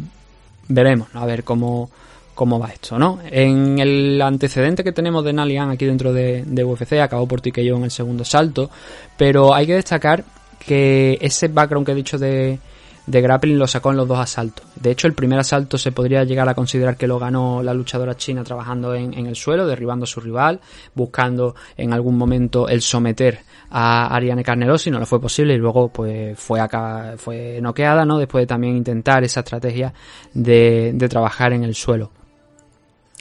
veremos, 0.68 1.08
¿no? 1.12 1.22
a 1.22 1.26
ver 1.26 1.42
cómo, 1.42 1.90
cómo 2.36 2.60
va 2.60 2.68
esto, 2.68 3.00
¿no? 3.00 3.18
En 3.28 3.80
el 3.80 4.22
antecedente 4.22 4.84
que 4.84 4.92
tenemos 4.92 5.24
de 5.24 5.32
Nalian 5.32 5.70
aquí 5.70 5.86
dentro 5.86 6.12
de, 6.12 6.44
de 6.46 6.62
UFC, 6.62 7.00
acabó 7.00 7.26
por 7.26 7.40
TKO 7.40 7.78
en 7.78 7.82
el 7.82 7.90
segundo 7.90 8.24
salto, 8.24 8.70
pero 9.16 9.52
hay 9.52 9.66
que 9.66 9.74
destacar 9.74 10.22
que 10.64 11.18
ese 11.20 11.48
background 11.48 11.84
que 11.84 11.90
he 11.90 11.96
dicho 11.96 12.16
de, 12.16 12.60
de 13.06 13.20
grappling 13.20 13.58
lo 13.58 13.66
sacó 13.66 13.90
en 13.90 13.96
los 13.96 14.08
dos 14.08 14.18
asaltos. 14.18 14.66
De 14.74 14.90
hecho, 14.90 15.06
el 15.06 15.14
primer 15.14 15.38
asalto 15.38 15.78
se 15.78 15.92
podría 15.92 16.24
llegar 16.24 16.48
a 16.48 16.54
considerar 16.54 16.96
que 16.96 17.06
lo 17.06 17.18
ganó 17.18 17.62
la 17.62 17.72
luchadora 17.72 18.16
china 18.16 18.42
trabajando 18.42 18.94
en, 18.94 19.14
en 19.14 19.26
el 19.26 19.36
suelo, 19.36 19.66
derribando 19.66 20.04
a 20.04 20.06
su 20.06 20.20
rival, 20.20 20.60
buscando 20.94 21.54
en 21.76 21.92
algún 21.92 22.18
momento 22.18 22.68
el 22.68 22.82
someter 22.82 23.40
a 23.70 24.14
Ariane 24.14 24.44
Carnerosi, 24.44 24.90
no 24.90 24.98
le 24.98 25.06
fue 25.06 25.20
posible 25.20 25.54
y 25.54 25.58
luego 25.58 25.88
pues 25.88 26.38
fue 26.38 26.60
acá, 26.60 27.14
fue 27.16 27.60
noqueada, 27.60 28.04
¿no? 28.04 28.18
Después 28.18 28.42
de 28.42 28.46
también 28.46 28.76
intentar 28.76 29.24
esa 29.24 29.40
estrategia 29.40 29.92
de, 30.34 30.92
de 30.94 31.08
trabajar 31.08 31.52
en 31.52 31.64
el 31.64 31.74
suelo. 31.74 32.10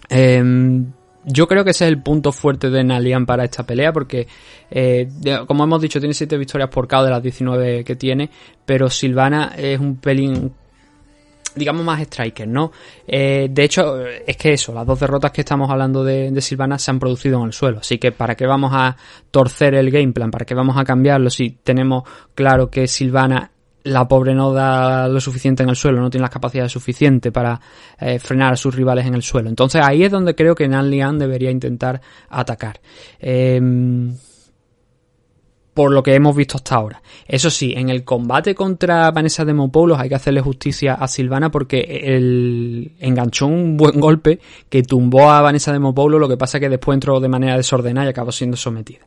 Em, 0.09 0.91
yo 1.25 1.47
creo 1.47 1.63
que 1.63 1.71
ese 1.71 1.85
es 1.85 1.91
el 1.91 2.01
punto 2.01 2.31
fuerte 2.31 2.69
de 2.69 2.83
Nalian 2.83 3.25
para 3.25 3.43
esta 3.43 3.65
pelea 3.65 3.91
porque, 3.91 4.27
eh, 4.69 5.09
como 5.47 5.63
hemos 5.63 5.81
dicho, 5.81 5.99
tiene 5.99 6.13
7 6.13 6.37
victorias 6.37 6.69
por 6.69 6.87
KO 6.87 7.03
de 7.03 7.09
las 7.09 7.21
19 7.21 7.83
que 7.83 7.95
tiene, 7.95 8.29
pero 8.65 8.89
Silvana 8.89 9.53
es 9.57 9.79
un 9.79 9.97
pelín, 9.97 10.53
digamos, 11.55 11.83
más 11.83 12.01
striker, 12.01 12.47
¿no? 12.47 12.71
Eh, 13.07 13.47
de 13.49 13.63
hecho, 13.63 14.05
es 14.05 14.37
que 14.37 14.53
eso, 14.53 14.73
las 14.73 14.85
dos 14.85 14.99
derrotas 14.99 15.31
que 15.31 15.41
estamos 15.41 15.69
hablando 15.69 16.03
de 16.03 16.41
Silvana 16.41 16.77
se 16.77 16.91
han 16.91 16.99
producido 16.99 17.39
en 17.39 17.45
el 17.45 17.53
suelo, 17.53 17.79
así 17.79 17.97
que 17.97 18.11
¿para 18.11 18.35
qué 18.35 18.45
vamos 18.45 18.71
a 18.73 18.95
torcer 19.31 19.73
el 19.73 19.89
game 19.89 20.13
plan? 20.13 20.29
¿Para 20.29 20.45
qué 20.45 20.53
vamos 20.53 20.77
a 20.77 20.83
cambiarlo 20.83 21.29
si 21.29 21.49
tenemos 21.63 22.03
claro 22.35 22.69
que 22.69 22.87
Silvana 22.87 23.51
la 23.85 24.07
pobre 24.07 24.33
no 24.33 24.51
da 24.51 25.07
lo 25.07 25.19
suficiente 25.21 25.63
en 25.63 25.69
el 25.69 25.75
suelo, 25.75 26.01
no 26.01 26.09
tiene 26.09 26.23
las 26.23 26.31
capacidades 26.31 26.71
suficientes 26.71 27.31
para 27.31 27.59
eh, 27.99 28.19
frenar 28.19 28.53
a 28.53 28.57
sus 28.57 28.75
rivales 28.75 29.05
en 29.05 29.13
el 29.13 29.21
suelo. 29.21 29.47
Entonces 29.47 29.81
ahí 29.83 30.03
es 30.03 30.11
donde 30.11 30.35
creo 30.35 30.55
que 30.55 30.67
Nan 30.67 30.89
Lian 30.89 31.19
debería 31.19 31.51
intentar 31.51 32.01
atacar. 32.29 32.79
Em, 33.19 34.15
por 35.75 35.91
lo 35.91 36.01
que 36.01 36.15
hemos 36.15 36.35
visto 36.35 36.57
hasta 36.57 36.75
ahora. 36.75 37.03
Eso 37.27 37.49
sí, 37.49 37.73
en 37.75 37.89
el 37.89 38.03
combate 38.03 38.55
contra 38.55 39.11
Vanessa 39.11 39.45
Demopoulos 39.45 39.99
hay 39.99 40.09
que 40.09 40.15
hacerle 40.15 40.41
justicia 40.41 40.93
a 40.93 41.07
Silvana 41.07 41.51
porque 41.51 41.81
el 41.81 42.93
enganchó 42.99 43.45
un 43.45 43.75
buen 43.77 43.99
golpe 43.99 44.39
que 44.69 44.83
tumbó 44.83 45.29
a 45.29 45.41
Vanessa 45.41 45.73
Demopoulos, 45.73 46.19
lo 46.19 46.29
que 46.29 46.37
pasa 46.37 46.59
que 46.59 46.69
después 46.69 46.95
entró 46.95 47.19
de 47.19 47.27
manera 47.27 47.57
desordenada 47.57 48.07
y 48.07 48.09
acabó 48.09 48.31
siendo 48.31 48.57
sometida 48.57 49.05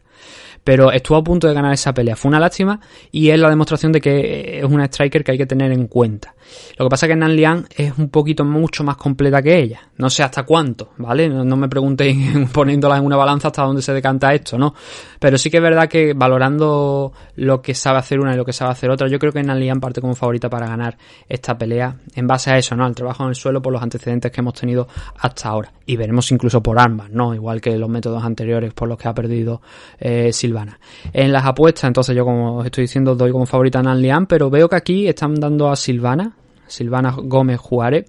pero 0.69 0.93
estuvo 0.93 1.17
a 1.17 1.25
punto 1.25 1.49
de 1.49 1.55
ganar 1.55 1.73
esa 1.73 1.95
pelea. 1.95 2.15
Fue 2.15 2.29
una 2.29 2.39
lástima 2.39 2.79
y 3.11 3.31
es 3.31 3.41
la 3.41 3.49
demostración 3.49 3.91
de 3.91 4.03
que 4.03 4.59
es 4.59 4.65
una 4.65 4.85
striker 4.85 5.25
que 5.25 5.33
hay 5.33 5.39
que 5.39 5.47
tener 5.47 5.73
en 5.73 5.87
cuenta. 5.87 6.35
Lo 6.77 6.87
que 6.87 6.91
pasa 6.91 7.07
es 7.07 7.11
que 7.11 7.17
Nan 7.17 7.35
Lian 7.35 7.67
es 7.77 7.93
un 7.99 8.09
poquito 8.09 8.45
mucho 8.45 8.85
más 8.85 8.97
completa 8.97 9.43
que 9.43 9.59
ella. 9.59 9.81
No 9.97 10.09
sé 10.11 10.23
hasta 10.23 10.45
cuánto, 10.45 10.91
¿vale? 10.99 11.29
No, 11.29 11.57
me 11.57 11.69
preguntéis 11.69 12.49
poniéndola 12.53 12.99
en 12.99 13.05
una 13.05 13.17
balanza 13.17 13.49
hasta 13.49 13.63
dónde 13.63 13.83
se 13.83 13.93
decanta 13.93 14.33
esto, 14.33 14.59
¿no? 14.59 14.75
Pero 15.19 15.39
sí 15.39 15.51
que 15.51 15.57
es 15.57 15.63
verdad 15.63 15.89
que 15.89 16.15
valorando 16.15 17.13
lo 17.37 17.61
que 17.61 17.75
sabe 17.75 17.99
hacer 17.99 18.21
una 18.21 18.35
y 18.35 18.37
lo 18.37 18.45
que 18.45 18.53
sabe 18.53 18.73
hacer 18.73 18.91
otra, 18.91 19.09
yo 19.09 19.19
creo 19.19 19.33
que 19.33 19.43
Nan 19.43 19.59
Lian 19.59 19.81
parte 19.81 20.01
como 20.01 20.15
favorita 20.15 20.49
para 20.49 20.67
ganar 20.67 20.97
esta 21.29 21.57
pelea 21.59 21.97
en 22.15 22.27
base 22.27 22.51
a 22.51 22.59
eso, 22.59 22.77
¿no? 22.77 22.85
Al 22.85 22.95
trabajo 22.95 23.25
en 23.25 23.31
el 23.31 23.35
suelo 23.35 23.61
por 23.61 23.73
los 23.73 23.83
antecedentes 23.83 24.31
que 24.31 24.41
hemos 24.41 24.55
tenido 24.55 24.89
hasta 25.19 25.49
ahora. 25.49 25.73
Y 25.87 25.97
veremos 25.97 26.31
incluso 26.31 26.63
por 26.63 26.79
armas, 26.79 27.11
¿no? 27.11 27.35
Igual 27.35 27.61
que 27.61 27.77
los 27.77 27.89
métodos 27.89 28.23
anteriores 28.23 28.73
por 28.75 28.89
los 28.89 28.99
que 28.99 29.09
ha 29.09 29.15
perdido 29.15 29.61
eh, 29.99 30.33
Silvana. 30.33 30.79
En 31.13 31.33
las 31.33 31.45
apuestas, 31.45 31.85
entonces 31.85 32.15
yo 32.15 32.25
como 32.25 32.59
os 32.59 32.67
estoy 32.67 32.83
diciendo, 32.83 33.15
doy 33.15 33.33
como 33.33 33.47
favorita 33.47 33.81
a 33.81 33.83
Nan 33.83 34.01
Lian, 34.01 34.27
pero 34.27 34.51
veo 34.51 34.69
que 34.69 34.77
aquí 34.77 35.09
están 35.09 35.35
dando 35.35 35.71
a 35.71 35.77
Silvana, 35.77 36.37
Silvana 36.69 37.15
Gómez 37.17 37.59
Juárez, 37.59 38.07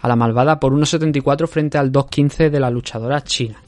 a 0.00 0.08
la 0.08 0.16
malvada 0.16 0.58
por 0.58 0.72
1.74 0.72 1.46
frente 1.46 1.78
al 1.78 1.92
2.15 1.92 2.50
de 2.50 2.60
la 2.60 2.70
luchadora 2.70 3.22
china. 3.22 3.62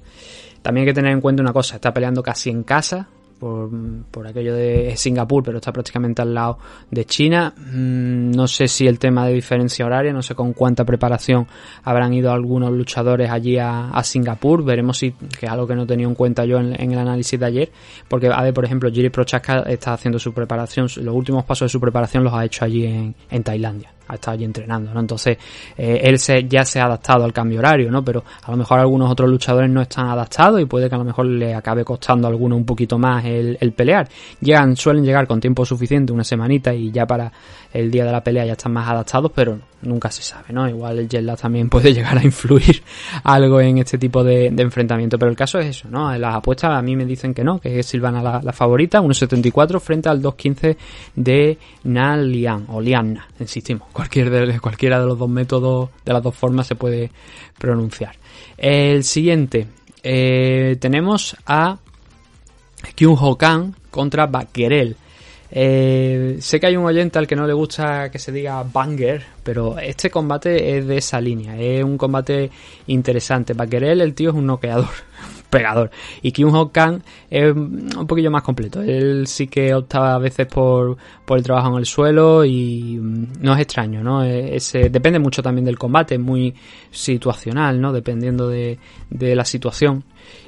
También 0.62 0.82
hay 0.82 0.90
que 0.90 0.94
tener 0.94 1.12
en 1.12 1.20
cuenta 1.20 1.42
una 1.42 1.52
cosa, 1.52 1.76
está 1.76 1.92
peleando 1.92 2.22
casi 2.22 2.50
en 2.50 2.62
casa, 2.62 3.08
por, 3.40 3.70
por 4.10 4.26
aquello 4.26 4.54
de 4.54 4.94
Singapur, 4.96 5.42
pero 5.42 5.56
está 5.56 5.72
prácticamente 5.72 6.22
al 6.22 6.34
lado 6.34 6.58
de 6.90 7.06
China. 7.06 7.52
Mm, 7.56 8.30
No 8.32 8.46
sé 8.46 8.68
si 8.68 8.86
el 8.86 8.98
tema 8.98 9.26
de 9.26 9.32
diferencia 9.32 9.86
horaria, 9.86 10.12
no 10.12 10.22
sé 10.22 10.34
con 10.34 10.52
cuánta 10.52 10.84
preparación 10.84 11.48
habrán 11.82 12.12
ido 12.12 12.30
algunos 12.30 12.70
luchadores 12.70 13.30
allí 13.30 13.56
a, 13.58 13.90
Singapur. 14.04 14.62
Veremos 14.62 14.98
si, 14.98 15.12
que 15.12 15.46
es 15.46 15.50
algo 15.50 15.66
que 15.66 15.74
no 15.74 15.86
tenía 15.86 16.06
en 16.06 16.14
cuenta 16.14 16.44
yo 16.44 16.58
en, 16.58 16.80
en 16.80 16.92
el 16.92 16.98
análisis 16.98 17.40
de 17.40 17.46
ayer, 17.46 17.72
porque, 18.06 18.28
a 18.28 18.42
ver, 18.42 18.52
por 18.52 18.64
ejemplo, 18.64 18.90
Jiri 18.90 19.08
Prochaska 19.08 19.60
está 19.60 19.94
haciendo 19.94 20.18
su 20.18 20.32
preparación, 20.34 20.88
los 20.96 21.14
últimos 21.14 21.44
pasos 21.44 21.66
de 21.66 21.70
su 21.70 21.80
preparación 21.80 22.22
los 22.22 22.34
ha 22.34 22.44
hecho 22.44 22.64
allí 22.64 22.84
en, 22.84 23.14
en 23.30 23.42
Tailandia 23.42 23.90
ha 24.10 24.14
estado 24.14 24.34
allí 24.34 24.44
entrenando, 24.44 24.92
¿no? 24.92 25.00
Entonces, 25.00 25.38
eh, 25.76 26.00
él 26.02 26.18
se, 26.18 26.44
ya 26.48 26.64
se 26.64 26.80
ha 26.80 26.84
adaptado 26.84 27.24
al 27.24 27.32
cambio 27.32 27.60
horario, 27.60 27.90
¿no? 27.90 28.04
Pero 28.04 28.24
a 28.42 28.50
lo 28.50 28.56
mejor 28.56 28.78
algunos 28.80 29.10
otros 29.10 29.30
luchadores 29.30 29.70
no 29.70 29.80
están 29.82 30.08
adaptados 30.08 30.60
y 30.60 30.66
puede 30.66 30.88
que 30.88 30.94
a 30.94 30.98
lo 30.98 31.04
mejor 31.04 31.26
le 31.26 31.54
acabe 31.54 31.84
costando 31.84 32.26
a 32.26 32.30
alguno 32.30 32.56
un 32.56 32.64
poquito 32.64 32.98
más 32.98 33.24
el, 33.24 33.56
el 33.60 33.72
pelear. 33.72 34.08
Llegan, 34.40 34.76
suelen 34.76 35.04
llegar 35.04 35.26
con 35.26 35.40
tiempo 35.40 35.64
suficiente, 35.64 36.12
una 36.12 36.24
semanita, 36.24 36.74
y 36.74 36.90
ya 36.90 37.06
para 37.06 37.30
el 37.72 37.90
día 37.90 38.04
de 38.04 38.12
la 38.12 38.22
pelea 38.22 38.44
ya 38.44 38.52
están 38.52 38.72
más 38.72 38.88
adaptados, 38.88 39.30
pero 39.34 39.58
nunca 39.82 40.10
se 40.10 40.22
sabe, 40.22 40.52
¿no? 40.52 40.68
Igual 40.68 40.98
el 40.98 41.08
jet 41.08 41.24
también 41.40 41.68
puede 41.68 41.92
llegar 41.94 42.18
a 42.18 42.24
influir 42.24 42.82
algo 43.22 43.60
en 43.60 43.78
este 43.78 43.98
tipo 43.98 44.24
de, 44.24 44.46
enfrentamiento. 44.46 45.18
Pero 45.18 45.30
el 45.30 45.36
caso 45.36 45.58
es 45.58 45.66
eso, 45.66 45.88
¿no? 45.88 46.16
Las 46.18 46.34
apuestas 46.34 46.72
a 46.72 46.82
mí 46.82 46.96
me 46.96 47.04
dicen 47.04 47.32
que 47.32 47.44
no, 47.44 47.60
que 47.60 47.78
es 47.78 47.86
Silvana 47.86 48.22
la, 48.22 48.40
la 48.42 48.52
favorita, 48.52 49.00
1.74 49.00 49.80
frente 49.80 50.08
al 50.08 50.22
2.15 50.22 50.76
de 51.14 51.58
Na 51.84 52.16
Lian, 52.16 52.66
o 52.68 52.80
Lianna, 52.80 53.28
insistimos. 53.38 53.88
Cualquier 53.92 54.30
de, 54.30 54.60
cualquiera 54.60 55.00
de 55.00 55.06
los 55.06 55.18
dos 55.18 55.28
métodos, 55.28 55.90
de 56.04 56.12
las 56.12 56.22
dos 56.22 56.34
formas 56.34 56.66
se 56.66 56.74
puede 56.74 57.10
pronunciar. 57.58 58.16
El 58.56 59.04
siguiente, 59.04 59.66
eh, 60.02 60.76
tenemos 60.80 61.36
a 61.46 61.78
Kyung 62.94 63.18
Ho 63.20 63.36
Kang 63.36 63.74
contra 63.90 64.26
Baquerel. 64.26 64.96
Eh, 65.52 66.36
sé 66.40 66.60
que 66.60 66.66
hay 66.66 66.76
un 66.76 66.84
oyente 66.84 67.18
al 67.18 67.26
que 67.26 67.34
no 67.34 67.46
le 67.46 67.52
gusta 67.52 68.10
que 68.10 68.18
se 68.18 68.30
diga 68.30 68.62
banger, 68.62 69.24
pero 69.42 69.78
este 69.78 70.08
combate 70.08 70.78
es 70.78 70.86
de 70.86 70.98
esa 70.98 71.20
línea, 71.20 71.58
es 71.58 71.82
un 71.82 71.98
combate 71.98 72.50
interesante. 72.86 73.54
Baquerel, 73.54 74.00
el 74.00 74.14
tío 74.14 74.30
es 74.30 74.36
un 74.36 74.46
noqueador, 74.46 74.88
pegador. 75.50 75.90
Y 76.22 76.30
Kyung 76.30 76.70
Kang 76.70 77.02
es 77.28 77.52
un 77.52 78.06
poquillo 78.06 78.30
más 78.30 78.42
completo. 78.42 78.80
Él 78.80 79.26
sí 79.26 79.48
que 79.48 79.74
opta 79.74 80.14
a 80.14 80.18
veces 80.18 80.46
por, 80.46 80.96
por 81.24 81.38
el 81.38 81.44
trabajo 81.44 81.68
en 81.70 81.78
el 81.78 81.86
suelo 81.86 82.44
y 82.44 82.98
mm, 83.00 83.40
no 83.40 83.54
es 83.54 83.60
extraño, 83.60 84.04
¿no? 84.04 84.24
Eh, 84.24 84.56
depende 84.90 85.18
mucho 85.18 85.42
también 85.42 85.64
del 85.64 85.78
combate, 85.78 86.14
es 86.14 86.20
muy 86.20 86.54
situacional, 86.92 87.80
¿no? 87.80 87.92
Dependiendo 87.92 88.48
de, 88.48 88.78
de 89.10 89.34
la 89.34 89.44
situación. 89.44 90.04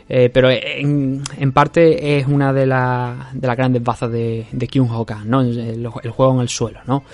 Eh, 0.09 0.31
pero 0.33 0.49
en, 0.51 1.23
parte 1.53 2.19
es 2.19 2.27
una 2.27 2.53
de, 2.53 2.67
la, 2.67 3.31
de 3.33 3.47
las 3.47 3.57
grandes 3.57 3.83
bazas 3.83 4.11
de, 4.11 4.47
de 4.51 4.69
Kyung 4.69 4.91
Ho 4.91 5.07
¿no? 5.25 5.41
El, 5.41 5.87
juego 5.89 6.35
en 6.35 6.41
el 6.41 6.49
suelo, 6.49 6.81
¿no? 6.87 7.05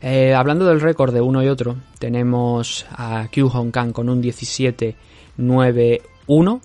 Eh, 0.00 0.34
hablando 0.34 0.66
del 0.66 0.80
récord 0.80 1.12
de 1.12 1.20
uno 1.20 1.42
y 1.42 1.48
otro, 1.48 1.76
tenemos 1.98 2.86
a 2.90 3.28
Kyung 3.30 3.54
Ho 3.54 3.70
Kang 3.70 3.92
con 3.92 4.08
un 4.08 4.22
17-9-1. 4.22 6.60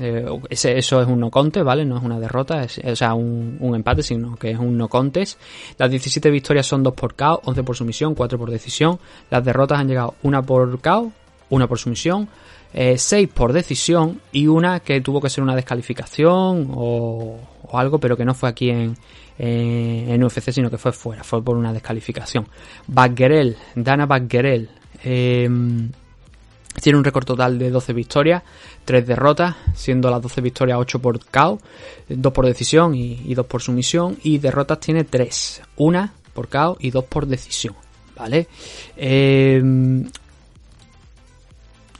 Eh, 0.00 0.26
eso 0.48 1.00
es 1.00 1.08
un 1.08 1.18
no 1.18 1.30
contest, 1.30 1.64
¿vale? 1.64 1.84
No 1.84 1.98
es 1.98 2.04
una 2.04 2.20
derrota, 2.20 2.62
es, 2.62 2.78
o 2.78 2.94
sea, 2.94 3.14
un, 3.14 3.56
un, 3.60 3.74
empate, 3.74 4.02
sino 4.02 4.36
que 4.36 4.52
es 4.52 4.58
un 4.58 4.78
no 4.78 4.88
contest. 4.88 5.40
Las 5.76 5.90
17 5.90 6.30
victorias 6.30 6.66
son 6.66 6.82
2 6.82 6.94
por 6.94 7.14
KO, 7.14 7.42
11 7.44 7.62
por 7.64 7.76
sumisión, 7.76 8.14
4 8.14 8.38
por 8.38 8.50
decisión. 8.50 8.98
Las 9.30 9.44
derrotas 9.44 9.80
han 9.80 9.88
llegado 9.88 10.14
una 10.22 10.42
por 10.42 10.80
KO, 10.80 11.12
una 11.50 11.66
por 11.66 11.78
sumisión, 11.78 12.28
eh, 12.72 12.98
6 12.98 13.28
por 13.32 13.52
decisión 13.52 14.20
y 14.32 14.46
una 14.46 14.80
que 14.80 15.00
tuvo 15.00 15.20
que 15.20 15.30
ser 15.30 15.42
una 15.42 15.56
descalificación 15.56 16.70
o, 16.74 17.38
o 17.62 17.78
algo, 17.78 17.98
pero 17.98 18.16
que 18.16 18.24
no 18.24 18.34
fue 18.34 18.48
aquí 18.48 18.70
en, 18.70 18.96
en, 19.38 20.10
en, 20.10 20.24
UFC, 20.24 20.52
sino 20.52 20.70
que 20.70 20.78
fue 20.78 20.92
fuera, 20.92 21.24
fue 21.24 21.42
por 21.42 21.56
una 21.56 21.72
descalificación. 21.72 22.46
Baggerel, 22.86 23.56
Dana 23.74 24.06
Baggerel, 24.06 24.68
eh, 25.02 25.48
tiene 26.80 26.98
un 26.98 27.04
récord 27.04 27.24
total 27.24 27.58
de 27.58 27.70
12 27.70 27.92
victorias, 27.92 28.42
3 28.84 29.06
derrotas, 29.06 29.56
siendo 29.74 30.10
las 30.10 30.22
12 30.22 30.40
victorias 30.40 30.78
8 30.78 31.00
por 31.00 31.24
KO, 31.24 31.60
2 32.08 32.32
por 32.32 32.46
decisión 32.46 32.94
y, 32.94 33.20
y 33.24 33.34
2 33.34 33.46
por 33.46 33.62
sumisión, 33.62 34.16
y 34.22 34.38
derrotas 34.38 34.80
tiene 34.80 35.04
3, 35.04 35.62
una 35.76 36.12
por 36.34 36.48
KO 36.48 36.76
y 36.80 36.90
2 36.90 37.04
por 37.04 37.26
decisión, 37.26 37.74
¿vale? 38.16 38.46
Eh, 38.96 39.62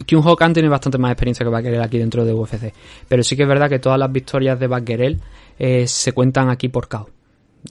Kyung 0.07 0.27
Ho 0.27 0.37
Kang 0.37 0.53
tiene 0.53 0.69
bastante 0.69 0.99
más 0.99 1.13
experiencia 1.13 1.45
que 1.45 1.51
Baggerel 1.51 1.83
aquí 1.83 1.99
dentro 1.99 2.25
de 2.25 2.33
UFC. 2.33 2.73
Pero 3.09 3.23
sí 3.23 3.37
que 3.37 3.43
es 3.43 3.49
verdad 3.49 3.69
que 3.69 3.79
todas 3.79 3.99
las 3.99 4.11
victorias 4.11 4.59
de 4.59 4.67
Baggerel 4.67 5.21
eh, 5.59 5.87
se 5.87 6.13
cuentan 6.13 6.51
aquí 6.51 6.69
por 6.69 6.89
KO. 6.89 7.09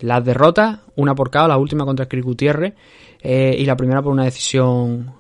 Las 0.02 0.24
derrotas, 0.24 0.80
una 0.96 1.16
por 1.16 1.32
KO, 1.32 1.48
la 1.48 1.58
última 1.58 1.86
contra 1.86 2.08
Chris 2.08 2.24
Gutiérrez 2.24 2.74
eh, 3.22 3.56
y 3.58 3.66
la 3.66 3.76
primera 3.76 4.02
por 4.02 4.12
una 4.12 4.26
decisión 4.26 5.14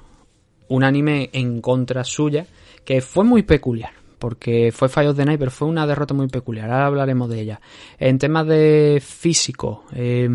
unánime 0.68 1.30
en 1.32 1.62
contra 1.62 2.04
suya, 2.04 2.46
que 2.84 3.02
fue 3.02 3.24
muy 3.24 3.44
peculiar 3.44 3.97
porque 4.18 4.72
fue 4.72 4.90
fallos 4.90 5.16
de 5.16 5.26
Night, 5.26 5.40
pero 5.40 5.52
fue 5.52 5.68
una 5.68 5.86
derrota 5.86 6.14
muy 6.14 6.28
peculiar. 6.28 6.70
Ahora 6.70 6.88
hablaremos 6.88 7.30
de 7.30 7.42
ella. 7.42 7.62
En 8.00 8.18
temas 8.18 8.48
de 8.48 9.02
físico, 9.06 9.86
eh, 9.94 10.28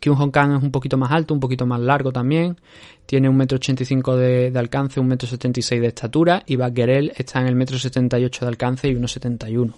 Kyung 0.00 0.16
Hong 0.16 0.30
Kang 0.30 0.56
es 0.56 0.62
un 0.62 0.70
poquito 0.70 0.96
más 0.96 1.10
alto, 1.10 1.34
un 1.34 1.40
poquito 1.40 1.66
más 1.66 1.80
largo 1.80 2.12
también. 2.12 2.56
Tiene 3.06 3.28
un 3.28 3.36
metro 3.36 3.56
ochenta 3.56 3.82
y 3.82 3.86
cinco 3.86 4.16
de, 4.16 4.50
de 4.50 4.58
alcance, 4.58 5.00
un 5.00 5.08
metro 5.08 5.28
setenta 5.28 5.60
y 5.60 5.62
seis 5.62 5.80
de 5.80 5.88
estatura. 5.88 6.42
Y 6.46 6.56
Baggerel 6.56 7.12
está 7.16 7.40
en 7.40 7.46
el 7.46 7.56
metro 7.56 7.78
setenta 7.78 8.18
y 8.18 8.24
ocho 8.24 8.44
de 8.44 8.48
alcance 8.48 8.88
y 8.88 8.94
1,71 8.94 9.74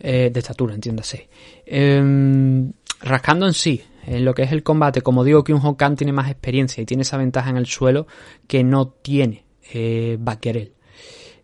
eh, 0.00 0.30
de 0.32 0.40
estatura, 0.40 0.74
entiéndase. 0.74 1.28
Eh, 1.66 2.70
rascando 3.00 3.46
en 3.46 3.52
sí, 3.52 3.82
en 4.06 4.24
lo 4.24 4.34
que 4.34 4.42
es 4.42 4.52
el 4.52 4.62
combate, 4.62 5.02
como 5.02 5.24
digo, 5.24 5.44
Kyung 5.44 5.60
Hong 5.60 5.74
Kang 5.74 5.96
tiene 5.96 6.12
más 6.12 6.30
experiencia 6.30 6.82
y 6.82 6.86
tiene 6.86 7.02
esa 7.02 7.16
ventaja 7.16 7.50
en 7.50 7.56
el 7.56 7.66
suelo 7.66 8.06
que 8.46 8.64
no 8.64 8.88
tiene 8.88 9.44
eh, 9.72 10.16
Baggerel. 10.18 10.72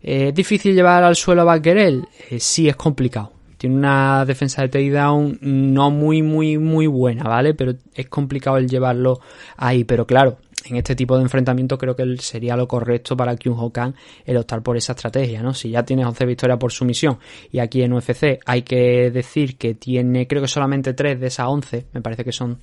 ¿Es 0.01 0.33
difícil 0.33 0.73
llevar 0.73 1.03
al 1.03 1.15
suelo 1.15 1.41
a 1.41 1.45
Baggerel? 1.45 2.07
Eh, 2.29 2.39
sí, 2.39 2.69
es 2.69 2.75
complicado. 2.75 3.33
Tiene 3.57 3.75
una 3.75 4.23
defensa 4.25 4.61
de 4.61 4.69
takedown 4.69 5.37
no 5.41 5.91
muy, 5.91 6.21
muy, 6.21 6.57
muy 6.57 6.87
buena, 6.87 7.23
¿vale? 7.23 7.53
Pero 7.53 7.73
es 7.93 8.07
complicado 8.07 8.55
el 8.57 8.69
llevarlo 8.69 9.19
ahí. 9.57 9.83
Pero 9.83 10.07
claro, 10.07 10.37
en 10.65 10.77
este 10.77 10.95
tipo 10.95 11.15
de 11.17 11.23
enfrentamiento 11.23 11.77
creo 11.77 11.95
que 11.95 12.17
sería 12.17 12.55
lo 12.55 12.67
correcto 12.67 13.15
para 13.15 13.35
Kyung 13.35 13.59
Ho 13.59 13.71
Kang 13.71 13.93
el 14.25 14.37
optar 14.37 14.61
por 14.61 14.77
esa 14.77 14.93
estrategia, 14.93 15.41
¿no? 15.41 15.53
Si 15.53 15.69
ya 15.69 15.83
tienes 15.83 16.05
11 16.05 16.25
victorias 16.25 16.57
por 16.57 16.71
sumisión 16.71 17.17
y 17.51 17.59
aquí 17.59 17.81
en 17.81 17.93
UFC 17.93 18.39
hay 18.45 18.61
que 18.63 19.11
decir 19.11 19.57
que 19.57 19.75
tiene, 19.75 20.27
creo 20.27 20.41
que 20.41 20.47
solamente 20.47 20.93
3 20.93 21.19
de 21.19 21.27
esas 21.27 21.47
11, 21.47 21.87
me 21.93 22.01
parece 22.01 22.23
que 22.23 22.31
son, 22.31 22.59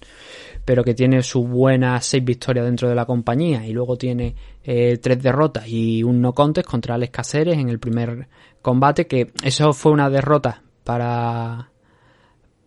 pero 0.67 0.83
que 0.85 0.95
tiene 0.95 1.23
sus 1.23 1.49
buenas 1.49 2.05
6 2.05 2.25
victorias 2.25 2.67
dentro 2.67 2.89
de 2.89 2.97
la 2.97 3.07
compañía 3.07 3.65
y 3.65 3.73
luego 3.73 3.97
tiene 3.97 4.35
eh, 4.65 4.99
3 5.01 5.23
derrotas 5.23 5.67
y 5.69 6.03
un 6.03 6.21
no 6.21 6.35
contest 6.35 6.69
contra 6.69 6.97
Alex 6.97 7.13
Caceres 7.13 7.57
en 7.57 7.69
el 7.71 7.79
primer 7.79 8.29
combate, 8.61 9.07
que 9.07 9.31
eso 9.43 9.73
fue 9.73 9.93
una 9.93 10.11
derrota 10.11 10.63
para 10.85 11.71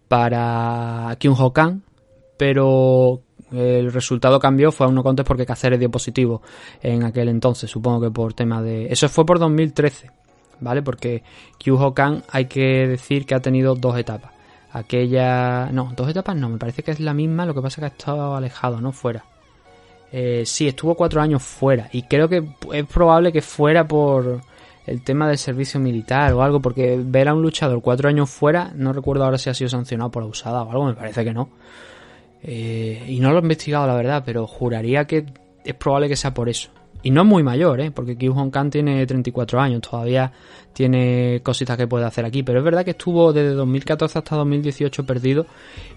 para 0.07 1.15
Kyung 1.19 1.39
Ho 1.39 1.53
Kang, 1.53 1.81
pero 2.37 3.21
el 3.51 3.91
resultado 3.91 4.39
cambió, 4.39 4.71
fue 4.71 4.87
a 4.87 4.89
uno 4.89 5.03
contest 5.03 5.27
porque 5.27 5.45
Cáceres 5.45 5.77
dio 5.77 5.91
positivo 5.91 6.41
en 6.81 7.03
aquel 7.03 7.27
entonces, 7.27 7.69
supongo 7.69 8.01
que 8.01 8.11
por 8.11 8.33
tema 8.33 8.61
de... 8.61 8.87
Eso 8.87 9.09
fue 9.09 9.25
por 9.25 9.39
2013, 9.39 10.09
¿vale? 10.61 10.81
Porque 10.81 11.21
Kyuho 11.57 11.93
Kang 11.93 12.21
hay 12.31 12.45
que 12.45 12.87
decir 12.87 13.25
que 13.25 13.35
ha 13.35 13.41
tenido 13.41 13.75
dos 13.75 13.97
etapas. 13.99 14.38
Aquella... 14.71 15.69
No, 15.71 15.91
dos 15.95 16.09
etapas 16.09 16.35
no, 16.35 16.49
me 16.49 16.57
parece 16.57 16.83
que 16.83 16.91
es 16.91 16.99
la 16.99 17.13
misma, 17.13 17.45
lo 17.45 17.53
que 17.53 17.61
pasa 17.61 17.75
es 17.75 17.79
que 17.79 17.85
ha 17.85 17.97
estado 17.97 18.35
alejado, 18.35 18.81
¿no? 18.81 18.91
Fuera. 18.91 19.25
Eh, 20.11 20.43
sí, 20.45 20.67
estuvo 20.67 20.95
cuatro 20.95 21.21
años 21.21 21.43
fuera 21.43 21.87
y 21.91 22.03
creo 22.03 22.27
que 22.27 22.43
es 22.73 22.85
probable 22.87 23.31
que 23.31 23.43
fuera 23.43 23.87
por 23.87 24.41
el 24.87 25.03
tema 25.03 25.27
del 25.27 25.37
servicio 25.37 25.79
militar 25.79 26.33
o 26.33 26.41
algo, 26.41 26.59
porque 26.59 26.99
ver 27.03 27.27
a 27.27 27.35
un 27.35 27.43
luchador 27.43 27.79
cuatro 27.81 28.09
años 28.09 28.29
fuera, 28.29 28.71
no 28.75 28.91
recuerdo 28.91 29.23
ahora 29.23 29.37
si 29.37 29.49
ha 29.49 29.53
sido 29.53 29.69
sancionado 29.69 30.09
por 30.09 30.23
abusada 30.23 30.63
o 30.63 30.71
algo, 30.71 30.85
me 30.85 30.95
parece 30.95 31.23
que 31.23 31.33
no. 31.33 31.49
Eh, 32.41 33.05
y 33.07 33.19
no 33.19 33.31
lo 33.31 33.37
he 33.37 33.41
investigado, 33.41 33.85
la 33.85 33.93
verdad, 33.93 34.23
pero 34.25 34.47
juraría 34.47 35.05
que 35.05 35.25
es 35.63 35.73
probable 35.75 36.07
que 36.07 36.15
sea 36.15 36.33
por 36.33 36.49
eso. 36.49 36.71
Y 37.01 37.11
no 37.11 37.21
es 37.21 37.27
muy 37.27 37.43
mayor, 37.43 37.79
¿eh? 37.79 37.91
Porque 37.91 38.17
Kyu 38.17 38.33
Hong 38.33 38.49
Kang 38.49 38.69
tiene 38.69 39.05
34 39.05 39.59
años, 39.61 39.81
todavía 39.81 40.31
tiene 40.73 41.41
cositas 41.43 41.77
que 41.77 41.87
puede 41.87 42.05
hacer 42.05 42.25
aquí. 42.25 42.43
Pero 42.43 42.59
es 42.59 42.65
verdad 42.65 42.83
que 42.83 42.91
estuvo 42.91 43.31
desde 43.31 43.51
2014 43.51 44.19
hasta 44.19 44.35
2018 44.35 45.05
perdido. 45.05 45.45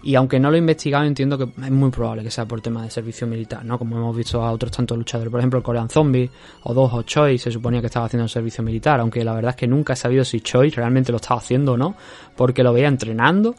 Y 0.02 0.14
aunque 0.14 0.38
no 0.38 0.50
lo 0.50 0.56
he 0.56 0.58
investigado, 0.58 1.04
entiendo 1.04 1.36
que 1.38 1.44
es 1.44 1.70
muy 1.70 1.90
probable 1.90 2.22
que 2.22 2.30
sea 2.30 2.46
por 2.46 2.60
tema 2.60 2.84
de 2.84 2.90
servicio 2.90 3.26
militar, 3.26 3.64
¿no? 3.64 3.78
Como 3.78 3.96
hemos 3.96 4.16
visto 4.16 4.42
a 4.42 4.52
otros 4.52 4.70
tantos 4.70 4.96
luchadores. 4.96 5.30
Por 5.30 5.40
ejemplo, 5.40 5.58
el 5.58 5.64
Korean 5.64 5.88
Zombie 5.88 6.30
o 6.62 6.72
Dos 6.72 6.92
o 6.92 7.02
Choi 7.02 7.36
se 7.38 7.50
suponía 7.50 7.80
que 7.80 7.86
estaba 7.86 8.06
haciendo 8.06 8.28
servicio 8.28 8.62
militar. 8.62 9.00
Aunque 9.00 9.24
la 9.24 9.34
verdad 9.34 9.50
es 9.50 9.56
que 9.56 9.66
nunca 9.66 9.94
he 9.94 9.96
sabido 9.96 10.24
si 10.24 10.40
Choi 10.40 10.70
realmente 10.70 11.10
lo 11.10 11.16
estaba 11.16 11.40
haciendo 11.40 11.72
o 11.72 11.76
no. 11.76 11.96
Porque 12.36 12.62
lo 12.62 12.72
veía 12.72 12.88
entrenando 12.88 13.54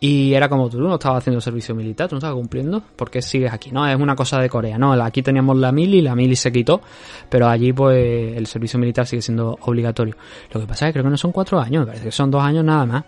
y 0.00 0.32
era 0.34 0.48
como 0.48 0.68
tú 0.68 0.80
no 0.80 0.94
estabas 0.94 1.18
haciendo 1.18 1.40
servicio 1.40 1.74
militar, 1.74 2.08
tú 2.08 2.14
no 2.14 2.18
estabas 2.18 2.36
cumpliendo, 2.36 2.80
¿por 2.80 3.10
qué 3.10 3.20
sigues 3.20 3.52
aquí? 3.52 3.72
No, 3.72 3.86
es 3.86 3.96
una 3.96 4.14
cosa 4.14 4.40
de 4.40 4.48
Corea, 4.48 4.78
¿no? 4.78 4.92
Aquí 4.92 5.22
teníamos 5.22 5.56
la 5.56 5.72
mili, 5.72 6.00
la 6.00 6.14
mili 6.14 6.36
se 6.36 6.52
quitó, 6.52 6.80
pero 7.28 7.48
allí 7.48 7.72
pues 7.72 8.36
el 8.36 8.46
servicio 8.46 8.78
militar 8.78 9.06
sigue 9.06 9.22
siendo 9.22 9.58
obligatorio. 9.62 10.16
Lo 10.52 10.60
que 10.60 10.66
pasa 10.66 10.86
es 10.86 10.90
que 10.90 10.92
creo 10.94 11.04
que 11.04 11.10
no 11.10 11.16
son 11.16 11.32
cuatro 11.32 11.58
años, 11.58 11.80
me 11.80 11.86
parece 11.86 12.04
que 12.04 12.12
son 12.12 12.30
dos 12.30 12.42
años 12.42 12.64
nada 12.64 12.86
más. 12.86 13.04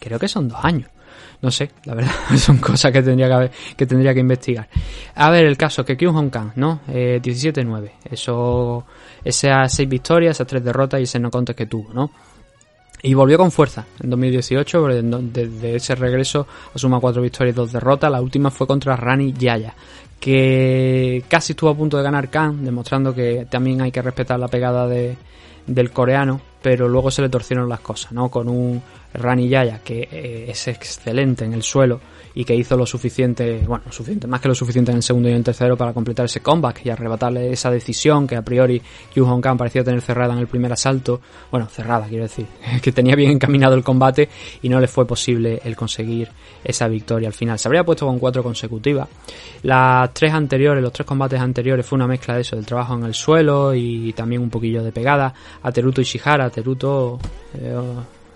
Creo 0.00 0.18
que 0.18 0.28
son 0.28 0.48
dos 0.48 0.58
años. 0.62 0.90
No 1.42 1.50
sé, 1.50 1.70
la 1.84 1.94
verdad, 1.94 2.12
son 2.36 2.58
cosas 2.58 2.90
que 2.92 3.02
tendría 3.02 3.28
que, 3.28 3.34
haber, 3.34 3.50
que 3.76 3.86
tendría 3.86 4.14
que 4.14 4.20
investigar. 4.20 4.68
A 5.14 5.30
ver, 5.30 5.44
el 5.44 5.56
caso, 5.56 5.84
que 5.84 5.96
Kyung 5.96 6.14
Hong 6.14 6.30
Kang, 6.30 6.52
¿no? 6.56 6.80
Eh, 6.88 7.20
17-9. 7.22 7.90
Eso, 8.10 8.86
esas 9.22 9.72
seis 9.72 9.88
victorias, 9.88 10.36
esas 10.36 10.46
tres 10.46 10.64
derrotas 10.64 11.00
y 11.00 11.04
ese 11.04 11.18
no 11.18 11.30
contes 11.30 11.54
que 11.54 11.66
tuvo, 11.66 11.92
¿no? 11.92 12.10
Y 13.02 13.14
volvió 13.14 13.38
con 13.38 13.52
fuerza 13.52 13.86
en 14.02 14.10
2018, 14.10 14.80
porque 14.80 15.02
desde 15.02 15.76
ese 15.76 15.94
regreso 15.94 16.46
suma 16.74 16.98
cuatro 16.98 17.22
victorias 17.22 17.54
y 17.54 17.56
dos 17.56 17.72
derrotas. 17.72 18.10
La 18.10 18.20
última 18.20 18.50
fue 18.50 18.66
contra 18.66 18.96
Rani 18.96 19.32
Yaya, 19.32 19.74
que 20.18 21.24
casi 21.28 21.52
estuvo 21.52 21.70
a 21.70 21.76
punto 21.76 21.96
de 21.96 22.02
ganar 22.02 22.30
Khan, 22.30 22.64
demostrando 22.64 23.14
que 23.14 23.46
también 23.50 23.82
hay 23.82 23.92
que 23.92 24.02
respetar 24.02 24.40
la 24.40 24.48
pegada 24.48 24.88
de, 24.88 25.16
del 25.66 25.90
coreano, 25.90 26.40
pero 26.62 26.88
luego 26.88 27.10
se 27.10 27.22
le 27.22 27.28
torcieron 27.28 27.68
las 27.68 27.80
cosas, 27.80 28.12
¿no? 28.12 28.28
Con 28.30 28.48
un 28.48 28.82
Rani 29.14 29.48
Yaya 29.48 29.80
que 29.82 30.08
eh, 30.10 30.46
es 30.48 30.68
excelente 30.68 31.44
en 31.44 31.52
el 31.52 31.62
suelo 31.62 32.00
y 32.34 32.44
que 32.44 32.54
hizo 32.54 32.76
lo 32.76 32.84
suficiente, 32.84 33.62
bueno, 33.66 33.84
suficiente, 33.90 34.26
más 34.26 34.42
que 34.42 34.48
lo 34.48 34.54
suficiente 34.54 34.90
en 34.90 34.98
el 34.98 35.02
segundo 35.02 35.28
y 35.28 35.32
en 35.32 35.38
el 35.38 35.44
tercero 35.44 35.74
para 35.74 35.94
completar 35.94 36.26
ese 36.26 36.40
comeback 36.40 36.84
y 36.84 36.90
arrebatarle 36.90 37.50
esa 37.50 37.70
decisión 37.70 38.26
que 38.26 38.36
a 38.36 38.42
priori 38.42 38.80
Yu 39.14 39.24
Hong 39.24 39.40
Kang 39.40 39.56
parecía 39.56 39.82
tener 39.82 40.02
cerrada 40.02 40.34
en 40.34 40.40
el 40.40 40.46
primer 40.46 40.70
asalto, 40.70 41.20
bueno, 41.50 41.66
cerrada 41.66 42.06
quiero 42.06 42.24
decir, 42.24 42.46
que 42.82 42.92
tenía 42.92 43.16
bien 43.16 43.30
encaminado 43.30 43.74
el 43.74 43.82
combate 43.82 44.28
y 44.60 44.68
no 44.68 44.78
le 44.80 44.86
fue 44.86 45.06
posible 45.06 45.62
el 45.64 45.74
conseguir 45.76 46.28
esa 46.62 46.88
victoria 46.88 47.28
al 47.28 47.34
final. 47.34 47.58
Se 47.58 47.68
habría 47.68 47.84
puesto 47.84 48.06
con 48.06 48.18
cuatro 48.18 48.42
consecutivas. 48.42 49.08
Las 49.62 50.12
tres 50.12 50.34
anteriores, 50.34 50.82
los 50.82 50.92
tres 50.92 51.06
combates 51.06 51.40
anteriores 51.40 51.86
fue 51.86 51.96
una 51.96 52.06
mezcla 52.06 52.34
de 52.34 52.42
eso, 52.42 52.54
del 52.54 52.66
trabajo 52.66 52.94
en 52.96 53.04
el 53.04 53.14
suelo 53.14 53.74
y 53.74 54.12
también 54.12 54.42
un 54.42 54.50
poquillo 54.50 54.82
de 54.82 54.92
pegada. 54.92 55.32
A 55.62 55.72
Teruto 55.72 56.02
Ishihara, 56.02 56.45
Teruto 56.50 57.18
eh, 57.54 57.74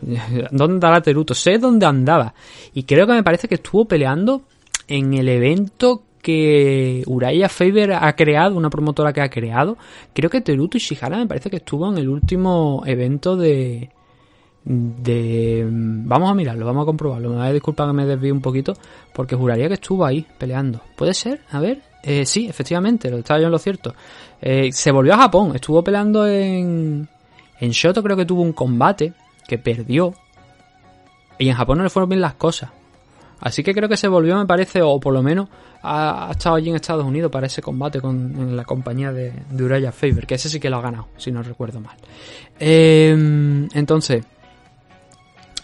¿Dónde 0.51 0.75
andaba 0.75 1.01
Teruto? 1.01 1.35
Sé 1.35 1.59
dónde 1.59 1.87
andaba. 1.87 2.35
Y 2.75 2.85
creo 2.85 3.07
que 3.07 3.13
me 3.13 3.23
parece 3.23 3.49
que 3.49 3.57
estuvo 3.57 3.85
peleando 3.87 4.43
en 4.89 5.15
el 5.15 5.29
evento 5.29 6.03
que 6.23 7.03
Uraya 7.07 7.49
Faber 7.49 7.93
ha 7.93 8.13
creado, 8.15 8.57
una 8.57 8.71
promotora 8.71 9.13
que 9.13 9.21
ha 9.21 9.31
creado. 9.31 9.77
Creo 10.13 10.31
que 10.31 10.41
Teruto 10.41 10.77
Ishihara 10.77 11.17
me 11.17 11.27
parece 11.27 11.51
que 11.51 11.57
estuvo 11.57 11.91
en 11.91 11.99
el 11.99 12.09
último 12.09 12.83
evento 12.87 13.37
de. 13.37 13.91
de. 14.65 15.67
Vamos 15.71 16.31
a 16.31 16.35
mirarlo, 16.35 16.67
vamos 16.67 16.83
a 16.83 16.87
comprobarlo. 16.87 17.31
Me 17.31 17.37
va 17.37 17.47
a 17.47 17.53
disculpar 17.53 17.89
que 17.89 17.95
me 17.95 18.07
desvíe 18.07 18.33
un 18.33 18.41
poquito, 18.41 18.75
porque 19.15 19.37
juraría 19.37 19.69
que 19.69 19.75
estuvo 19.75 20.05
ahí 20.05 20.27
peleando. 20.39 20.81
¿Puede 20.97 21.15
ser? 21.15 21.41
A 21.51 21.61
ver. 21.61 21.83
Eh, 22.03 22.25
sí, 22.25 22.47
efectivamente, 22.49 23.11
lo 23.11 23.19
estaba 23.19 23.41
yo 23.41 23.47
en 23.47 23.53
lo 23.53 23.59
cierto. 23.59 23.95
Eh, 24.41 24.73
se 24.73 24.91
volvió 24.91 25.13
a 25.15 25.19
Japón, 25.19 25.55
estuvo 25.55 25.85
peleando 25.85 26.27
en. 26.27 27.09
En 27.61 27.71
Shoto, 27.71 28.03
creo 28.03 28.17
que 28.17 28.25
tuvo 28.25 28.43
un 28.43 28.53
combate 28.53 29.13
que 29.47 29.59
perdió. 29.59 30.15
Y 31.39 31.49
en 31.49 31.55
Japón 31.55 31.79
no 31.79 31.85
le 31.85 31.91
fueron 31.91 32.09
bien 32.09 32.21
las 32.21 32.35
cosas. 32.35 32.71
Así 33.41 33.63
que 33.63 33.75
creo 33.75 33.89
que 33.89 33.97
se 33.97 34.09
volvió, 34.09 34.37
me 34.37 34.47
parece, 34.47 34.83
o 34.83 35.01
por 35.01 35.15
lo 35.15 35.23
menos 35.23 35.49
ha, 35.83 36.29
estado 36.31 36.57
allí 36.57 36.69
en 36.69 36.77
Estados 36.77 37.05
Unidos 37.05 37.33
para 37.33 37.47
ese 37.47 37.63
combate 37.63 38.01
con 38.01 38.55
la 38.55 38.65
compañía 38.65 39.13
de, 39.13 39.33
de 39.51 39.65
Uraya 39.65 39.93
Faber, 39.93 40.27
que 40.27 40.35
ese 40.35 40.51
sí 40.51 40.61
que 40.61 40.69
lo 40.69 40.77
ha 40.77 40.83
ganado, 40.83 41.09
si 41.17 41.33
no 41.33 41.43
recuerdo 41.43 41.81
mal. 41.81 41.97
Eh, 42.59 43.67
entonces, 43.73 44.25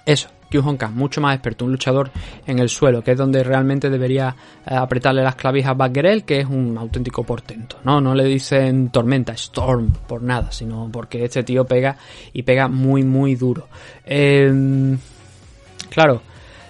eso, 0.07 0.29
Kyu 0.51 0.63
Hong 0.63 0.77
Kang, 0.77 0.95
mucho 0.95 1.21
más 1.21 1.35
experto, 1.35 1.65
un 1.65 1.73
luchador 1.73 2.11
en 2.47 2.59
el 2.59 2.69
suelo, 2.69 3.03
que 3.03 3.13
es 3.13 3.19
donde 3.19 3.43
realmente 3.43 3.91
debería 3.91 4.35
eh, 4.67 4.75
apretarle 4.75 5.23
las 5.23 5.35
clavijas 5.35 5.71
a 5.71 5.75
Baggerel, 5.75 6.25
que 6.25 6.41
es 6.41 6.47
un 6.47 6.77
auténtico 6.79 7.25
portento. 7.25 7.79
No, 7.85 8.01
no 8.01 8.15
le 8.15 8.25
dicen 8.25 8.91
tormenta, 8.91 9.33
storm, 9.33 9.93
por 10.07 10.23
nada, 10.23 10.53
sino 10.53 10.89
porque 10.93 11.25
este 11.25 11.43
tío 11.43 11.65
pega 11.65 11.97
y 12.33 12.43
pega 12.43 12.69
muy, 12.69 13.03
muy 13.03 13.35
duro. 13.35 13.69
Eh, 14.05 14.97
claro, 15.91 16.23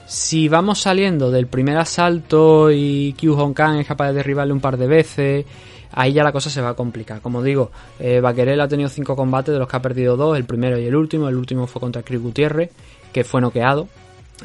si 0.06 0.48
vamos 0.48 0.80
saliendo 0.80 1.30
del 1.32 1.48
primer 1.48 1.76
asalto 1.76 2.70
y 2.70 3.12
Kyu 3.14 3.34
Hong 3.34 3.52
Kang 3.52 3.80
es 3.80 3.86
capaz 3.86 4.08
de 4.08 4.14
derribarle 4.14 4.52
un 4.52 4.60
par 4.60 4.76
de 4.76 4.86
veces, 4.86 5.46
ahí 5.90 6.12
ya 6.12 6.22
la 6.22 6.30
cosa 6.30 6.48
se 6.48 6.60
va 6.60 6.70
a 6.70 6.74
complicar. 6.74 7.20
Como 7.20 7.42
digo, 7.42 7.72
eh, 7.98 8.22
ha 8.24 8.68
tenido 8.68 8.88
cinco 8.88 9.16
combates, 9.16 9.52
de 9.52 9.58
los 9.58 9.68
que 9.68 9.76
ha 9.76 9.82
perdido 9.82 10.16
dos, 10.16 10.36
el 10.36 10.44
primero 10.44 10.78
y 10.78 10.86
el 10.86 10.94
último. 10.94 11.28
El 11.28 11.36
último 11.36 11.66
fue 11.66 11.80
contra 11.80 12.02
Chris 12.02 12.20
Gutiérrez, 12.20 12.70
que 13.16 13.24
fue 13.24 13.40
noqueado. 13.40 13.88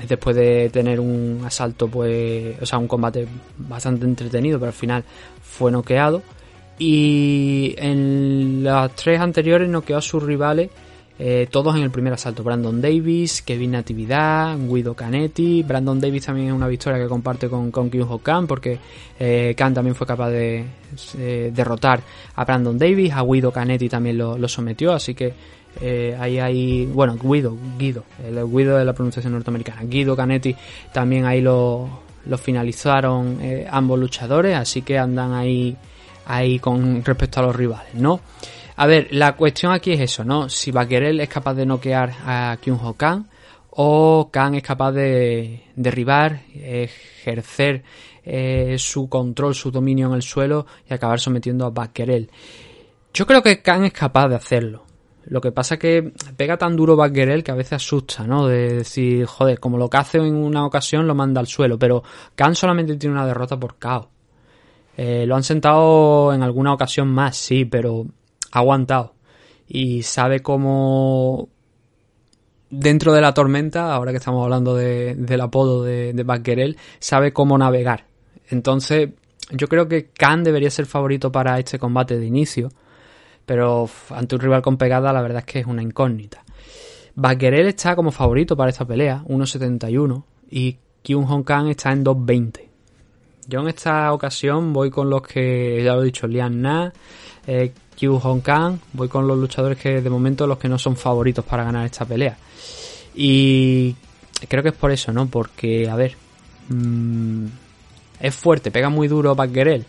Después 0.07 0.33
de 0.33 0.69
tener 0.69 1.01
un 1.01 1.41
asalto, 1.45 1.89
pues, 1.89 2.55
o 2.61 2.65
sea, 2.65 2.79
un 2.79 2.87
combate 2.87 3.27
bastante 3.57 4.05
entretenido, 4.05 4.57
pero 4.59 4.69
al 4.69 4.73
final 4.73 5.03
fue 5.43 5.73
noqueado. 5.73 6.21
Y 6.79 7.75
en 7.77 8.63
las 8.63 8.95
tres 8.95 9.19
anteriores 9.19 9.67
noqueó 9.67 9.97
a 9.97 10.01
sus 10.01 10.23
rivales, 10.23 10.69
eh, 11.19 11.49
todos 11.51 11.75
en 11.75 11.83
el 11.83 11.91
primer 11.91 12.13
asalto. 12.13 12.45
Brandon 12.45 12.79
Davis, 12.79 13.41
Kevin 13.41 13.71
Natividad, 13.71 14.57
Guido 14.57 14.93
Canetti. 14.93 15.63
Brandon 15.63 15.99
Davis 15.99 16.27
también 16.27 16.47
es 16.47 16.53
una 16.53 16.69
victoria 16.69 16.97
que 16.97 17.09
comparte 17.09 17.49
con, 17.49 17.71
con 17.71 17.89
Kyung 17.89 18.09
Ho 18.09 18.19
Khan, 18.19 18.47
porque 18.47 18.79
eh, 19.19 19.53
Khan 19.57 19.73
también 19.73 19.95
fue 19.95 20.07
capaz 20.07 20.29
de 20.29 20.65
eh, 21.17 21.51
derrotar 21.53 21.99
a 22.35 22.45
Brandon 22.45 22.77
Davis. 22.77 23.11
A 23.11 23.21
Guido 23.23 23.51
Canetti 23.51 23.89
también 23.89 24.17
lo, 24.17 24.37
lo 24.37 24.47
sometió, 24.47 24.93
así 24.93 25.13
que 25.13 25.33
eh, 25.79 26.17
ahí 26.19 26.39
hay, 26.39 26.85
bueno, 26.85 27.17
Guido, 27.21 27.57
Guido, 27.77 28.03
el 28.25 28.45
Guido 28.45 28.77
de 28.77 28.85
la 28.85 28.93
pronunciación 28.93 29.33
norteamericana. 29.33 29.81
Guido 29.83 30.15
Canetti 30.15 30.55
también 30.91 31.25
ahí 31.25 31.41
lo, 31.41 32.01
lo 32.25 32.37
finalizaron 32.37 33.39
eh, 33.41 33.67
ambos 33.69 33.99
luchadores, 33.99 34.55
así 34.55 34.81
que 34.81 34.97
andan 34.97 35.33
ahí, 35.33 35.75
ahí 36.25 36.59
con 36.59 37.03
respecto 37.03 37.39
a 37.39 37.43
los 37.43 37.55
rivales, 37.55 37.93
¿no? 37.95 38.19
A 38.75 38.87
ver, 38.87 39.07
la 39.11 39.35
cuestión 39.35 39.71
aquí 39.71 39.91
es 39.91 39.99
eso, 39.99 40.23
¿no? 40.23 40.49
Si 40.49 40.71
Baquerel 40.71 41.19
es 41.19 41.29
capaz 41.29 41.53
de 41.53 41.65
noquear 41.65 42.11
a 42.25 42.57
Kyung 42.61 42.79
Ho 42.83 42.93
Khan 42.93 43.27
o 43.71 44.29
Khan 44.31 44.55
es 44.55 44.63
capaz 44.63 44.91
de 44.91 45.63
derribar, 45.75 46.41
ejercer 46.53 47.83
eh, 48.23 48.75
su 48.77 49.09
control, 49.09 49.55
su 49.55 49.71
dominio 49.71 50.07
en 50.07 50.13
el 50.13 50.21
suelo 50.21 50.65
y 50.89 50.93
acabar 50.93 51.19
sometiendo 51.19 51.65
a 51.65 51.69
Baquerel. 51.69 52.29
Yo 53.13 53.25
creo 53.25 53.41
que 53.41 53.61
Khan 53.61 53.85
es 53.85 53.93
capaz 53.93 54.29
de 54.29 54.35
hacerlo. 54.35 54.90
Lo 55.31 55.39
que 55.39 55.53
pasa 55.53 55.75
es 55.75 55.79
que 55.79 56.11
pega 56.35 56.57
tan 56.57 56.75
duro 56.75 56.97
Batgirl 56.97 57.41
que 57.41 57.51
a 57.51 57.55
veces 57.55 57.71
asusta, 57.71 58.27
¿no? 58.27 58.47
De 58.47 58.73
decir, 58.73 59.25
joder, 59.25 59.61
como 59.61 59.77
lo 59.77 59.89
que 59.89 59.95
hace 59.95 60.17
en 60.17 60.35
una 60.35 60.65
ocasión 60.65 61.07
lo 61.07 61.15
manda 61.15 61.39
al 61.39 61.47
suelo, 61.47 61.79
pero 61.79 62.03
Khan 62.35 62.53
solamente 62.53 62.97
tiene 62.97 63.15
una 63.15 63.25
derrota 63.25 63.57
por 63.57 63.75
KO. 63.75 64.09
Eh, 64.97 65.25
lo 65.25 65.37
han 65.37 65.43
sentado 65.43 66.33
en 66.33 66.43
alguna 66.43 66.73
ocasión 66.73 67.07
más, 67.07 67.37
sí, 67.37 67.63
pero 67.63 68.07
ha 68.51 68.59
aguantado. 68.59 69.13
Y 69.69 70.03
sabe 70.03 70.41
cómo 70.41 71.47
dentro 72.69 73.13
de 73.13 73.21
la 73.21 73.33
tormenta, 73.33 73.93
ahora 73.93 74.11
que 74.11 74.17
estamos 74.17 74.43
hablando 74.43 74.75
de, 74.75 75.15
del 75.15 75.39
apodo 75.39 75.85
de, 75.85 76.11
de 76.11 76.75
sabe 76.99 77.31
cómo 77.31 77.57
navegar. 77.57 78.05
Entonces, 78.49 79.11
yo 79.49 79.69
creo 79.69 79.87
que 79.87 80.09
Khan 80.09 80.43
debería 80.43 80.69
ser 80.69 80.87
favorito 80.87 81.31
para 81.31 81.57
este 81.57 81.79
combate 81.79 82.19
de 82.19 82.25
inicio 82.25 82.73
pero 83.45 83.89
ante 84.09 84.35
un 84.35 84.41
rival 84.41 84.61
con 84.61 84.77
pegada 84.77 85.13
la 85.13 85.21
verdad 85.21 85.39
es 85.39 85.45
que 85.45 85.59
es 85.59 85.65
una 85.65 85.81
incógnita. 85.81 86.43
Baquerel 87.15 87.67
está 87.67 87.95
como 87.95 88.11
favorito 88.11 88.55
para 88.55 88.69
esta 88.71 88.85
pelea, 88.85 89.23
1.71, 89.27 90.23
y 90.49 90.77
Kyung 91.03 91.25
Hong 91.25 91.43
Kang 91.43 91.67
está 91.69 91.91
en 91.91 92.05
2.20. 92.05 92.61
Yo 93.47 93.59
en 93.61 93.67
esta 93.67 94.13
ocasión 94.13 94.71
voy 94.71 94.89
con 94.89 95.09
los 95.09 95.21
que, 95.23 95.81
ya 95.83 95.93
lo 95.93 96.03
he 96.03 96.05
dicho, 96.05 96.27
Lian 96.27 96.61
Na, 96.61 96.93
eh, 97.47 97.73
Hong 98.01 98.39
Kang, 98.41 98.79
voy 98.93 99.07
con 99.07 99.27
los 99.27 99.37
luchadores 99.37 99.77
que 99.77 100.01
de 100.01 100.09
momento 100.09 100.47
los 100.47 100.57
que 100.57 100.69
no 100.69 100.79
son 100.79 100.95
favoritos 100.95 101.45
para 101.45 101.63
ganar 101.63 101.85
esta 101.85 102.05
pelea. 102.05 102.37
Y 103.13 103.95
creo 104.47 104.63
que 104.63 104.69
es 104.69 104.75
por 104.75 104.91
eso, 104.91 105.11
¿no? 105.11 105.27
Porque, 105.27 105.89
a 105.89 105.95
ver, 105.95 106.15
mmm, 106.69 107.45
es 108.19 108.35
fuerte, 108.35 108.71
pega 108.71 108.89
muy 108.89 109.07
duro 109.07 109.35
Baquerel, 109.35 109.85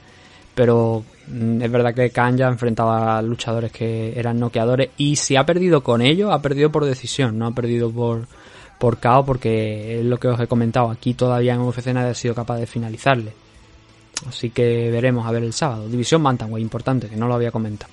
pero 0.54 1.04
es 1.28 1.70
verdad 1.70 1.94
que 1.94 2.10
Khan 2.10 2.36
ya 2.36 2.48
enfrentaba 2.48 3.18
a 3.18 3.22
luchadores 3.22 3.72
que 3.72 4.18
eran 4.18 4.38
noqueadores 4.38 4.90
y 4.96 5.16
si 5.16 5.36
ha 5.36 5.46
perdido 5.46 5.82
con 5.82 6.02
ellos, 6.02 6.30
ha 6.32 6.42
perdido 6.42 6.70
por 6.70 6.84
decisión, 6.84 7.38
no 7.38 7.46
ha 7.46 7.50
perdido 7.52 7.90
por, 7.90 8.26
por 8.78 8.98
KO 8.98 9.24
porque 9.24 10.00
es 10.00 10.04
lo 10.04 10.18
que 10.18 10.28
os 10.28 10.40
he 10.40 10.46
comentado, 10.46 10.90
aquí 10.90 11.14
todavía 11.14 11.54
en 11.54 11.60
UFC 11.60 11.88
nadie 11.88 12.10
ha 12.10 12.14
sido 12.14 12.34
capaz 12.34 12.58
de 12.58 12.66
finalizarle. 12.66 13.32
Así 14.28 14.50
que 14.50 14.90
veremos 14.90 15.26
a 15.26 15.32
ver 15.32 15.42
el 15.42 15.52
sábado. 15.52 15.88
División 15.88 16.22
Bantamweight, 16.22 16.62
importante, 16.62 17.08
que 17.08 17.16
no 17.16 17.26
lo 17.26 17.34
había 17.34 17.50
comentado. 17.50 17.92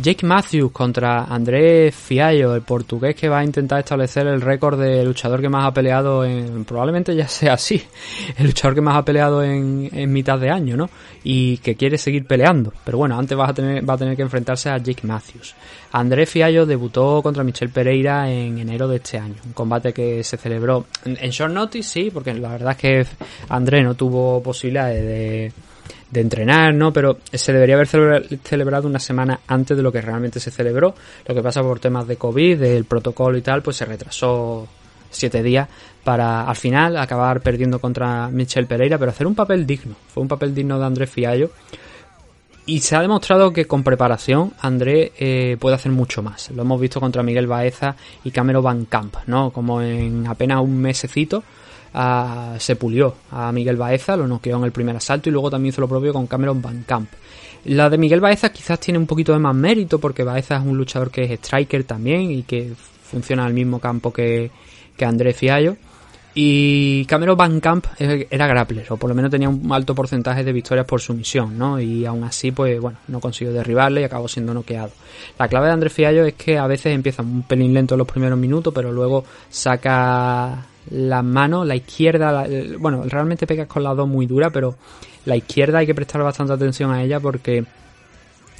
Jake 0.00 0.24
Matthews 0.24 0.70
contra 0.72 1.24
Andrés 1.24 1.94
Fiallo, 1.94 2.54
el 2.54 2.62
portugués 2.62 3.14
que 3.14 3.28
va 3.28 3.40
a 3.40 3.44
intentar 3.44 3.80
establecer 3.80 4.26
el 4.26 4.40
récord 4.40 4.80
de 4.80 5.04
luchador 5.04 5.40
que 5.40 5.48
más 5.48 5.66
ha 5.66 5.72
peleado 5.72 6.24
en. 6.24 6.64
Probablemente 6.64 7.14
ya 7.14 7.26
sea 7.28 7.54
así. 7.54 7.82
El 8.36 8.46
luchador 8.46 8.74
que 8.74 8.80
más 8.80 8.96
ha 8.96 9.04
peleado 9.04 9.42
en, 9.42 9.88
en 9.92 10.12
mitad 10.12 10.38
de 10.38 10.50
año, 10.50 10.76
¿no? 10.76 10.88
Y 11.24 11.58
que 11.58 11.74
quiere 11.74 11.98
seguir 11.98 12.26
peleando. 12.26 12.72
Pero 12.84 12.98
bueno, 12.98 13.18
antes 13.18 13.36
va 13.36 13.48
a 13.48 13.54
tener, 13.54 13.88
va 13.88 13.94
a 13.94 13.98
tener 13.98 14.16
que 14.16 14.22
enfrentarse 14.22 14.70
a 14.70 14.78
Jake 14.78 15.06
Matthews. 15.06 15.54
Andrés 15.92 16.28
Fiallo 16.28 16.66
debutó 16.66 17.22
contra 17.22 17.42
Michel 17.44 17.70
Pereira 17.70 18.30
en 18.30 18.58
enero 18.58 18.88
de 18.88 18.96
este 18.96 19.18
año. 19.18 19.36
Un 19.44 19.52
combate 19.52 19.92
que 19.92 20.22
se 20.22 20.36
celebró 20.36 20.86
en, 21.04 21.18
en 21.20 21.30
short 21.30 21.52
notice, 21.52 21.88
sí, 21.88 22.10
porque 22.12 22.34
la 22.34 22.50
verdad 22.50 22.72
es 22.72 22.78
que 22.78 23.06
Andrés 23.48 23.84
no 23.84 23.94
tuvo 23.94 24.42
posibilidades 24.42 25.02
de 25.02 25.52
de 26.10 26.20
entrenar, 26.20 26.72
¿no? 26.74 26.92
Pero 26.92 27.18
se 27.32 27.52
debería 27.52 27.74
haber 27.74 27.86
celebra- 27.88 28.22
celebrado 28.42 28.88
una 28.88 28.98
semana 28.98 29.40
antes 29.46 29.76
de 29.76 29.82
lo 29.82 29.92
que 29.92 30.00
realmente 30.00 30.40
se 30.40 30.50
celebró. 30.50 30.94
Lo 31.26 31.34
que 31.34 31.42
pasa 31.42 31.62
por 31.62 31.80
temas 31.80 32.06
de 32.06 32.16
COVID, 32.16 32.58
del 32.58 32.84
protocolo 32.84 33.36
y 33.36 33.42
tal, 33.42 33.62
pues 33.62 33.76
se 33.76 33.84
retrasó 33.84 34.66
siete 35.10 35.42
días 35.42 35.68
para 36.04 36.48
al 36.48 36.56
final 36.56 36.96
acabar 36.96 37.40
perdiendo 37.40 37.78
contra 37.78 38.28
Michel 38.28 38.66
Pereira, 38.66 38.98
pero 38.98 39.10
hacer 39.10 39.26
un 39.26 39.34
papel 39.34 39.66
digno. 39.66 39.94
Fue 40.12 40.22
un 40.22 40.28
papel 40.28 40.54
digno 40.54 40.78
de 40.78 40.86
Andrés 40.86 41.10
Fiallo. 41.10 41.50
Y 42.64 42.80
se 42.80 42.96
ha 42.96 43.00
demostrado 43.00 43.50
que 43.50 43.64
con 43.64 43.82
preparación 43.82 44.52
André 44.60 45.12
eh, 45.18 45.56
puede 45.58 45.76
hacer 45.76 45.90
mucho 45.90 46.22
más. 46.22 46.50
Lo 46.50 46.62
hemos 46.62 46.78
visto 46.78 47.00
contra 47.00 47.22
Miguel 47.22 47.46
Baeza 47.46 47.96
y 48.24 48.30
Cameron 48.30 48.62
Van 48.62 48.84
Camp, 48.84 49.16
¿no? 49.26 49.50
Como 49.50 49.80
en 49.80 50.26
apenas 50.26 50.60
un 50.60 50.78
mesecito 50.78 51.42
ah, 52.00 52.54
se 52.58 52.76
pulió 52.76 53.14
a 53.32 53.50
Miguel 53.50 53.76
Baeza, 53.76 54.16
lo 54.16 54.28
noqueó 54.28 54.56
en 54.56 54.64
el 54.64 54.72
primer 54.72 54.96
asalto 54.96 55.28
y 55.28 55.32
luego 55.32 55.50
también 55.50 55.72
hizo 55.72 55.80
lo 55.80 55.88
propio 55.88 56.12
con 56.12 56.26
Cameron 56.26 56.62
Van 56.62 56.84
Camp. 56.84 57.10
La 57.64 57.90
de 57.90 57.98
Miguel 57.98 58.20
Baeza 58.20 58.50
quizás 58.52 58.78
tiene 58.78 58.98
un 58.98 59.06
poquito 59.06 59.32
de 59.32 59.40
más 59.40 59.54
mérito 59.54 59.98
porque 59.98 60.22
Baeza 60.22 60.56
es 60.56 60.64
un 60.64 60.78
luchador 60.78 61.10
que 61.10 61.24
es 61.24 61.30
striker 61.32 61.82
también 61.84 62.30
y 62.30 62.44
que 62.44 62.72
funciona 63.02 63.44
al 63.44 63.52
mismo 63.52 63.80
campo 63.80 64.12
que, 64.12 64.50
que 64.96 65.04
André 65.04 65.34
Fiallo. 65.34 65.76
Y 66.34 67.04
Cameron 67.06 67.36
Van 67.36 67.58
Camp 67.60 67.86
era 67.98 68.46
grappler, 68.46 68.86
o 68.92 68.96
por 68.96 69.08
lo 69.08 69.14
menos 69.14 69.30
tenía 69.30 69.48
un 69.48 69.72
alto 69.72 69.94
porcentaje 69.94 70.44
de 70.44 70.52
victorias 70.52 70.86
por 70.86 71.00
sumisión, 71.00 71.58
¿no? 71.58 71.80
Y 71.80 72.04
aún 72.06 72.22
así, 72.22 72.52
pues 72.52 72.80
bueno, 72.80 72.98
no 73.08 73.18
consiguió 73.18 73.52
derribarle 73.52 74.02
y 74.02 74.04
acabó 74.04 74.28
siendo 74.28 74.54
noqueado. 74.54 74.92
La 75.38 75.48
clave 75.48 75.66
de 75.66 75.72
Andrés 75.72 75.92
Fiallo 75.92 76.24
es 76.24 76.34
que 76.34 76.56
a 76.58 76.66
veces 76.68 76.94
empieza 76.94 77.22
un 77.22 77.42
pelín 77.42 77.74
lento 77.74 77.94
en 77.94 77.98
los 77.98 78.06
primeros 78.06 78.38
minutos, 78.38 78.72
pero 78.72 78.92
luego 78.92 79.24
saca 79.48 80.64
la 80.90 81.22
izquierda, 81.74 82.30
la- 82.30 82.44
el- 82.46 82.76
bueno, 82.78 83.02
realmente 83.06 83.46
pegas 83.46 83.66
con 83.66 83.82
las 83.82 83.96
dos 83.96 84.06
muy 84.08 84.26
dura, 84.26 84.50
pero 84.50 84.76
la 85.24 85.34
izquierda 85.36 85.78
hay 85.78 85.86
que 85.86 85.94
prestar 85.94 86.22
bastante 86.22 86.52
atención 86.52 86.90
a 86.92 87.02
ella 87.02 87.18
porque 87.20 87.64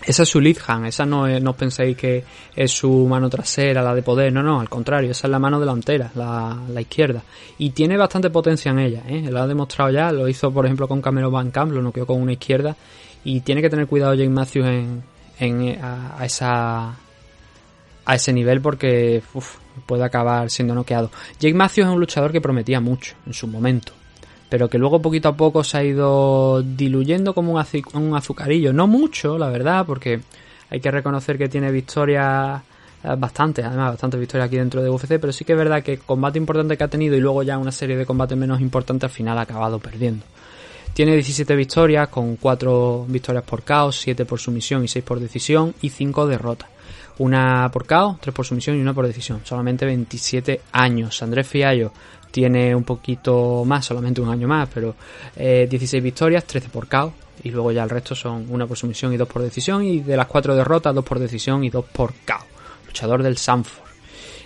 esa 0.09 0.23
es 0.23 0.29
su 0.31 0.41
lead 0.41 0.57
hand, 0.67 0.87
esa 0.87 1.05
no, 1.05 1.27
es- 1.27 1.43
no 1.43 1.53
penséis 1.53 1.95
que 1.95 2.25
es 2.57 2.73
su 2.73 3.07
mano 3.07 3.29
trasera, 3.29 3.83
la 3.83 3.95
de 3.95 4.03
poder, 4.03 4.33
no, 4.33 4.43
no, 4.43 4.59
al 4.59 4.69
contrario, 4.71 5.11
esa 5.11 5.27
es 5.27 5.31
la 5.31 5.39
mano 5.39 5.61
delantera, 5.61 6.11
la, 6.15 6.81
izquierda. 6.81 7.23
Y 7.59 7.71
tiene 7.71 7.99
bastante 7.99 8.31
potencia 8.31 8.71
en 8.71 8.79
ella, 8.79 9.03
¿eh? 9.07 9.29
lo 9.31 9.43
ha 9.43 9.47
demostrado 9.47 9.91
ya, 9.91 10.11
lo 10.11 10.27
hizo 10.27 10.51
por 10.51 10.65
ejemplo 10.65 10.89
con 10.89 11.03
Cameron 11.03 11.31
Van 11.31 11.51
Camp, 11.51 11.73
lo 11.73 11.83
noqueó 11.83 12.07
con 12.07 12.23
una 12.23 12.33
izquierda. 12.33 12.75
Y 13.23 13.41
tiene 13.41 13.61
que 13.61 13.69
tener 13.69 13.87
cuidado 13.87 14.15
Jake 14.15 14.31
Matthews 14.31 14.67
en, 15.41 15.79
a, 15.83 16.95
ese 18.15 18.33
nivel 18.33 18.63
porque 18.63 19.23
puede 19.85 20.05
acabar 20.05 20.49
siendo 20.51 20.75
noqueado. 20.75 21.11
Jake 21.39 21.55
Matthews 21.55 21.87
es 21.89 21.93
un 21.93 22.01
luchador 22.01 22.33
que 22.33 22.41
prometía 22.41 22.81
mucho 22.81 23.15
en 23.27 23.35
su 23.35 23.47
momento, 23.47 23.93
pero 24.49 24.69
que 24.69 24.79
luego 24.79 25.01
poquito 25.03 25.29
a 25.29 25.37
poco 25.37 25.63
se 25.65 25.79
ha 25.79 25.85
ido 25.85 26.63
diluyendo 26.63 27.35
como 27.35 27.53
un, 27.53 27.59
azu- 27.61 27.95
un 27.95 28.17
azucarillo. 28.17 28.73
No 28.73 28.87
mucho, 28.87 29.37
la 29.39 29.49
verdad, 29.51 29.85
porque 29.87 30.21
hay 30.71 30.81
que 30.81 30.91
reconocer 30.91 31.37
que 31.39 31.49
tiene 31.49 31.71
victorias 31.71 32.63
eh, 33.05 33.15
bastantes, 33.19 33.65
además 33.65 33.91
bastantes 33.93 34.19
victorias 34.21 34.47
aquí 34.49 34.57
dentro 34.57 34.83
de 34.83 34.91
UFC, 34.91 35.19
pero 35.21 35.33
sí 35.33 35.45
que 35.45 35.53
es 35.53 35.59
verdad 35.59 35.83
que 35.83 35.99
combate 35.99 36.39
importante 36.39 36.77
que 36.77 36.85
ha 36.85 36.89
tenido 36.89 37.17
y 37.17 37.21
luego 37.21 37.43
ya 37.43 37.59
una 37.59 37.73
serie 37.73 37.97
de 37.97 38.07
combates 38.07 38.37
menos 38.39 38.61
importantes 38.61 39.05
al 39.11 39.15
final 39.15 39.39
ha 39.39 39.43
acabado 39.43 39.79
perdiendo. 39.79 40.25
Tiene 40.95 41.13
17 41.15 41.55
victorias, 41.55 42.09
con 42.09 42.37
4 42.37 43.05
victorias 43.09 43.45
por 43.45 43.63
KO, 43.63 43.93
7 43.93 44.25
por 44.25 44.41
sumisión 44.41 44.83
y 44.85 44.89
6 44.89 45.05
por 45.05 45.21
decisión, 45.21 45.73
y 45.81 45.91
5 45.91 46.27
derrotas. 46.27 46.69
Una 47.19 47.71
por 47.73 47.87
KO, 47.87 48.19
3 48.21 48.35
por 48.35 48.45
sumisión 48.47 48.77
y 48.77 48.81
una 48.81 48.95
por 48.95 49.07
decisión. 49.07 49.41
Solamente 49.45 49.85
27 49.87 50.61
años. 50.73 51.23
Andrés 51.23 51.47
Fiallo 51.47 51.93
tiene 52.31 52.75
un 52.75 52.85
poquito 52.85 53.65
más, 53.65 53.85
solamente 53.85 54.21
un 54.21 54.29
año 54.29 54.49
más, 54.49 54.69
pero 54.73 54.95
eh, 55.37 55.67
16 55.69 56.03
victorias, 56.03 56.45
13 56.45 56.69
por 56.69 56.89
KO. 56.89 57.13
Y 57.45 57.51
luego 57.51 57.71
ya 57.71 57.85
el 57.85 57.91
resto 57.91 58.15
son 58.17 58.47
una 58.49 58.67
por 58.67 58.77
sumisión 58.77 59.13
y 59.13 59.17
dos 59.17 59.29
por 59.29 59.43
decisión. 59.43 59.85
Y 59.85 60.01
de 60.01 60.17
las 60.17 60.27
4 60.27 60.57
derrotas, 60.57 60.95
2 60.95 61.05
por 61.05 61.19
decisión 61.19 61.63
y 61.63 61.71
2 61.71 61.85
por 61.85 62.13
KO. 62.27 62.45
Luchador 62.87 63.23
del 63.23 63.37
Sanford. 63.37 63.89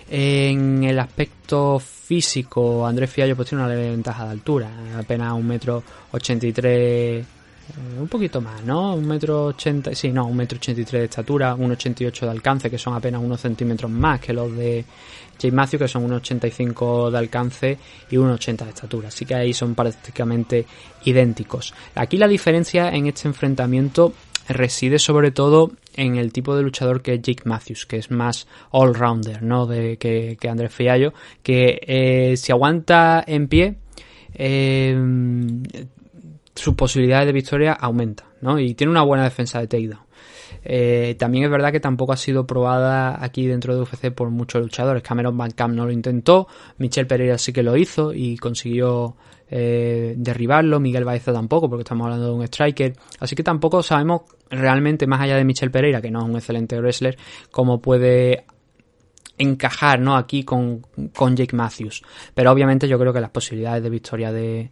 En 0.09 0.83
el 0.83 0.99
aspecto 0.99 1.79
físico, 1.79 2.85
Andrés 2.85 3.09
Fiallo 3.09 3.35
pues 3.35 3.49
tiene 3.49 3.63
una 3.63 3.73
leve 3.73 3.89
ventaja 3.89 4.25
de 4.25 4.31
altura, 4.31 4.69
apenas 4.97 5.33
un 5.33 5.47
metro 5.47 5.81
ochenta 6.11 6.45
y 6.45 6.51
tres, 6.51 7.25
eh, 7.69 7.99
un 7.99 8.07
poquito 8.07 8.41
más, 8.41 8.63
¿no? 8.63 8.95
Un 8.95 9.07
metro 9.07 9.45
ochenta, 9.45 9.93
sí, 9.95 10.11
no, 10.11 10.27
un 10.27 10.35
metro 10.35 10.57
ochenta 10.57 10.81
y 10.81 10.85
tres 10.85 11.01
de 11.01 11.05
estatura, 11.05 11.55
un 11.55 11.71
ochenta 11.71 12.03
y 12.03 12.07
ocho 12.07 12.25
de 12.25 12.31
alcance, 12.31 12.69
que 12.69 12.77
son 12.77 12.93
apenas 12.93 13.21
unos 13.21 13.39
centímetros 13.39 13.89
más 13.89 14.19
que 14.19 14.33
los 14.33 14.55
de 14.55 14.85
Jay 15.41 15.51
Matthews, 15.51 15.81
que 15.81 15.87
son 15.87 16.03
unos 16.03 16.17
ochenta 16.17 16.47
y 16.47 16.51
cinco 16.51 17.09
de 17.09 17.17
alcance 17.17 17.77
y 18.09 18.17
unos 18.17 18.35
ochenta 18.35 18.65
de 18.65 18.71
estatura, 18.71 19.07
así 19.07 19.25
que 19.25 19.35
ahí 19.35 19.53
son 19.53 19.75
prácticamente 19.75 20.65
idénticos. 21.05 21.73
Aquí 21.95 22.17
la 22.17 22.27
diferencia 22.27 22.89
en 22.89 23.07
este 23.07 23.27
enfrentamiento 23.27 24.13
reside 24.49 24.99
sobre 24.99 25.31
todo 25.31 25.71
en 25.95 26.17
el 26.17 26.33
tipo 26.33 26.55
de 26.55 26.63
luchador 26.63 27.01
que 27.01 27.13
es 27.13 27.21
Jake 27.21 27.43
Matthews, 27.45 27.85
que 27.85 27.97
es 27.97 28.11
más 28.11 28.45
all-rounder, 28.71 29.41
¿no? 29.41 29.65
De, 29.65 29.97
que, 29.97 30.37
que 30.39 30.49
Andrés 30.49 30.73
Fiallo, 30.73 31.13
que 31.41 31.79
eh, 31.87 32.35
si 32.35 32.51
aguanta 32.51 33.23
en 33.25 33.47
pie, 33.47 33.75
eh, 34.33 34.97
sus 36.55 36.75
posibilidades 36.75 37.27
de 37.27 37.33
victoria 37.33 37.73
aumentan, 37.73 38.27
¿no? 38.41 38.59
Y 38.59 38.73
tiene 38.75 38.91
una 38.91 39.03
buena 39.03 39.23
defensa 39.23 39.59
de 39.59 39.67
takedown. 39.67 40.03
Eh, 40.63 41.15
también 41.19 41.45
es 41.45 41.51
verdad 41.51 41.71
que 41.71 41.79
tampoco 41.79 42.13
ha 42.13 42.17
sido 42.17 42.45
probada 42.45 43.23
aquí 43.23 43.47
dentro 43.47 43.75
de 43.75 43.81
UFC 43.81 44.11
por 44.11 44.29
muchos 44.29 44.61
luchadores. 44.61 45.03
Cameron 45.03 45.37
Van 45.37 45.51
Camp 45.51 45.73
no 45.73 45.85
lo 45.85 45.91
intentó, 45.91 46.47
Michel 46.77 47.07
Pereira 47.07 47.37
sí 47.37 47.51
que 47.51 47.63
lo 47.63 47.75
hizo 47.75 48.13
y 48.13 48.37
consiguió 48.37 49.15
eh, 49.49 50.13
derribarlo, 50.17 50.79
Miguel 50.79 51.03
Baeza 51.03 51.33
tampoco, 51.33 51.69
porque 51.69 51.81
estamos 51.81 52.05
hablando 52.05 52.27
de 52.27 52.33
un 52.33 52.43
striker. 52.43 52.95
Así 53.19 53.35
que 53.35 53.43
tampoco 53.43 53.83
sabemos 53.83 54.21
realmente, 54.49 55.07
más 55.07 55.21
allá 55.21 55.35
de 55.35 55.43
Michel 55.43 55.71
Pereira, 55.71 56.01
que 56.01 56.11
no 56.11 56.19
es 56.19 56.25
un 56.25 56.35
excelente 56.35 56.79
wrestler, 56.79 57.17
cómo 57.51 57.81
puede 57.81 58.45
encajar 59.37 59.99
¿no? 59.99 60.15
aquí 60.15 60.43
con, 60.43 60.81
con 61.13 61.35
Jake 61.35 61.55
Matthews. 61.55 62.03
Pero 62.33 62.51
obviamente 62.51 62.87
yo 62.87 62.97
creo 62.99 63.11
que 63.11 63.19
las 63.19 63.31
posibilidades 63.31 63.83
de 63.83 63.89
victoria 63.89 64.31
de, 64.31 64.71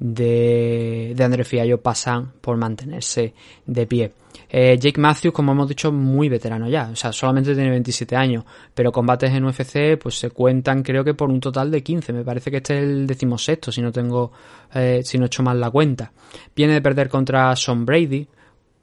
de, 0.00 1.12
de 1.14 1.24
André 1.24 1.44
Fiallo 1.44 1.80
pasan 1.80 2.32
por 2.40 2.56
mantenerse 2.56 3.34
de 3.66 3.86
pie. 3.86 4.12
Eh, 4.48 4.76
Jake 4.80 5.00
Matthews, 5.00 5.32
como 5.32 5.52
hemos 5.52 5.68
dicho, 5.68 5.92
muy 5.92 6.28
veterano 6.28 6.68
ya, 6.68 6.90
o 6.92 6.96
sea, 6.96 7.12
solamente 7.12 7.54
tiene 7.54 7.70
27 7.70 8.16
años, 8.16 8.44
pero 8.74 8.90
combates 8.90 9.30
en 9.30 9.44
UFC 9.44 9.96
pues 10.00 10.18
se 10.18 10.30
cuentan 10.30 10.82
creo 10.82 11.04
que 11.04 11.14
por 11.14 11.28
un 11.28 11.38
total 11.38 11.70
de 11.70 11.82
15, 11.82 12.12
me 12.12 12.24
parece 12.24 12.50
que 12.50 12.56
este 12.56 12.78
es 12.78 12.82
el 12.82 13.06
decimosexto 13.06 13.70
si 13.70 13.80
no 13.80 13.92
tengo, 13.92 14.32
eh, 14.74 15.02
si 15.04 15.18
no 15.18 15.24
he 15.24 15.26
hecho 15.26 15.42
mal 15.44 15.60
la 15.60 15.70
cuenta. 15.70 16.10
Viene 16.56 16.72
de 16.72 16.82
perder 16.82 17.08
contra 17.08 17.54
Sean 17.54 17.84
Brady, 17.84 18.26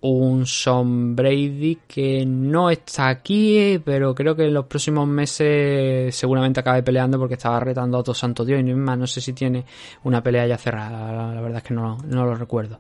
un 0.02 0.46
Sean 0.46 1.16
Brady 1.16 1.80
que 1.88 2.24
no 2.26 2.70
está 2.70 3.10
aquí, 3.10 3.82
pero 3.84 4.14
creo 4.14 4.36
que 4.36 4.46
en 4.46 4.54
los 4.54 4.66
próximos 4.66 5.08
meses 5.08 6.16
seguramente 6.16 6.60
acabe 6.60 6.84
peleando 6.84 7.18
porque 7.18 7.34
estaba 7.34 7.60
retando 7.60 7.98
a 7.98 8.02
otro 8.02 8.14
santo 8.14 8.46
Dios 8.46 8.60
y 8.60 8.64
no 8.64 8.78
más, 8.78 8.98
no 8.98 9.08
sé 9.08 9.22
si 9.22 9.34
tiene 9.34 9.66
una 10.04 10.22
pelea 10.22 10.46
ya 10.46 10.58
cerrada, 10.58 11.34
la, 11.34 11.42
verdad 11.42 11.58
es 11.58 11.64
que 11.64 11.74
no, 11.74 11.98
no 12.06 12.26
lo 12.26 12.36
recuerdo. 12.36 12.80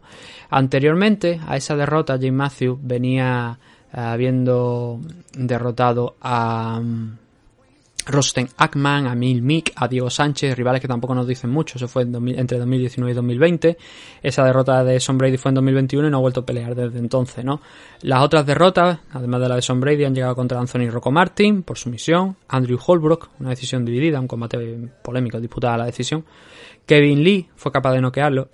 Anteriormente 0.49 1.39
a 1.47 1.57
esa 1.57 1.75
derrota, 1.75 2.13
James 2.13 2.33
Matthews 2.33 2.79
venía 2.81 3.57
eh, 3.91 3.99
habiendo 3.99 4.99
derrotado 5.33 6.17
a, 6.21 6.79
Rosten 8.07 8.47
Ackman, 8.57 9.05
a 9.05 9.15
Mil 9.15 9.41
Mick, 9.41 9.73
a 9.75 9.87
Diego 9.87 10.09
Sánchez, 10.09 10.55
rivales 10.55 10.81
que 10.81 10.87
tampoco 10.87 11.13
nos 11.13 11.27
dicen 11.27 11.49
mucho, 11.49 11.77
eso 11.77 11.87
fue 11.87 12.03
en 12.03 12.13
2000 12.13 12.39
entre 12.39 12.57
2019 12.57 13.11
y 13.11 13.15
2020. 13.15 13.77
Esa 14.23 14.45
derrota 14.45 14.83
de 14.83 14.99
Son 14.99 15.17
Brady 15.17 15.37
fue 15.37 15.49
en 15.49 15.55
2021 15.55 16.07
y 16.07 16.11
no 16.11 16.17
ha 16.17 16.21
vuelto 16.21 16.39
a 16.41 16.45
pelear 16.45 16.73
desde 16.73 16.99
entonces, 16.99 17.43
¿no? 17.43 17.61
Las 18.01 18.23
otras 18.23 18.45
derrotas, 18.45 18.99
además 19.11 19.41
de 19.41 19.49
la 19.49 19.55
de 19.55 19.61
Son 19.61 19.79
Brady, 19.79 20.05
han 20.05 20.15
llegado 20.15 20.35
contra 20.35 20.59
Anthony 20.59 20.89
Rocco 20.89 21.11
Martin 21.11 21.63
por 21.63 21.77
sumisión, 21.77 22.37
Andrew 22.47 22.79
Holbrook, 22.83 23.29
una 23.39 23.49
decisión 23.49 23.83
dividida, 23.83 24.19
un 24.19 24.27
combate 24.27 24.57
polémico, 25.03 25.39
disputada 25.39 25.77
la 25.77 25.85
decisión. 25.85 26.25
Kevin 26.85 27.23
Lee 27.23 27.49
fue 27.55 27.71
capaz 27.71 27.93
de 27.93 28.01
noquearlo 28.01 28.49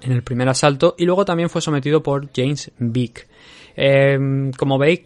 en 0.00 0.12
el 0.12 0.22
primer 0.22 0.48
asalto 0.48 0.96
y 0.98 1.04
luego 1.04 1.24
también 1.24 1.48
fue 1.48 1.60
sometido 1.60 2.02
por 2.02 2.28
James 2.34 2.72
Vick. 2.78 3.28
Eh, 3.76 4.50
como 4.58 4.78
veis, 4.78 5.02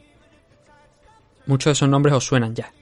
muchos 1.46 1.70
de 1.70 1.72
esos 1.72 1.88
nombres 1.88 2.14
os 2.14 2.24
suenan 2.24 2.54
ya. 2.54 2.72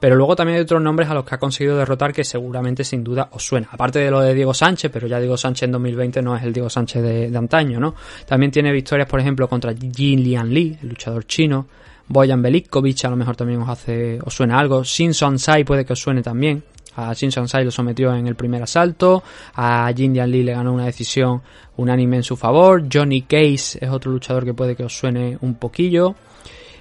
Pero 0.00 0.16
luego 0.16 0.34
también 0.34 0.56
hay 0.56 0.62
otros 0.62 0.80
nombres 0.80 1.10
a 1.10 1.14
los 1.14 1.26
que 1.26 1.34
ha 1.34 1.38
conseguido 1.38 1.76
derrotar 1.76 2.14
que 2.14 2.24
seguramente 2.24 2.84
sin 2.84 3.04
duda 3.04 3.28
os 3.32 3.46
suena. 3.46 3.68
Aparte 3.70 3.98
de 3.98 4.10
lo 4.10 4.20
de 4.20 4.34
Diego 4.34 4.54
Sánchez, 4.54 4.90
pero 4.90 5.06
ya 5.06 5.20
Diego 5.20 5.36
Sánchez 5.36 5.64
en 5.64 5.72
2020 5.72 6.22
no 6.22 6.34
es 6.34 6.42
el 6.42 6.54
Diego 6.54 6.70
Sánchez 6.70 7.02
de, 7.02 7.36
antaño, 7.36 7.78
¿no? 7.78 7.94
También 8.26 8.50
tiene 8.50 8.72
victorias, 8.72 9.06
por 9.06 9.20
ejemplo, 9.20 9.46
contra 9.46 9.74
Jin 9.74 10.24
Lian 10.24 10.52
Lee, 10.52 10.78
el 10.82 10.88
luchador 10.88 11.26
chino. 11.26 11.66
Boyan 12.08 12.40
Belikovic 12.40 13.04
a 13.04 13.10
lo 13.10 13.16
mejor 13.16 13.36
también 13.36 13.60
os 13.60 13.68
hace, 13.68 14.18
os 14.24 14.34
suena 14.34 14.58
algo. 14.58 14.82
Shin 14.82 15.12
Sai 15.12 15.64
puede 15.64 15.84
que 15.84 15.92
os 15.92 16.00
suene 16.00 16.22
también. 16.22 16.64
A 16.96 17.12
Shin 17.12 17.30
Sai 17.30 17.64
lo 17.64 17.70
sometió 17.70 18.14
en 18.14 18.26
el 18.26 18.34
primer 18.36 18.62
asalto. 18.62 19.22
A 19.54 19.92
Jin 19.94 20.14
Lian 20.14 20.30
Lee 20.30 20.42
le 20.42 20.54
ganó 20.54 20.72
una 20.72 20.86
decisión 20.86 21.42
unánime 21.76 22.16
en 22.16 22.22
su 22.22 22.36
favor. 22.36 22.84
Johnny 22.90 23.22
Case 23.22 23.78
es 23.80 23.90
otro 23.90 24.10
luchador 24.10 24.46
que 24.46 24.54
puede 24.54 24.74
que 24.74 24.84
os 24.84 24.96
suene 24.96 25.36
un 25.42 25.56
poquillo 25.56 26.16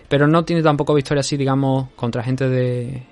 pero 0.10 0.28
no 0.28 0.44
tiene 0.44 0.64
tampoco 0.64 0.94
victoria 0.96 1.22
así, 1.22 1.38
digamos, 1.38 1.90
contra 1.96 2.24
gente 2.24 2.50
de, 2.50 3.04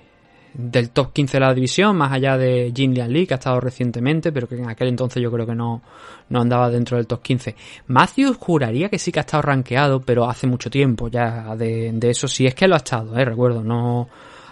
del 0.57 0.89
top 0.89 1.13
15 1.13 1.37
de 1.37 1.39
la 1.39 1.53
división, 1.53 1.95
más 1.95 2.11
allá 2.11 2.35
de 2.35 2.73
Jin 2.75 2.93
Lian 2.93 3.13
Lee, 3.13 3.27
que 3.27 3.35
ha 3.35 3.37
estado 3.37 3.59
recientemente, 3.59 4.31
pero 4.31 4.47
que 4.47 4.55
en 4.55 4.67
aquel 4.67 4.87
entonces 4.87 5.21
yo 5.21 5.31
creo 5.31 5.45
que 5.45 5.53
no, 5.53 5.83
no 6.29 6.41
andaba 6.41 6.71
dentro 6.71 6.97
del 6.97 7.05
top 7.05 7.21
15. 7.21 7.55
Matthews 7.87 8.37
juraría 8.37 8.89
que 8.89 8.97
sí 8.97 9.11
que 9.11 9.19
ha 9.19 9.21
estado 9.21 9.43
rankeado, 9.43 10.01
pero 10.01 10.27
hace 10.27 10.47
mucho 10.47 10.71
tiempo 10.71 11.09
ya 11.09 11.55
de, 11.55 11.95
eso, 12.01 12.27
sí 12.27 12.47
es 12.47 12.55
que 12.55 12.67
lo 12.67 12.73
ha 12.73 12.77
estado, 12.77 13.17
eh, 13.17 13.23
recuerdo, 13.23 13.63
no... 13.63 14.09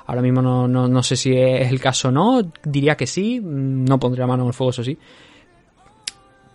Ahora 0.07 0.21
mismo 0.21 0.39
no, 0.39 0.67
no, 0.67 0.87
no 0.87 1.01
sé 1.01 1.15
si 1.15 1.35
es 1.35 1.71
el 1.71 1.81
caso 1.81 2.09
o 2.09 2.11
no, 2.11 2.51
diría 2.63 2.95
que 2.95 3.07
sí, 3.07 3.41
no 3.43 3.99
pondría 3.99 4.27
mano 4.27 4.43
en 4.43 4.49
el 4.49 4.53
fuego, 4.53 4.69
eso 4.69 4.83
sí. 4.83 4.95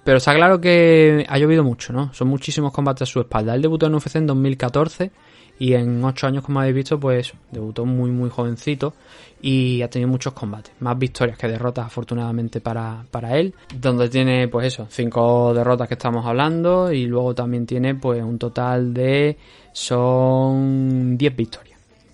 Pero 0.05 0.19
está 0.19 0.33
claro 0.37 0.61
que 0.61 1.27
ha 1.29 1.37
llovido 1.37 1.65
mucho, 1.65 1.93
¿no? 1.93 2.15
Son 2.15 2.29
muchísimos 2.29 2.73
combates 2.73 3.03
a 3.03 3.07
su 3.07 3.19
espalda. 3.19 3.57
Él 3.57 3.63
debutó 3.63 3.87
en 3.87 3.97
UFC 3.97 4.15
en 4.15 4.29
2014 4.29 5.11
y 5.59 5.75
en 5.75 6.05
8 6.05 6.27
años, 6.29 6.45
como 6.45 6.61
habéis 6.61 6.77
visto, 6.77 7.01
pues 7.01 7.35
debutó 7.51 7.85
muy, 7.85 8.13
muy 8.13 8.31
jovencito 8.31 8.95
y 9.43 9.83
ha 9.83 9.89
tenido 9.89 10.11
muchos 10.11 10.33
combates. 10.33 10.73
Más 10.81 10.99
victorias 10.99 11.39
que 11.39 11.49
derrotas, 11.49 11.87
afortunadamente, 11.87 12.61
para, 12.61 13.05
para 13.11 13.37
él. 13.37 13.55
Donde 13.75 14.09
tiene, 14.09 14.49
pues 14.49 14.67
eso, 14.67 14.87
5 14.89 15.55
derrotas 15.55 15.89
que 15.89 15.95
estamos 15.95 16.27
hablando 16.27 16.93
y 16.93 17.07
luego 17.07 17.35
también 17.35 17.67
tiene, 17.67 17.95
pues, 17.95 18.23
un 18.23 18.39
total 18.39 18.93
de. 18.93 19.37
Son 19.73 21.17
10 21.17 21.37
victorias. 21.37 21.71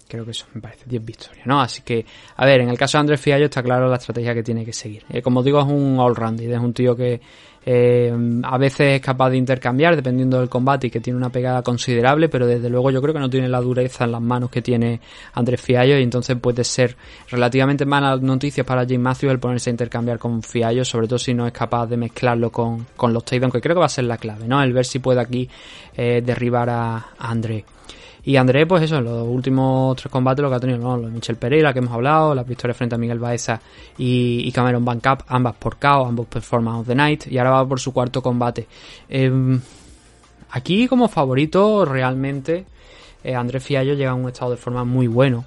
Creo 0.08 0.24
que 0.24 0.30
eso 0.30 0.46
me 0.54 0.60
parece 0.60 0.84
10 0.86 1.04
victorias, 1.04 1.46
¿no? 1.46 1.60
Así 1.60 1.82
que, 1.82 2.06
a 2.36 2.46
ver, 2.46 2.60
en 2.60 2.68
el 2.68 2.78
caso 2.78 2.96
de 2.96 3.00
Andrés 3.00 3.20
Fiallo 3.20 3.46
está 3.46 3.62
claro 3.62 3.88
la 3.88 3.96
estrategia 3.96 4.34
que 4.34 4.44
tiene 4.44 4.64
que 4.64 4.72
seguir. 4.72 5.04
Eh, 5.08 5.20
como 5.20 5.42
digo, 5.42 5.58
es 5.58 5.66
un 5.66 5.98
all-rounder, 5.98 6.52
es 6.52 6.60
un 6.60 6.72
tío 6.72 6.94
que 6.94 7.20
eh, 7.68 8.14
a 8.44 8.58
veces 8.58 8.94
es 8.94 9.00
capaz 9.00 9.30
de 9.30 9.38
intercambiar 9.38 9.96
dependiendo 9.96 10.38
del 10.38 10.48
combate 10.48 10.86
y 10.86 10.90
que 10.90 11.00
tiene 11.00 11.16
una 11.16 11.30
pegada 11.30 11.62
considerable, 11.62 12.28
pero 12.28 12.46
desde 12.46 12.70
luego 12.70 12.92
yo 12.92 13.02
creo 13.02 13.12
que 13.12 13.18
no 13.18 13.28
tiene 13.28 13.48
la 13.48 13.60
dureza 13.60 14.04
en 14.04 14.12
las 14.12 14.22
manos 14.22 14.50
que 14.50 14.62
tiene 14.62 15.00
Andrés 15.34 15.60
Fiallo 15.60 15.98
y 15.98 16.04
entonces 16.04 16.38
puede 16.38 16.62
ser 16.62 16.96
relativamente 17.28 17.84
malas 17.84 18.22
noticias 18.22 18.64
para 18.64 18.86
Jim 18.86 19.00
Matthews 19.00 19.32
el 19.32 19.40
ponerse 19.40 19.70
a 19.70 19.72
intercambiar 19.72 20.20
con 20.20 20.44
Fiallo, 20.44 20.84
sobre 20.84 21.08
todo 21.08 21.18
si 21.18 21.34
no 21.34 21.44
es 21.44 21.52
capaz 21.52 21.88
de 21.88 21.96
mezclarlo 21.96 22.52
con, 22.52 22.86
con 22.96 23.12
los 23.12 23.24
takedowns, 23.24 23.52
que 23.52 23.60
creo 23.60 23.74
que 23.74 23.80
va 23.80 23.86
a 23.86 23.88
ser 23.88 24.04
la 24.04 24.16
clave, 24.16 24.46
¿no? 24.46 24.62
El 24.62 24.72
ver 24.72 24.84
si 24.84 25.00
puede 25.00 25.20
aquí 25.20 25.50
eh, 25.96 26.22
derribar 26.24 26.70
a, 26.70 26.96
a 27.18 27.30
Andrés. 27.30 27.64
Y 28.26 28.36
André, 28.36 28.66
pues 28.66 28.82
eso, 28.82 28.96
en 28.96 29.04
los 29.04 29.24
últimos 29.24 29.94
tres 29.94 30.10
combates 30.10 30.42
lo 30.42 30.50
que 30.50 30.56
ha 30.56 30.60
tenido, 30.60 30.80
¿no? 30.80 30.96
Los 30.96 31.12
Michel 31.12 31.36
Pereira, 31.36 31.72
que 31.72 31.78
hemos 31.78 31.94
hablado, 31.94 32.34
las 32.34 32.44
victorias 32.44 32.76
frente 32.76 32.96
a 32.96 32.98
Miguel 32.98 33.20
Baeza 33.20 33.60
y, 33.96 34.40
y 34.44 34.50
Cameron 34.50 34.84
Van 34.84 34.98
Cup, 34.98 35.22
ambas 35.28 35.54
por 35.54 35.76
KO, 35.76 36.06
ambos 36.06 36.26
Performance 36.26 36.80
of 36.80 36.86
the 36.88 36.94
Night, 36.96 37.28
y 37.28 37.38
ahora 37.38 37.50
va 37.50 37.68
por 37.68 37.78
su 37.78 37.92
cuarto 37.92 38.20
combate. 38.20 38.66
Eh, 39.08 39.30
aquí, 40.50 40.88
como 40.88 41.06
favorito, 41.06 41.84
realmente, 41.84 42.66
eh, 43.22 43.32
Andrés 43.36 43.62
Fiallo 43.62 43.94
llega 43.94 44.10
a 44.10 44.14
un 44.14 44.26
estado 44.26 44.50
de 44.50 44.56
forma 44.56 44.82
muy 44.82 45.06
bueno. 45.06 45.44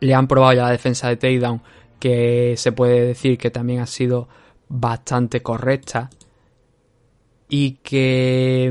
Le 0.00 0.12
han 0.12 0.28
probado 0.28 0.52
ya 0.52 0.64
la 0.64 0.72
defensa 0.72 1.08
de 1.08 1.16
takedown, 1.16 1.62
que 1.98 2.52
se 2.58 2.72
puede 2.72 3.00
decir 3.00 3.38
que 3.38 3.50
también 3.50 3.80
ha 3.80 3.86
sido 3.86 4.28
bastante 4.68 5.40
correcta. 5.40 6.10
Y 7.48 7.78
que 7.82 8.70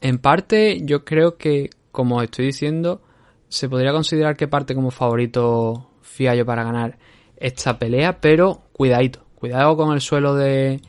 en 0.00 0.18
parte, 0.18 0.80
yo 0.82 1.04
creo 1.04 1.36
que, 1.36 1.70
como 1.92 2.22
estoy 2.22 2.46
diciendo, 2.46 3.02
se 3.48 3.68
podría 3.68 3.92
considerar 3.92 4.36
que 4.36 4.48
parte 4.48 4.74
como 4.74 4.90
favorito 4.90 5.90
Fiallo 6.02 6.46
para 6.46 6.64
ganar 6.64 6.98
esta 7.36 7.78
pelea, 7.78 8.20
pero 8.20 8.62
cuidadito, 8.72 9.24
cuidado 9.34 9.76
con 9.76 9.92
el 9.94 10.00
suelo 10.00 10.34
de, 10.34 10.80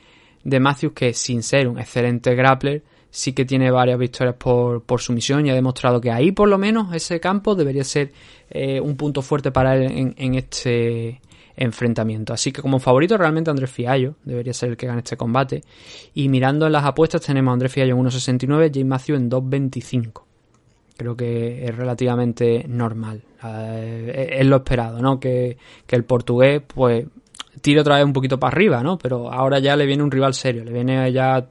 de 0.44 0.60
Matthews, 0.60 0.94
que 0.94 1.14
sin 1.14 1.44
ser 1.44 1.68
un 1.68 1.80
excelente 1.80 2.36
grappler, 2.36 2.84
sí 3.12 3.34
que 3.34 3.46
tiene 3.46 3.72
varias 3.72 3.98
victorias 3.98 4.36
por, 4.36 4.84
por 4.84 5.02
sumisión 5.02 5.46
y 5.46 5.50
ha 5.50 5.56
demostrado 5.56 6.00
que 6.00 6.12
ahí 6.12 6.32
por 6.32 6.48
lo 6.48 6.58
menos 6.58 6.94
ese 6.94 7.20
campo 7.20 7.56
debería 7.56 7.84
ser 7.84 8.12
eh, 8.50 8.80
un 8.80 8.96
punto 8.96 9.22
fuerte 9.22 9.52
para 9.52 9.76
él 9.76 9.92
en, 9.92 10.16
en 10.18 10.36
este 10.36 11.22
enfrentamiento. 11.60 12.34
Así 12.34 12.52
que 12.52 12.62
como 12.62 12.80
favorito 12.80 13.18
realmente 13.18 13.52
Andrés 13.52 13.70
Fiallo 13.70 14.16
debería 14.24 14.54
ser 14.54 14.70
el 14.70 14.78
que 14.78 14.88
gane 14.88 15.00
este 15.00 15.18
combate. 15.18 15.64
Y 16.14 16.30
mirando 16.30 16.66
en 16.66 16.72
las 16.72 16.86
apuestas 16.86 17.22
tenemos 17.22 17.52
a 17.52 17.54
Andrés 17.54 17.72
Fiallo 17.72 17.96
en 17.96 18.06
1.69, 18.06 18.72
James 18.74 18.86
Matthews 18.86 19.20
en 19.20 19.30
2.25. 19.30 20.24
Creo 20.98 21.16
que 21.16 21.66
es 21.66 21.76
relativamente 21.76 22.66
normal. 22.68 23.24
Eh, 23.44 24.38
es 24.40 24.46
lo 24.46 24.58
esperado, 24.58 25.02
¿no? 25.02 25.20
Que, 25.20 25.58
que 25.86 25.96
el 25.96 26.06
portugués, 26.06 26.62
pues, 26.66 27.06
tire 27.62 27.82
otra 27.82 27.96
vez 27.96 28.06
un 28.06 28.14
poquito 28.14 28.40
para 28.40 28.54
arriba, 28.54 28.82
¿no? 28.82 28.98
Pero 28.98 29.32
ahora 29.32 29.60
ya 29.60 29.76
le 29.76 29.86
viene 29.86 30.04
un 30.04 30.12
rival 30.12 30.34
serio, 30.34 30.64
le 30.64 30.72
viene 30.72 31.12
ya 31.12 31.46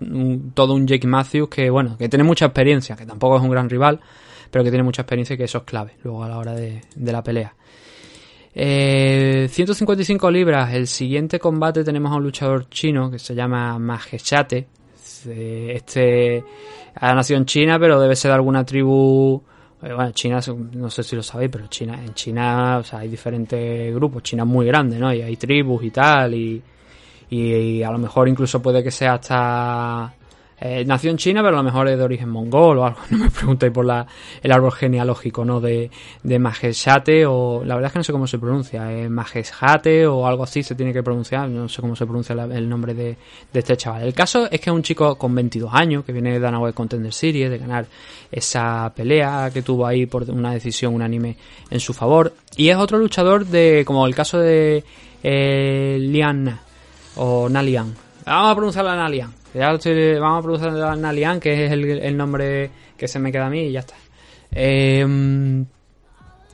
todo 0.54 0.74
un 0.74 0.86
Jake 0.86 1.06
Matthews 1.06 1.48
que, 1.48 1.70
bueno, 1.70 1.96
que 1.98 2.09
tiene 2.09 2.24
mucha 2.24 2.46
experiencia, 2.46 2.96
que 2.96 3.06
tampoco 3.06 3.36
es 3.36 3.42
un 3.42 3.50
gran 3.50 3.68
rival, 3.68 4.00
pero 4.50 4.64
que 4.64 4.70
tiene 4.70 4.84
mucha 4.84 5.02
experiencia 5.02 5.34
y 5.34 5.36
que 5.36 5.44
eso 5.44 5.59
es 5.59 5.64
clave 5.64 5.96
luego 6.02 6.24
a 6.24 6.28
la 6.28 6.38
hora 6.38 6.54
de, 6.54 6.80
de 6.94 7.12
la 7.12 7.22
pelea. 7.22 7.54
Eh, 8.61 9.46
155 9.48 10.30
libras. 10.32 10.74
El 10.74 10.88
siguiente 10.88 11.38
combate 11.38 11.84
tenemos 11.84 12.11
a 12.11 12.16
un 12.16 12.24
luchador 12.24 12.68
chino 12.68 13.09
que 13.09 13.20
se 13.20 13.32
llama 13.34 13.78
Majeshate. 13.78 14.66
Este- 14.96 15.76
Este 15.76 16.44
ha 16.96 17.14
nacido 17.14 17.38
en 17.38 17.46
China, 17.46 17.78
pero 17.78 18.00
debe 18.00 18.16
ser 18.16 18.30
de 18.30 18.34
alguna 18.34 18.64
tribu. 18.64 19.40
eh, 19.80 19.92
Bueno, 19.94 20.11
China, 20.11 20.40
no 20.72 20.90
sé 20.90 21.04
si 21.04 21.14
lo 21.14 21.22
sabéis, 21.22 21.50
pero 21.52 21.68
China, 21.68 22.02
en 22.04 22.12
China, 22.14 22.78
o 22.78 22.82
sea, 22.82 22.98
hay 22.98 23.09
diferentes 23.09 23.94
grupos. 23.94 24.24
China 24.24 24.42
es 24.42 24.48
muy 24.48 24.66
grande, 24.66 24.98
¿no? 24.98 25.14
Y 25.14 25.22
hay 25.22 25.36
tribus 25.36 25.84
y 25.84 25.90
tal, 25.92 26.34
y, 26.34 26.61
y, 27.30 27.40
y 27.54 27.82
a 27.84 27.92
lo 27.92 27.98
mejor 27.98 28.28
incluso 28.28 28.61
puede 28.61 28.82
que 28.82 28.90
sea 28.90 29.14
hasta 29.14 30.14
eh, 30.61 30.84
nació 30.84 31.11
en 31.11 31.18
China, 31.18 31.40
pero 31.42 31.56
a 31.56 31.62
lo 31.62 31.62
mejor 31.62 31.88
es 31.88 31.96
de 31.96 32.02
origen 32.04 32.28
mongol 32.28 32.78
o 32.78 32.84
algo. 32.84 32.98
No 33.11 33.18
me 33.18 33.30
preguntéis 33.30 33.72
por 33.72 33.84
la, 33.84 34.06
el 34.42 34.52
árbol 34.52 34.72
genealógico, 34.72 35.44
¿no? 35.44 35.61
De, 35.61 35.90
de 36.22 36.38
Majeshate 36.38 37.26
o... 37.26 37.62
La 37.64 37.74
verdad 37.74 37.88
es 37.88 37.92
que 37.92 37.98
no 38.00 38.04
sé 38.04 38.12
cómo 38.12 38.26
se 38.26 38.38
pronuncia. 38.38 38.92
Eh, 38.92 39.09
Majeshate 39.09 40.06
o 40.06 40.26
algo 40.26 40.44
así 40.44 40.62
se 40.62 40.74
tiene 40.74 40.92
que 40.92 41.02
pronunciar. 41.02 41.48
No 41.48 41.68
sé 41.68 41.80
cómo 41.80 41.94
se 41.94 42.04
pronuncia 42.06 42.34
el 42.34 42.68
nombre 42.68 42.94
de, 42.94 43.16
de 43.52 43.59
este 43.59 43.76
chaval. 43.76 44.02
El 44.02 44.14
caso 44.14 44.48
es 44.50 44.61
que 44.61 44.70
es 44.70 44.74
un 44.74 44.82
chico 44.82 45.16
con 45.16 45.34
22 45.34 45.72
años 45.72 46.04
que 46.04 46.12
viene 46.12 46.32
de 46.32 46.40
Danaway 46.40 46.72
Contender 46.72 47.12
Series, 47.12 47.50
de 47.50 47.59
ganar 47.59 47.86
esa 48.30 48.92
pelea 48.94 49.50
que 49.52 49.62
tuvo 49.62 49.86
ahí 49.86 50.06
por 50.06 50.28
una 50.30 50.52
decisión 50.52 50.94
unánime 50.94 51.36
en 51.70 51.80
su 51.80 51.94
favor. 51.94 52.34
Y 52.56 52.68
es 52.68 52.76
otro 52.76 52.98
luchador 52.98 53.46
de... 53.46 53.84
como 53.86 54.06
el 54.06 54.14
caso 54.14 54.38
de 54.38 54.84
eh, 55.22 55.98
Lian 56.00 56.59
o 57.16 57.48
Nalian. 57.48 57.94
Vamos 58.26 58.52
a 58.52 58.54
pronunciarla 58.54 58.96
Nalian. 58.96 59.38
Ya 59.55 59.72
estoy- 59.72 60.18
vamos 60.18 60.40
a 60.40 60.42
pronunciarla 60.42 60.96
Nalian, 60.96 61.40
que 61.40 61.64
es 61.66 61.72
el, 61.72 62.16
nombre 62.16 62.70
que 62.96 63.09
se 63.09 63.18
me 63.18 63.32
queda 63.32 63.46
a 63.46 63.51
mí 63.51 63.62
y 63.62 63.72
ya 63.72 63.80
está. 63.80 63.94
Eh, 64.53 65.64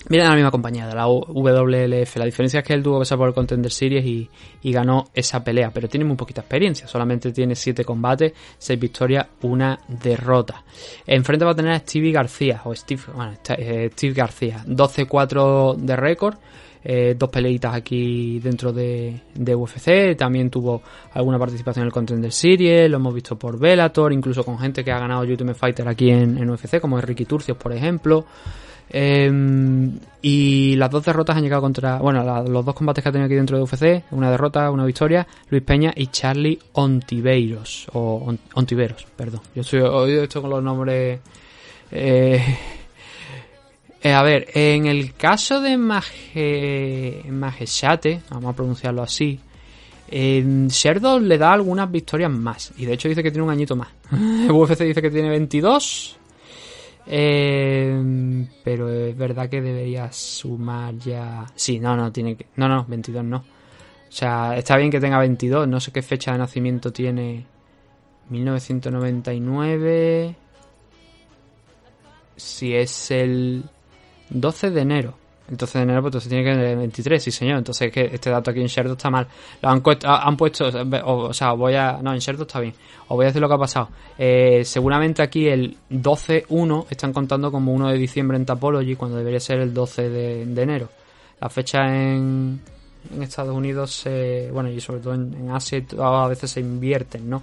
Miren 0.06 0.26
a 0.26 0.30
la 0.30 0.34
misma 0.36 0.50
compañía, 0.50 0.86
de 0.86 0.94
la 0.94 1.06
WLF. 1.06 2.16
La 2.18 2.26
diferencia 2.26 2.60
es 2.60 2.66
que 2.66 2.74
él 2.74 2.82
tuvo 2.82 3.00
que 3.00 3.16
por 3.16 3.26
el 3.28 3.32
Contender 3.34 3.72
Series 3.72 4.04
y, 4.04 4.28
y 4.60 4.70
ganó 4.70 5.06
esa 5.14 5.42
pelea, 5.42 5.70
pero 5.72 5.88
tiene 5.88 6.04
muy 6.04 6.14
poquita 6.16 6.42
experiencia. 6.42 6.86
Solamente 6.86 7.32
tiene 7.32 7.54
7 7.54 7.86
combates, 7.86 8.34
6 8.58 8.78
victorias, 8.78 9.26
una 9.42 9.78
derrota. 9.88 10.62
Enfrente 11.06 11.46
va 11.46 11.52
a 11.52 11.54
tener 11.54 11.72
a 11.72 11.78
Stevie 11.78 12.12
García, 12.12 12.60
o 12.64 12.74
Steve, 12.74 13.00
bueno, 13.14 13.32
eh, 13.56 13.88
Steve 13.94 14.12
García. 14.12 14.62
12-4 14.66 15.74
de 15.78 15.96
récord. 15.96 16.36
Eh, 16.84 17.14
dos 17.18 17.30
peleitas 17.30 17.74
aquí 17.74 18.38
dentro 18.40 18.72
de, 18.72 19.20
UFC. 19.34 20.16
También 20.16 20.50
tuvo 20.50 20.82
alguna 21.14 21.38
participación 21.38 21.82
en 21.84 21.86
el 21.86 21.92
Contender 21.92 22.30
Series. 22.30 22.90
Lo 22.90 22.98
hemos 22.98 23.14
visto 23.14 23.36
por 23.38 23.58
Bellator, 23.58 24.12
incluso 24.12 24.44
con 24.44 24.58
gente 24.58 24.84
que 24.84 24.92
ha 24.92 24.98
ganado 24.98 25.22
Ultimate 25.22 25.58
Fighter 25.58 25.88
aquí 25.88 26.10
en, 26.10 26.36
en 26.38 26.50
UFC, 26.50 26.80
como 26.80 26.98
es 26.98 27.04
Ricky 27.04 27.24
Turcios, 27.24 27.56
por 27.56 27.72
ejemplo. 27.72 28.26
Eh, 28.90 29.90
y 30.22 30.76
las 30.76 30.90
dos 30.90 31.04
derrotas 31.04 31.36
han 31.36 31.42
llegado 31.42 31.62
contra. 31.62 31.98
Bueno, 31.98 32.22
los 32.44 32.64
dos 32.64 32.74
combates 32.74 33.02
que 33.02 33.08
ha 33.08 33.12
tenido 33.12 33.26
aquí 33.26 33.34
dentro 33.34 33.56
de 33.56 33.62
UFC: 33.62 34.04
una 34.12 34.30
derrota, 34.30 34.70
una 34.70 34.84
victoria. 34.84 35.26
Luis 35.48 35.62
Peña 35.62 35.92
y 35.96 36.08
Charlie 36.08 36.58
Ontiveiros. 36.74 37.86
O 37.94 38.22
On- 38.26 38.38
Ontiveros, 38.54 39.06
perdón. 39.16 39.40
Yo 39.54 39.62
estoy 39.62 39.80
oído 39.80 40.22
esto 40.22 40.40
con 40.42 40.50
los 40.50 40.62
nombres. 40.62 41.20
Eh, 41.90 42.42
eh, 44.04 44.12
a 44.12 44.22
ver, 44.22 44.48
en 44.52 44.84
el 44.84 45.14
caso 45.14 45.62
de 45.62 45.78
Maje, 45.78 47.24
Majeshate, 47.30 48.20
vamos 48.28 48.52
a 48.52 48.56
pronunciarlo 48.56 49.02
así, 49.02 49.40
eh, 50.10 50.68
le 51.22 51.38
da 51.38 51.52
algunas 51.52 51.90
victorias 51.90 52.30
más. 52.30 52.72
Y 52.76 52.84
de 52.84 52.92
hecho 52.92 53.08
dice 53.08 53.22
que 53.22 53.30
tiene 53.30 53.44
un 53.44 53.50
añito 53.50 53.76
más. 53.76 53.88
UFC 54.50 54.80
dice 54.80 55.00
que 55.00 55.10
tiene 55.10 55.30
22. 55.30 56.18
eh, 57.06 58.46
pero 58.62 58.90
es 58.90 59.16
verdad 59.16 59.48
que 59.48 59.62
debería 59.62 60.12
sumar 60.12 60.98
ya. 60.98 61.46
Sí, 61.54 61.80
no, 61.80 61.96
no, 61.96 62.12
tiene 62.12 62.36
que. 62.36 62.48
No, 62.56 62.68
no, 62.68 62.84
22 62.86 63.24
no. 63.24 63.38
O 63.38 64.16
sea, 64.16 64.54
está 64.56 64.76
bien 64.76 64.90
que 64.90 65.00
tenga 65.00 65.18
22. 65.18 65.66
No 65.66 65.80
sé 65.80 65.92
qué 65.92 66.02
fecha 66.02 66.32
de 66.32 66.38
nacimiento 66.38 66.92
tiene. 66.92 67.46
1999. 68.28 70.36
Si 72.36 72.74
es 72.74 73.10
el 73.10 73.64
12 74.30 74.70
de 74.70 74.80
enero. 74.80 75.14
El 75.50 75.58
12 75.58 75.78
de 75.78 75.82
enero, 75.84 76.00
pues 76.00 76.10
entonces 76.10 76.28
tiene 76.30 76.44
que 76.44 76.50
tener 76.52 76.76
23, 76.78 77.22
sí 77.22 77.30
señor. 77.30 77.58
Entonces 77.58 77.88
es 77.88 77.92
que 77.92 78.14
este 78.14 78.30
dato 78.30 78.50
aquí 78.50 78.60
en 78.60 78.66
Sherdog 78.66 78.96
está 78.96 79.10
mal. 79.10 79.26
Lo 79.60 79.68
han, 79.68 79.82
han 80.04 80.36
puesto, 80.36 80.68
o, 81.04 81.14
o 81.28 81.32
sea, 81.34 81.52
voy 81.52 81.74
a... 81.74 81.98
No, 82.02 82.14
en 82.14 82.18
Sherdog 82.18 82.46
está 82.46 82.60
bien. 82.60 82.74
Os 83.02 83.16
voy 83.16 83.24
a 83.24 83.28
decir 83.28 83.42
lo 83.42 83.48
que 83.48 83.54
ha 83.54 83.58
pasado. 83.58 83.88
Eh, 84.16 84.62
seguramente 84.64 85.20
aquí 85.22 85.46
el 85.46 85.76
12-1 85.90 86.86
están 86.88 87.12
contando 87.12 87.52
como 87.52 87.72
1 87.74 87.88
de 87.90 87.98
diciembre 87.98 88.38
en 88.38 88.46
Tapology, 88.46 88.96
cuando 88.96 89.18
debería 89.18 89.40
ser 89.40 89.60
el 89.60 89.74
12 89.74 90.08
de, 90.08 90.62
enero. 90.62 90.88
La 91.40 91.50
fecha 91.50 91.84
en, 91.84 92.60
en 93.14 93.22
Estados 93.22 93.54
Unidos, 93.54 94.02
eh, 94.06 94.48
bueno, 94.50 94.70
y 94.70 94.80
sobre 94.80 95.00
todo 95.00 95.14
en, 95.14 95.34
en 95.34 95.50
Asia, 95.50 95.84
a 95.98 96.28
veces 96.28 96.52
se 96.52 96.60
invierten, 96.60 97.28
¿no? 97.28 97.42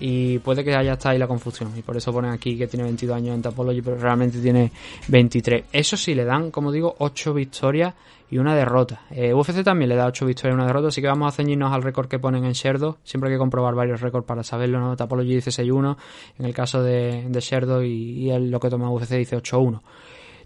Y 0.00 0.38
puede 0.38 0.64
que 0.64 0.74
haya 0.74 0.94
está 0.94 1.10
ahí 1.10 1.18
la 1.18 1.28
confusión. 1.28 1.70
Y 1.76 1.82
por 1.82 1.96
eso 1.96 2.12
ponen 2.12 2.32
aquí 2.32 2.56
que 2.56 2.66
tiene 2.66 2.84
22 2.84 3.16
años 3.16 3.34
en 3.34 3.42
Tapology 3.42 3.82
pero 3.82 3.96
realmente 3.98 4.38
tiene 4.40 4.72
23 5.08 5.64
eso 5.72 5.96
sí 5.96 6.14
le 6.14 6.24
dan 6.24 6.50
como 6.50 6.72
digo 6.72 6.94
8 6.98 7.34
victorias 7.34 7.94
y 8.30 8.38
una 8.38 8.54
derrota. 8.54 9.02
Eh, 9.10 9.34
UFC 9.34 9.62
también 9.64 9.88
le 9.88 9.96
da 9.96 10.06
8 10.06 10.24
victorias 10.24 10.54
y 10.54 10.56
una 10.56 10.66
derrota 10.66 10.88
así 10.88 11.00
que 11.00 11.08
vamos 11.08 11.32
a 11.32 11.36
ceñirnos 11.36 11.72
al 11.72 11.82
récord 11.82 12.06
que 12.08 12.18
ponen 12.18 12.44
en 12.44 12.52
Sherdo. 12.52 12.98
Siempre 13.04 13.28
hay 13.28 13.34
que 13.34 13.38
comprobar 13.38 13.74
varios 13.74 14.00
récords 14.00 14.26
para 14.26 14.42
saberlo 14.44 14.78
¿no? 14.80 14.96
Tapology 14.96 15.34
dice 15.34 15.50
6-1 15.50 15.96
en 16.38 16.46
el 16.46 16.54
caso 16.54 16.82
de, 16.82 17.26
de 17.28 17.40
Sherdo 17.40 17.82
y, 17.82 17.90
y 17.92 18.30
el- 18.30 18.50
lo 18.50 18.60
que 18.60 18.70
toma 18.70 18.90
UFC 18.90 19.10
dice 19.16 19.36
8-1 19.36 19.80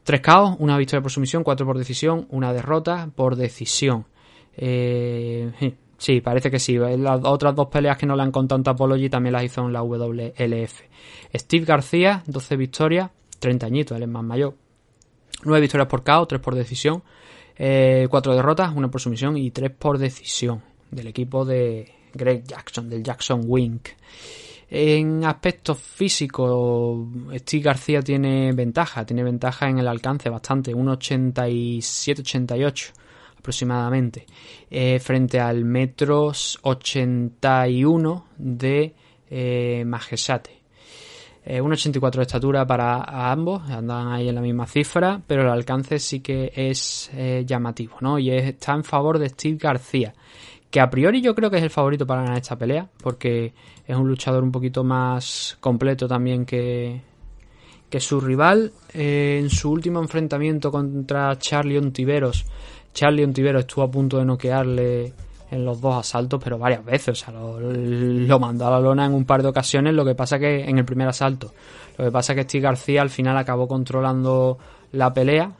3 0.03 0.21
KO, 0.21 0.57
una 0.59 0.77
victoria 0.77 1.01
por 1.03 1.11
sumisión, 1.11 1.43
4 1.43 1.65
por 1.65 1.79
decisión, 1.79 2.27
una 2.31 2.53
derrota 2.53 3.09
por 3.15 3.37
decisión. 3.37 4.05
Eh, 4.55 5.75
sí, 6.05 6.21
parece 6.21 6.51
que 6.51 6.59
sí. 6.59 6.77
Las 6.77 7.25
otras 7.25 7.55
dos 7.55 7.69
peleas 7.69 7.97
que 7.97 8.07
no 8.07 8.15
le 8.15 8.23
han 8.23 8.31
contado 8.31 8.59
en 8.59 8.65
Tapology 8.65 9.09
también 9.09 9.33
las 9.33 9.45
hizo 9.45 9.63
en 9.63 9.73
la 9.73 9.83
WLF. 9.83 10.83
Steve 11.35 11.65
García, 11.65 12.23
12 12.27 12.57
victorias, 12.57 13.11
30 13.39 13.67
añitos, 13.67 13.97
él 13.97 14.03
es 14.03 14.09
más 14.09 14.23
mayor. 14.23 14.55
9 15.45 15.61
victorias 15.61 15.89
por 15.89 16.05
KO, 16.05 16.27
3 16.27 16.41
por 16.41 16.55
decisión, 16.55 17.03
4 17.57 18.35
derrotas, 18.35 18.73
1 18.75 18.91
por 18.91 19.01
sumisión 19.01 19.37
y 19.37 19.51
3 19.51 19.71
por 19.71 19.99
decisión 19.99 20.63
del 20.91 21.09
equipo 21.09 21.45
de 21.45 21.93
Greg 22.13 22.45
Jackson, 22.45 22.89
del 22.89 23.03
Jackson 23.03 23.43
Wink. 23.47 23.89
En 24.71 25.25
aspectos 25.25 25.79
físicos, 25.79 27.07
Steve 27.37 27.63
García 27.63 28.03
tiene 28.03 28.53
ventaja, 28.53 29.05
tiene 29.05 29.23
ventaja 29.23 29.69
en 29.69 29.79
el 29.79 29.89
alcance 29.89 30.31
bastante, 30.31 30.75
1,87-88 30.75 32.93
aproximadamente, 33.49 34.25
eh, 34.71 34.99
frente 35.01 35.39
al 35.39 35.67
metros 35.67 36.59
81 36.63 38.25
de 38.39 38.95
eh, 39.29 39.85
Majesate. 39.87 40.63
Eh, 41.45 41.61
1,84 41.61 42.11
de 42.17 42.23
estatura 42.23 42.67
para 42.67 43.03
ambos, 43.31 43.69
andan 43.69 44.09
ahí 44.09 44.31
en 44.31 44.35
la 44.35 44.41
misma 44.41 44.67
cifra, 44.67 45.21
pero 45.27 45.43
el 45.43 45.49
alcance 45.51 45.99
sí 45.99 46.21
que 46.21 46.51
es 46.57 47.11
eh, 47.13 47.45
llamativo, 47.47 47.97
¿no? 48.01 48.19
Y 48.19 48.31
es- 48.31 48.45
está 48.47 48.73
en 48.73 48.83
favor 48.83 49.19
de 49.19 49.29
Steve 49.29 49.59
García, 49.61 50.15
que 50.71 50.81
a 50.81 50.89
priori 50.89 51.21
yo 51.21 51.35
creo 51.35 51.51
que 51.51 51.59
es 51.59 51.63
el 51.63 51.69
favorito 51.71 52.07
para 52.07 52.23
ganar 52.23 52.39
esta 52.39 52.57
pelea, 52.57 52.89
porque 53.03 53.53
es 53.87 53.95
un 53.95 54.09
luchador 54.09 54.43
un 54.43 54.53
poquito 54.53 54.85
más 54.85 55.59
completo 55.61 56.09
también 56.09 56.47
que, 56.47 57.03
que 57.91 58.01
su 58.01 58.23
rival. 58.23 58.73
Eh, 58.95 59.39
en 59.43 59.51
su 59.51 59.71
último 59.71 60.01
enfrentamiento 60.01 60.71
contra 60.71 61.37
Charlie 61.39 61.77
Ontiveros, 61.77 62.47
Charlie 62.95 63.25
Ontiveros 63.25 63.61
estuvo 63.61 63.85
a 63.85 63.91
punto 63.91 64.19
de 64.19 64.25
noquearle 64.25 65.13
en 65.51 65.65
los 65.65 65.81
dos 65.81 65.97
asaltos, 65.97 66.41
pero 66.43 66.59
varias 66.59 66.85
veces, 66.85 67.09
o 67.09 67.15
sea, 67.15 67.35
lo, 67.35 68.41
mandó 68.41 68.67
a 68.67 68.71
la 68.71 68.81
lona 68.81 69.05
en 69.05 69.13
un 69.13 69.25
par 69.25 69.43
de 69.43 69.49
ocasiones, 69.49 69.93
lo 69.95 70.05
que 70.05 70.15
pasa 70.15 70.39
que 70.39 70.65
en 70.65 70.79
el 70.79 70.85
primer 70.85 71.09
asalto, 71.09 71.53
lo 71.99 72.07
que 72.07 72.11
pasa 72.11 72.35
que 72.35 72.45
Steve 72.45 72.63
García 72.63 73.03
al 73.03 73.11
final 73.11 73.37
acabó 73.37 73.69
controlando 73.69 74.59
la 74.93 75.13
pelea, 75.13 75.53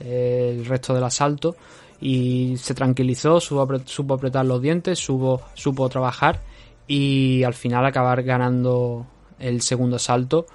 el 0.00 0.64
resto 0.64 0.94
del 0.94 1.04
asalto, 1.04 1.56
y 2.00 2.56
se 2.56 2.74
tranquilizó, 2.74 3.40
supo, 3.40 3.68
supo 3.84 4.14
apretar 4.14 4.44
los 4.44 4.60
dientes, 4.60 4.98
supo, 4.98 5.42
supo 5.54 5.88
trabajar, 5.88 6.40
y 6.86 7.42
al 7.42 7.54
final 7.54 7.84
acabar 7.84 8.22
ganando 8.22 9.06
el 9.38 9.60
segundo 9.62 9.96
asalto, 9.96 10.46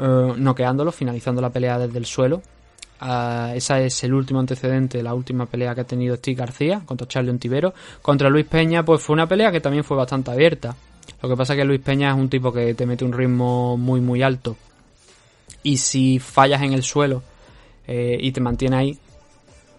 eh, 0.00 0.32
noqueándolo, 0.36 0.92
finalizando 0.92 1.40
la 1.40 1.50
pelea 1.50 1.78
desde 1.78 1.98
el 1.98 2.06
suelo. 2.06 2.42
Ese 3.54 3.86
es 3.86 4.04
el 4.04 4.14
último 4.14 4.38
antecedente, 4.38 5.02
la 5.02 5.14
última 5.14 5.46
pelea 5.46 5.74
que 5.74 5.80
ha 5.80 5.84
tenido 5.84 6.14
Steve 6.16 6.36
García 6.36 6.82
contra 6.86 7.08
Charlie 7.08 7.30
Ontivero. 7.30 7.74
Contra 8.00 8.28
Luis 8.30 8.46
Peña, 8.46 8.84
pues 8.84 9.02
fue 9.02 9.14
una 9.14 9.26
pelea 9.26 9.50
que 9.50 9.60
también 9.60 9.82
fue 9.82 9.96
bastante 9.96 10.30
abierta. 10.30 10.76
Lo 11.20 11.28
que 11.28 11.36
pasa 11.36 11.54
es 11.54 11.58
que 11.58 11.64
Luis 11.64 11.80
Peña 11.80 12.10
es 12.10 12.16
un 12.16 12.28
tipo 12.28 12.52
que 12.52 12.74
te 12.74 12.86
mete 12.86 13.04
un 13.04 13.12
ritmo 13.12 13.76
muy, 13.76 14.00
muy 14.00 14.22
alto. 14.22 14.56
Y 15.62 15.76
si 15.76 16.18
fallas 16.18 16.62
en 16.62 16.72
el 16.72 16.82
suelo 16.82 17.22
eh, 17.86 18.18
y 18.20 18.32
te 18.32 18.40
mantiene 18.40 18.76
ahí, 18.76 18.98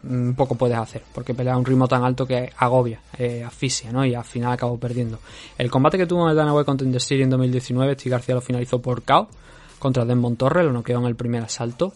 mm, 0.03 0.31
poco 0.33 0.55
puedes 0.55 0.77
hacer, 0.77 1.03
porque 1.13 1.33
pelea 1.33 1.53
a 1.53 1.57
un 1.57 1.65
ritmo 1.65 1.87
tan 1.87 2.03
alto 2.03 2.25
que 2.25 2.51
agobia, 2.57 2.99
eh, 3.17 3.43
asfixia, 3.45 3.91
¿no? 3.91 4.05
Y 4.05 4.15
al 4.15 4.23
final 4.23 4.53
acabó 4.53 4.77
perdiendo. 4.77 5.19
El 5.57 5.69
combate 5.69 5.97
que 5.97 6.05
tuvo 6.05 6.25
en 6.25 6.31
el 6.31 6.35
Danaway 6.35 6.65
Contender 6.65 7.01
Series 7.01 7.25
en 7.25 7.29
2019, 7.31 7.93
Steve 7.95 8.11
García 8.11 8.35
lo 8.35 8.41
finalizó 8.41 8.81
por 8.81 9.03
KO 9.03 9.27
contra 9.79 10.05
Desmond 10.05 10.37
Torres, 10.37 10.65
lo 10.65 10.71
noqueó 10.71 10.99
en 10.99 11.05
el 11.05 11.15
primer 11.15 11.43
asalto. 11.43 11.93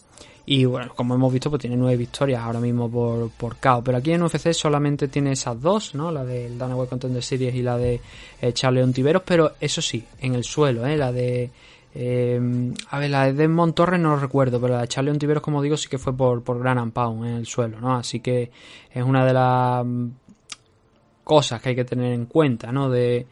Y 0.49 0.63
bueno, 0.63 0.93
como 0.95 1.13
hemos 1.13 1.33
visto, 1.33 1.49
pues 1.49 1.59
tiene 1.59 1.75
nueve 1.75 1.97
victorias 1.97 2.41
ahora 2.41 2.61
mismo 2.61 2.89
por, 2.89 3.29
por 3.31 3.57
KO. 3.57 3.83
Pero 3.83 3.97
aquí 3.97 4.13
en 4.13 4.23
UFC 4.23 4.53
solamente 4.53 5.09
tiene 5.09 5.33
esas 5.33 5.61
dos, 5.61 5.93
¿no? 5.93 6.09
La 6.09 6.23
del 6.23 6.57
Danaway 6.57 6.87
Contender 6.87 7.21
Series 7.21 7.53
y 7.53 7.61
la 7.61 7.77
de 7.77 7.99
eh, 8.41 8.53
Charlie 8.53 8.81
Ontiveros. 8.81 9.23
Pero 9.25 9.55
eso 9.59 9.81
sí, 9.81 10.05
en 10.21 10.35
el 10.35 10.45
suelo, 10.45 10.87
¿eh? 10.87 10.95
La 10.95 11.11
de... 11.11 11.51
eh, 11.93 12.71
a 12.89 12.97
ver, 12.97 13.09
la 13.09 13.25
de 13.25 13.33
Desmond 13.33 13.73
Torres 13.73 13.99
no 13.99 14.11
lo 14.11 14.19
recuerdo, 14.19 14.61
pero 14.61 14.75
la 14.75 14.81
de 14.83 14.87
Charlie 14.87 15.11
Ontiveros, 15.11 15.43
como 15.43 15.61
digo, 15.61 15.75
sí 15.75 15.89
que 15.89 15.97
fue 15.97 16.15
por, 16.15 16.41
por 16.41 16.59
Gran 16.59 16.91
Pound 16.91 17.25
en 17.25 17.33
el 17.33 17.45
suelo, 17.45 17.81
¿no? 17.81 17.97
Así 17.97 18.21
que 18.21 18.49
es 18.89 19.03
una 19.03 19.25
de 19.25 19.33
las 19.33 19.85
mm, 19.85 20.07
cosas 21.25 21.61
que 21.61 21.69
hay 21.69 21.75
que 21.75 21.83
tener 21.83 22.13
en 22.13 22.25
cuenta, 22.25 22.71
¿no? 22.71 22.89
De, 22.89 23.27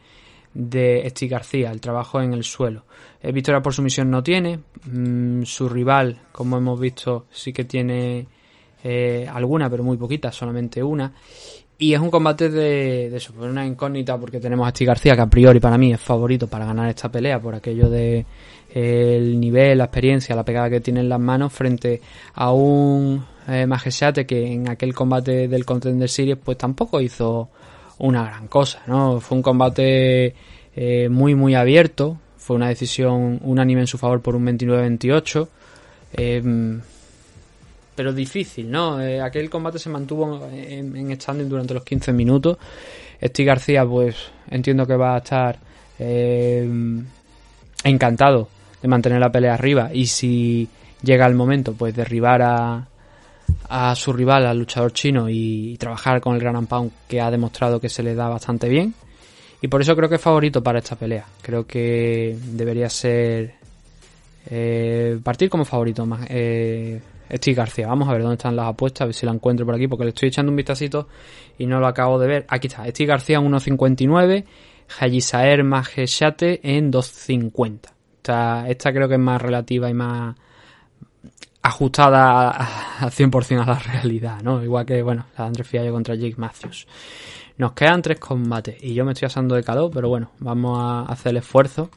de 0.56 1.04
Steve 1.10 1.30
García, 1.30 1.70
el 1.70 1.80
trabajo 1.80 2.20
en 2.20 2.32
el 2.32 2.42
suelo. 2.42 2.84
Eh, 3.20 3.30
victoria 3.30 3.60
por 3.60 3.74
sumisión 3.74 4.10
no 4.10 4.22
tiene. 4.22 4.60
Mm, 4.90 5.42
su 5.42 5.68
rival, 5.68 6.18
como 6.32 6.56
hemos 6.56 6.80
visto, 6.80 7.26
sí 7.30 7.52
que 7.52 7.64
tiene 7.64 8.26
eh, 8.82 9.28
alguna, 9.30 9.68
pero 9.68 9.84
muy 9.84 9.98
poquita, 9.98 10.32
solamente 10.32 10.82
una. 10.82 11.12
Y 11.78 11.92
es 11.92 12.00
un 12.00 12.10
combate 12.10 12.48
de, 12.48 13.10
de 13.10 13.16
eso, 13.18 13.34
pues 13.36 13.50
una 13.50 13.66
incógnita 13.66 14.18
porque 14.18 14.40
tenemos 14.40 14.66
a 14.66 14.70
Steve 14.70 14.86
García, 14.86 15.14
que 15.14 15.20
a 15.20 15.26
priori 15.26 15.60
para 15.60 15.76
mí 15.76 15.92
es 15.92 16.00
favorito 16.00 16.46
para 16.46 16.64
ganar 16.64 16.88
esta 16.88 17.10
pelea 17.10 17.38
por 17.38 17.54
aquello 17.54 17.90
de 17.90 18.24
eh, 18.70 19.16
el 19.18 19.38
nivel, 19.38 19.78
la 19.78 19.84
experiencia, 19.84 20.34
la 20.34 20.44
pegada 20.44 20.70
que 20.70 20.80
tiene 20.80 21.00
en 21.00 21.10
las 21.10 21.20
manos 21.20 21.52
frente 21.52 22.00
a 22.34 22.50
un 22.52 23.22
eh, 23.46 23.66
que 24.26 24.52
en 24.52 24.70
aquel 24.70 24.94
combate 24.94 25.48
del 25.48 25.66
Contender 25.66 26.08
Series 26.08 26.38
pues 26.42 26.56
tampoco 26.58 27.00
hizo 27.00 27.50
una 27.98 28.24
gran 28.24 28.48
cosa, 28.48 28.82
¿no? 28.86 29.20
Fue 29.20 29.36
un 29.36 29.42
combate 29.42 30.34
eh, 30.74 31.08
muy 31.08 31.34
muy 31.34 31.54
abierto, 31.54 32.18
fue 32.36 32.56
una 32.56 32.68
decisión 32.68 33.40
unánime 33.42 33.80
en 33.80 33.86
su 33.86 33.98
favor 33.98 34.20
por 34.20 34.36
un 34.36 34.46
29-28. 34.46 35.48
Eh, 36.12 36.78
pero 37.94 38.12
difícil, 38.12 38.70
¿no? 38.70 39.00
Eh, 39.00 39.22
aquel 39.22 39.48
combate 39.48 39.78
se 39.78 39.88
mantuvo 39.88 40.46
en, 40.52 40.94
en 40.94 41.18
standing 41.18 41.48
durante 41.48 41.72
los 41.72 41.82
15 41.82 42.12
minutos. 42.12 42.58
Steve 43.22 43.46
García, 43.46 43.86
pues 43.86 44.16
entiendo 44.50 44.86
que 44.86 44.96
va 44.96 45.14
a 45.14 45.18
estar 45.18 45.58
encantado 47.82 48.48
de 48.82 48.88
mantener 48.88 49.18
la 49.18 49.32
pelea 49.32 49.54
arriba 49.54 49.90
y 49.94 50.06
si 50.06 50.68
llega 51.02 51.26
el 51.26 51.34
momento, 51.34 51.72
pues 51.72 51.96
derribar 51.96 52.42
a, 52.42 52.86
a 53.68 53.94
su 53.94 54.12
rival, 54.12 54.46
al 54.46 54.58
luchador 54.58 54.92
chino 54.92 55.28
y, 55.28 55.76
trabajar 55.78 56.20
con 56.20 56.34
el 56.34 56.40
Gran 56.40 56.66
Pound 56.66 56.90
que 57.08 57.20
ha 57.20 57.30
demostrado 57.30 57.80
que 57.80 57.88
se 57.88 58.02
le 58.02 58.14
da 58.14 58.28
bastante 58.28 58.68
bien. 58.68 58.94
Y 59.60 59.68
por 59.68 59.80
eso 59.80 59.96
creo 59.96 60.08
que 60.08 60.16
es 60.16 60.20
favorito 60.20 60.62
para 60.62 60.78
esta 60.78 60.96
pelea. 60.96 61.26
Creo 61.42 61.66
que 61.66 62.36
debería 62.52 62.88
ser 62.88 63.54
eh, 64.48 65.18
partir 65.22 65.48
como 65.48 65.64
favorito 65.64 66.06
más, 66.06 66.26
eh, 66.28 67.00
Steve 67.32 67.54
García. 67.54 67.88
Vamos 67.88 68.08
a 68.08 68.12
ver 68.12 68.22
dónde 68.22 68.36
están 68.36 68.54
las 68.54 68.68
apuestas, 68.68 69.02
a 69.02 69.04
ver 69.06 69.14
si 69.14 69.26
la 69.26 69.32
encuentro 69.32 69.66
por 69.66 69.74
aquí, 69.74 69.88
porque 69.88 70.04
le 70.04 70.10
estoy 70.10 70.28
echando 70.28 70.50
un 70.50 70.56
vistacito 70.56 71.08
y 71.58 71.66
no 71.66 71.80
lo 71.80 71.86
acabo 71.86 72.18
de 72.18 72.28
ver. 72.28 72.46
Aquí 72.48 72.68
está, 72.68 72.86
Steve 72.88 73.08
García 73.08 73.38
en 73.38 73.50
1.59, 73.50 74.44
Hayisaer 75.00 75.64
Majeshate 75.64 76.60
en 76.62 76.92
2.50. 76.92 77.80
Esta, 78.16 78.68
esta 78.68 78.92
creo 78.92 79.08
que 79.08 79.14
es 79.14 79.20
más 79.20 79.40
relativa 79.40 79.88
y 79.88 79.94
más 79.94 80.36
ajustada 81.66 82.50
a- 82.50 82.98
al 83.00 83.10
100% 83.10 83.62
a 83.62 83.66
la 83.66 83.78
realidad, 83.78 84.40
¿no? 84.42 84.62
Igual 84.62 84.86
que, 84.86 85.02
bueno, 85.02 85.26
la 85.36 85.50
de 85.50 85.64
Fiallo 85.64 85.92
contra 85.92 86.14
Jake 86.14 86.36
Matthews. 86.36 86.86
Nos 87.58 87.72
quedan 87.72 88.02
tres 88.02 88.18
combates 88.18 88.76
y 88.82 88.94
yo 88.94 89.04
me 89.04 89.12
estoy 89.12 89.26
asando 89.26 89.54
de 89.54 89.62
calor, 89.62 89.90
pero 89.92 90.08
bueno, 90.08 90.30
vamos 90.40 90.78
a 90.80 91.10
hacer 91.12 91.30
el 91.30 91.38
esfuerzo. 91.38 91.90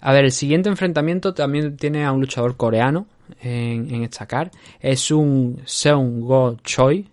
A 0.00 0.12
ver, 0.12 0.24
el 0.24 0.32
siguiente 0.32 0.68
enfrentamiento 0.68 1.34
también 1.34 1.76
tiene 1.76 2.04
a 2.04 2.12
un 2.12 2.20
luchador 2.20 2.56
coreano 2.56 3.06
en, 3.40 3.94
en 3.94 4.02
esta 4.02 4.26
car. 4.26 4.50
Es 4.80 5.10
un 5.10 5.60
Seong 5.64 6.20
Go 6.20 6.56
Choi. 6.64 7.06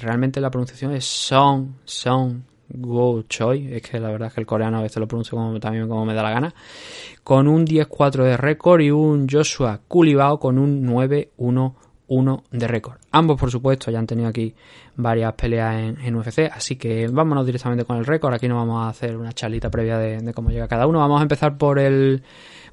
Realmente 0.00 0.40
la 0.40 0.50
pronunciación 0.50 0.92
es 0.92 1.04
Song 1.04 1.68
Song 1.84 2.40
Go 2.74 3.22
Choi. 3.28 3.74
Es 3.74 3.82
que 3.82 4.00
la 4.00 4.10
verdad 4.10 4.28
es 4.28 4.34
que 4.34 4.40
el 4.40 4.46
coreano 4.46 4.78
a 4.78 4.82
veces 4.82 4.98
lo 4.98 5.08
pronuncio 5.08 5.36
como, 5.36 5.58
también 5.60 5.88
como 5.88 6.04
me 6.04 6.14
da 6.14 6.22
la 6.22 6.30
gana. 6.30 6.54
Con 7.22 7.48
un 7.48 7.66
10-4 7.66 8.24
de 8.24 8.36
récord 8.36 8.80
y 8.80 8.90
un 8.90 9.28
Joshua 9.28 9.80
Kulibao 9.86 10.38
con 10.38 10.58
un 10.58 10.86
9-1-1 10.86 12.42
de 12.50 12.68
récord. 12.68 12.96
Ambos, 13.10 13.38
por 13.38 13.50
supuesto, 13.50 13.90
ya 13.90 13.98
han 13.98 14.06
tenido 14.06 14.28
aquí 14.28 14.54
varias 14.96 15.34
peleas 15.34 15.96
en, 16.02 16.16
UFC, 16.16 16.50
así 16.52 16.76
que 16.76 17.08
vámonos 17.08 17.46
directamente 17.46 17.84
con 17.84 17.96
el 17.96 18.06
récord. 18.06 18.34
Aquí 18.34 18.48
no 18.48 18.56
vamos 18.56 18.84
a 18.84 18.88
hacer 18.88 19.16
una 19.16 19.32
charlita 19.32 19.70
previa 19.70 19.98
de, 19.98 20.32
cómo 20.34 20.50
llega 20.50 20.68
cada 20.68 20.86
uno. 20.86 20.98
Vamos 20.98 21.20
a 21.20 21.22
empezar 21.22 21.56
por 21.56 21.78
el, 21.78 22.22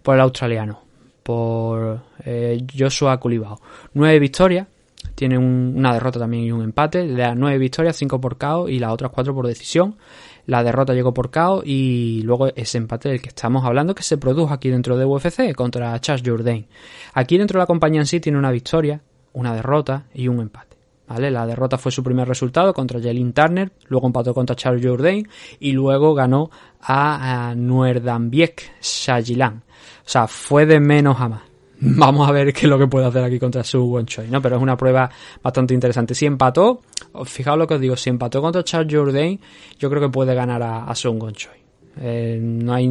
por 0.02 0.16
el 0.16 0.22
australiano, 0.22 0.82
por 1.24 2.02
eh, 2.26 2.66
Joshua 2.78 3.20
Kulibao. 3.20 3.60
Nueve 3.94 4.20
victorias, 4.20 4.68
tiene 5.16 5.38
un- 5.38 5.74
una 5.76 5.94
derrota 5.94 6.20
también 6.20 6.44
y 6.44 6.52
un 6.52 6.62
empate. 6.64 7.06
De 7.08 7.18
las 7.18 7.36
nueve 7.36 7.58
victorias, 7.58 7.96
cinco 7.96 8.20
por 8.22 8.38
KO 8.38 8.68
y 8.70 8.80
las 8.80 8.92
otras 8.92 9.12
cuatro 9.12 9.34
por 9.34 9.48
decisión. 9.48 9.98
La 10.46 10.64
derrota 10.64 10.94
llegó 10.94 11.14
por 11.14 11.30
KO 11.32 11.62
y 11.64 12.22
luego 12.24 12.48
ese 12.56 12.78
empate 12.80 13.10
del 13.10 13.22
que 13.22 13.30
estamos 13.30 13.64
hablando 13.66 13.94
que 13.94 14.04
se 14.04 14.18
produjo 14.18 14.54
aquí 14.54 14.70
dentro 14.70 14.98
de 14.98 15.06
UFC 15.06 15.54
contra 15.54 16.00
Charles 16.00 16.28
Jourdain. 16.28 16.66
Aquí 17.14 17.38
dentro 17.38 17.60
de 17.60 17.64
la 17.64 17.68
compañía 17.68 18.00
en 18.02 18.08
sí 18.08 18.20
tiene 18.20 18.38
una 18.40 18.52
victoria, 18.52 19.02
una 19.34 19.54
derrota 19.54 20.06
y 20.14 20.28
un 20.28 20.40
empate. 20.40 20.78
¿Vale? 21.08 21.32
La 21.32 21.48
derrota 21.48 21.80
fue 21.80 21.92
su 21.92 22.04
primer 22.04 22.28
resultado 22.28 22.72
contra 22.72 23.00
Jelin 23.00 23.34
Turner, 23.34 23.72
luego 23.88 24.06
empató 24.06 24.32
contra 24.32 24.56
Charles 24.56 24.86
Jourdain 24.86 25.28
y 25.60 25.72
luego 25.72 26.14
ganó 26.14 26.52
a, 26.82 27.50
a 27.50 27.56
Nuerdambiek 27.56 28.74
Shajilan. 28.80 29.64
O 30.06 30.10
sea, 30.10 30.28
fue 30.28 30.68
de 30.68 30.80
menos 30.80 31.20
a 31.20 31.30
más. 31.30 31.42
Vamos 31.82 32.28
a 32.28 32.32
ver 32.32 32.52
qué 32.54 32.62
es 32.66 32.70
lo 32.70 32.78
que 32.78 32.88
puede 32.88 33.06
hacer 33.06 33.24
aquí 33.24 33.40
contra 33.40 33.64
su 33.64 33.84
Wonchoi, 33.86 34.28
¿no? 34.30 34.42
Pero 34.42 34.58
es 34.58 34.62
una 34.62 34.76
prueba 34.76 35.10
bastante 35.42 35.74
interesante. 35.74 36.14
Si 36.14 36.26
empató, 36.26 36.82
os- 37.14 37.30
fijaos 37.30 37.58
lo 37.58 37.66
que 37.68 37.76
os 37.76 37.82
digo, 37.82 37.96
si 37.96 38.10
empató 38.10 38.42
contra 38.42 38.64
Charles 38.64 38.94
Jourdain, 38.94 39.40
yo 39.78 39.90
creo 39.90 40.02
que 40.02 40.10
puede 40.10 40.36
ganar 40.36 40.62
a, 40.62 40.84
a 40.86 40.96
Sun 40.96 41.22
Wonchoi. 41.22 41.58
Eh, 42.02 42.40
no 42.42 42.74
hay 42.74 42.90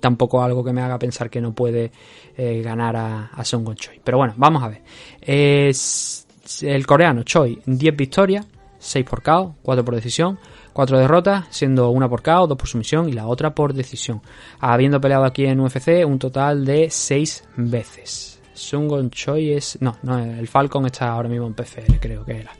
tampoco 0.00 0.42
algo 0.42 0.64
que 0.64 0.72
me 0.72 0.80
haga 0.82 0.98
pensar 0.98 1.28
que 1.30 1.40
no 1.40 1.52
puede 1.54 1.92
eh, 2.36 2.62
ganar 2.64 2.96
a, 2.96 3.26
a 3.26 3.44
Song 3.44 3.74
Choi. 3.74 4.00
Pero 4.02 4.18
bueno, 4.18 4.34
vamos 4.36 4.62
a 4.62 4.68
ver. 4.68 4.82
Es 5.20 6.26
el 6.62 6.86
coreano 6.86 7.22
Choi, 7.22 7.60
10 7.64 7.96
victorias, 7.96 8.46
6 8.80 9.06
por 9.06 9.22
KO, 9.22 9.54
4 9.62 9.84
por 9.84 9.94
decisión, 9.94 10.38
4 10.72 10.98
derrotas, 10.98 11.46
siendo 11.50 11.90
una 11.90 12.08
por 12.08 12.22
KO, 12.22 12.48
2 12.48 12.58
por 12.58 12.66
sumisión 12.66 13.08
y 13.08 13.12
la 13.12 13.28
otra 13.28 13.54
por 13.54 13.72
decisión. 13.72 14.20
Habiendo 14.58 15.00
peleado 15.00 15.24
aquí 15.24 15.46
en 15.46 15.60
UFC 15.60 16.04
un 16.04 16.18
total 16.18 16.64
de 16.64 16.90
6 16.90 17.44
veces. 17.56 18.40
Sungon 18.54 19.10
Choi 19.10 19.52
es. 19.52 19.78
No, 19.80 19.96
no, 20.02 20.18
el 20.18 20.48
Falcon 20.48 20.86
está 20.86 21.10
ahora 21.10 21.28
mismo 21.28 21.46
en 21.46 21.54
PFL, 21.54 21.94
creo 22.00 22.24
que 22.24 22.40
era. 22.40 22.52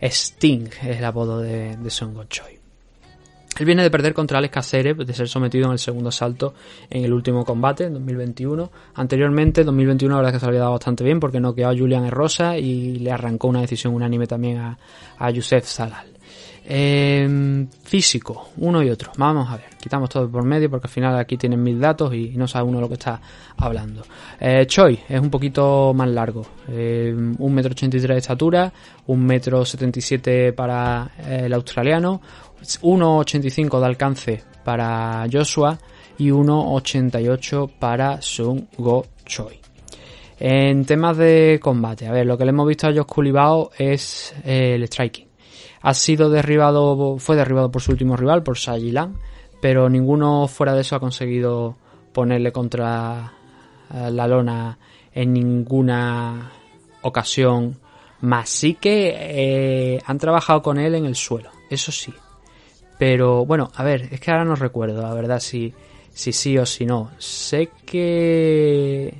Sting 0.00 0.68
es 0.82 0.98
el 0.98 1.04
apodo 1.04 1.40
de, 1.40 1.76
de 1.76 1.90
Sungon 1.90 2.28
Choi. 2.28 2.59
Él 3.58 3.66
viene 3.66 3.82
de 3.82 3.90
perder 3.90 4.14
contra 4.14 4.38
Alex 4.38 4.54
Caceres, 4.54 4.96
de 4.96 5.12
ser 5.12 5.28
sometido 5.28 5.66
en 5.66 5.72
el 5.72 5.78
segundo 5.78 6.08
asalto 6.08 6.54
en 6.88 7.04
el 7.04 7.12
último 7.12 7.44
combate, 7.44 7.84
en 7.84 7.94
2021. 7.94 8.70
Anteriormente, 8.94 9.64
2021, 9.64 10.14
la 10.14 10.20
verdad 10.20 10.34
es 10.34 10.36
que 10.36 10.40
se 10.40 10.46
había 10.46 10.60
dado 10.60 10.72
bastante 10.72 11.04
bien 11.04 11.20
porque 11.20 11.40
noqueó 11.40 11.68
a 11.68 11.76
Julian 11.76 12.10
Rosa 12.10 12.56
y 12.56 12.98
le 13.00 13.10
arrancó 13.10 13.48
una 13.48 13.60
decisión 13.60 13.94
unánime 13.94 14.26
también 14.26 14.58
a, 14.58 14.78
a 15.18 15.30
Yusef 15.30 15.66
Salal. 15.66 16.20
Eh, 16.64 17.66
físico, 17.82 18.50
uno 18.58 18.82
y 18.82 18.90
otro. 18.90 19.10
Vamos 19.16 19.50
a 19.50 19.56
ver, 19.56 19.66
quitamos 19.80 20.08
todo 20.08 20.30
por 20.30 20.44
medio 20.44 20.70
porque 20.70 20.86
al 20.86 20.92
final 20.92 21.18
aquí 21.18 21.36
tienen 21.36 21.62
mil 21.62 21.80
datos 21.80 22.14
y, 22.14 22.28
no 22.36 22.46
sabe 22.46 22.68
uno 22.68 22.80
lo 22.80 22.86
que 22.86 22.94
está 22.94 23.20
hablando. 23.56 24.02
Eh, 24.38 24.66
Choi 24.66 25.00
es 25.08 25.20
un 25.20 25.30
poquito 25.30 25.92
más 25.94 26.08
largo, 26.08 26.46
eh, 26.68 27.12
un 27.12 27.54
metro 27.54 27.72
ochenta 27.72 27.96
y 27.96 28.00
tres 28.00 28.14
de 28.14 28.18
estatura, 28.18 28.72
un 29.06 29.24
metro 29.24 29.64
setenta 29.64 29.98
y 29.98 30.02
siete 30.02 30.52
para 30.52 31.10
eh, 31.18 31.42
el 31.46 31.52
australiano, 31.54 32.20
1,85 32.62 33.80
de 33.80 33.86
alcance 33.86 34.44
para 34.64 35.26
Joshua 35.30 35.78
y 36.18 36.28
1,88 36.28 37.70
para 37.78 38.20
Sun 38.20 38.68
Go 38.76 39.06
Choi. 39.24 39.60
En 40.38 40.84
temas 40.86 41.16
de 41.18 41.58
combate, 41.62 42.06
a 42.06 42.12
ver, 42.12 42.26
lo 42.26 42.38
que 42.38 42.44
le 42.44 42.50
hemos 42.50 42.66
visto 42.66 42.86
a 42.86 42.92
Josh 42.92 43.04
Kulibao 43.04 43.70
es 43.76 44.34
eh, 44.44 44.74
el 44.74 44.84
striking. 44.84 45.28
Ha 45.82 45.94
sido 45.94 46.30
derribado, 46.30 47.18
fue 47.18 47.36
derribado 47.36 47.70
por 47.70 47.82
su 47.82 47.92
último 47.92 48.16
rival, 48.16 48.42
por 48.42 48.56
Shajilan, 48.56 49.16
pero 49.60 49.88
ninguno 49.88 50.46
fuera 50.48 50.74
de 50.74 50.80
eso 50.80 50.96
ha 50.96 51.00
conseguido 51.00 51.76
ponerle 52.12 52.52
contra 52.52 53.32
eh, 53.92 54.10
la 54.10 54.26
lona 54.26 54.78
en 55.12 55.32
ninguna 55.32 56.52
ocasión 57.02 57.78
más. 58.20 58.48
Sí 58.48 58.74
que 58.74 59.14
eh, 59.14 60.02
han 60.06 60.18
trabajado 60.18 60.62
con 60.62 60.78
él 60.78 60.94
en 60.94 61.06
el 61.06 61.16
suelo, 61.16 61.50
eso 61.68 61.92
sí. 61.92 62.12
Pero 63.00 63.46
bueno, 63.46 63.72
a 63.76 63.82
ver, 63.82 64.08
es 64.10 64.20
que 64.20 64.30
ahora 64.30 64.44
no 64.44 64.54
recuerdo, 64.54 65.00
la 65.00 65.14
verdad, 65.14 65.40
si, 65.40 65.72
si 66.12 66.34
sí 66.34 66.58
o 66.58 66.66
si 66.66 66.84
no. 66.84 67.12
Sé 67.16 67.70
que 67.86 69.14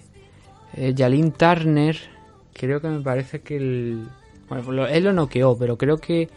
eh, 0.75 1.33
Turner, 1.35 1.97
creo 2.53 2.79
que 2.83 2.89
me 2.89 3.01
parece 3.01 3.41
que 3.41 3.57
el... 3.57 4.07
Bueno, 4.51 4.87
él 4.87 5.05
lo 5.05 5.15
noqueó, 5.15 5.57
pero 5.57 5.79
creo 5.79 5.97
que... 5.97 6.29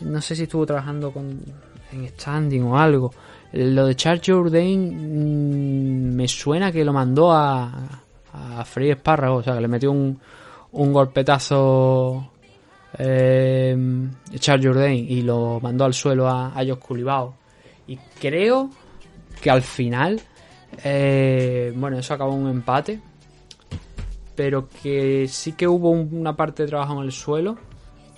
No 0.00 0.22
sé 0.22 0.34
si 0.34 0.44
estuvo 0.44 0.64
trabajando 0.64 1.10
con, 1.12 1.38
en 1.92 2.08
standing 2.08 2.62
o 2.62 2.78
algo. 2.78 3.12
Lo 3.52 3.84
de 3.84 3.94
Charles 3.94 4.22
Jourdain 4.26 4.80
mm, 4.80 6.14
me 6.16 6.26
suena 6.26 6.72
que 6.72 6.86
lo 6.86 6.94
mandó 6.94 7.32
a, 7.32 8.00
a 8.32 8.64
Free 8.64 8.92
Espárrago, 8.92 9.36
o 9.36 9.42
sea, 9.42 9.56
que 9.56 9.60
le 9.60 9.68
metió 9.68 9.92
un, 9.92 10.18
un 10.72 10.92
golpetazo 10.94 12.30
Charles 14.38 14.66
Jourdain 14.66 15.06
y 15.10 15.22
lo 15.22 15.58
mandó 15.60 15.84
al 15.84 15.94
suelo 15.94 16.28
a, 16.28 16.48
a 16.48 16.64
Josh 16.64 16.78
Culibao. 16.78 17.34
Y 17.86 17.96
creo 18.20 18.70
que 19.40 19.50
al 19.50 19.62
final, 19.62 20.20
eh, 20.84 21.72
bueno, 21.76 21.98
eso 21.98 22.14
acabó 22.14 22.32
un 22.34 22.48
empate, 22.48 23.00
pero 24.34 24.68
que 24.82 25.26
sí 25.28 25.52
que 25.52 25.66
hubo 25.66 25.90
un- 25.90 26.08
una 26.12 26.36
parte 26.36 26.62
de 26.62 26.68
trabajo 26.68 26.94
en 26.98 27.04
el 27.06 27.12
suelo, 27.12 27.56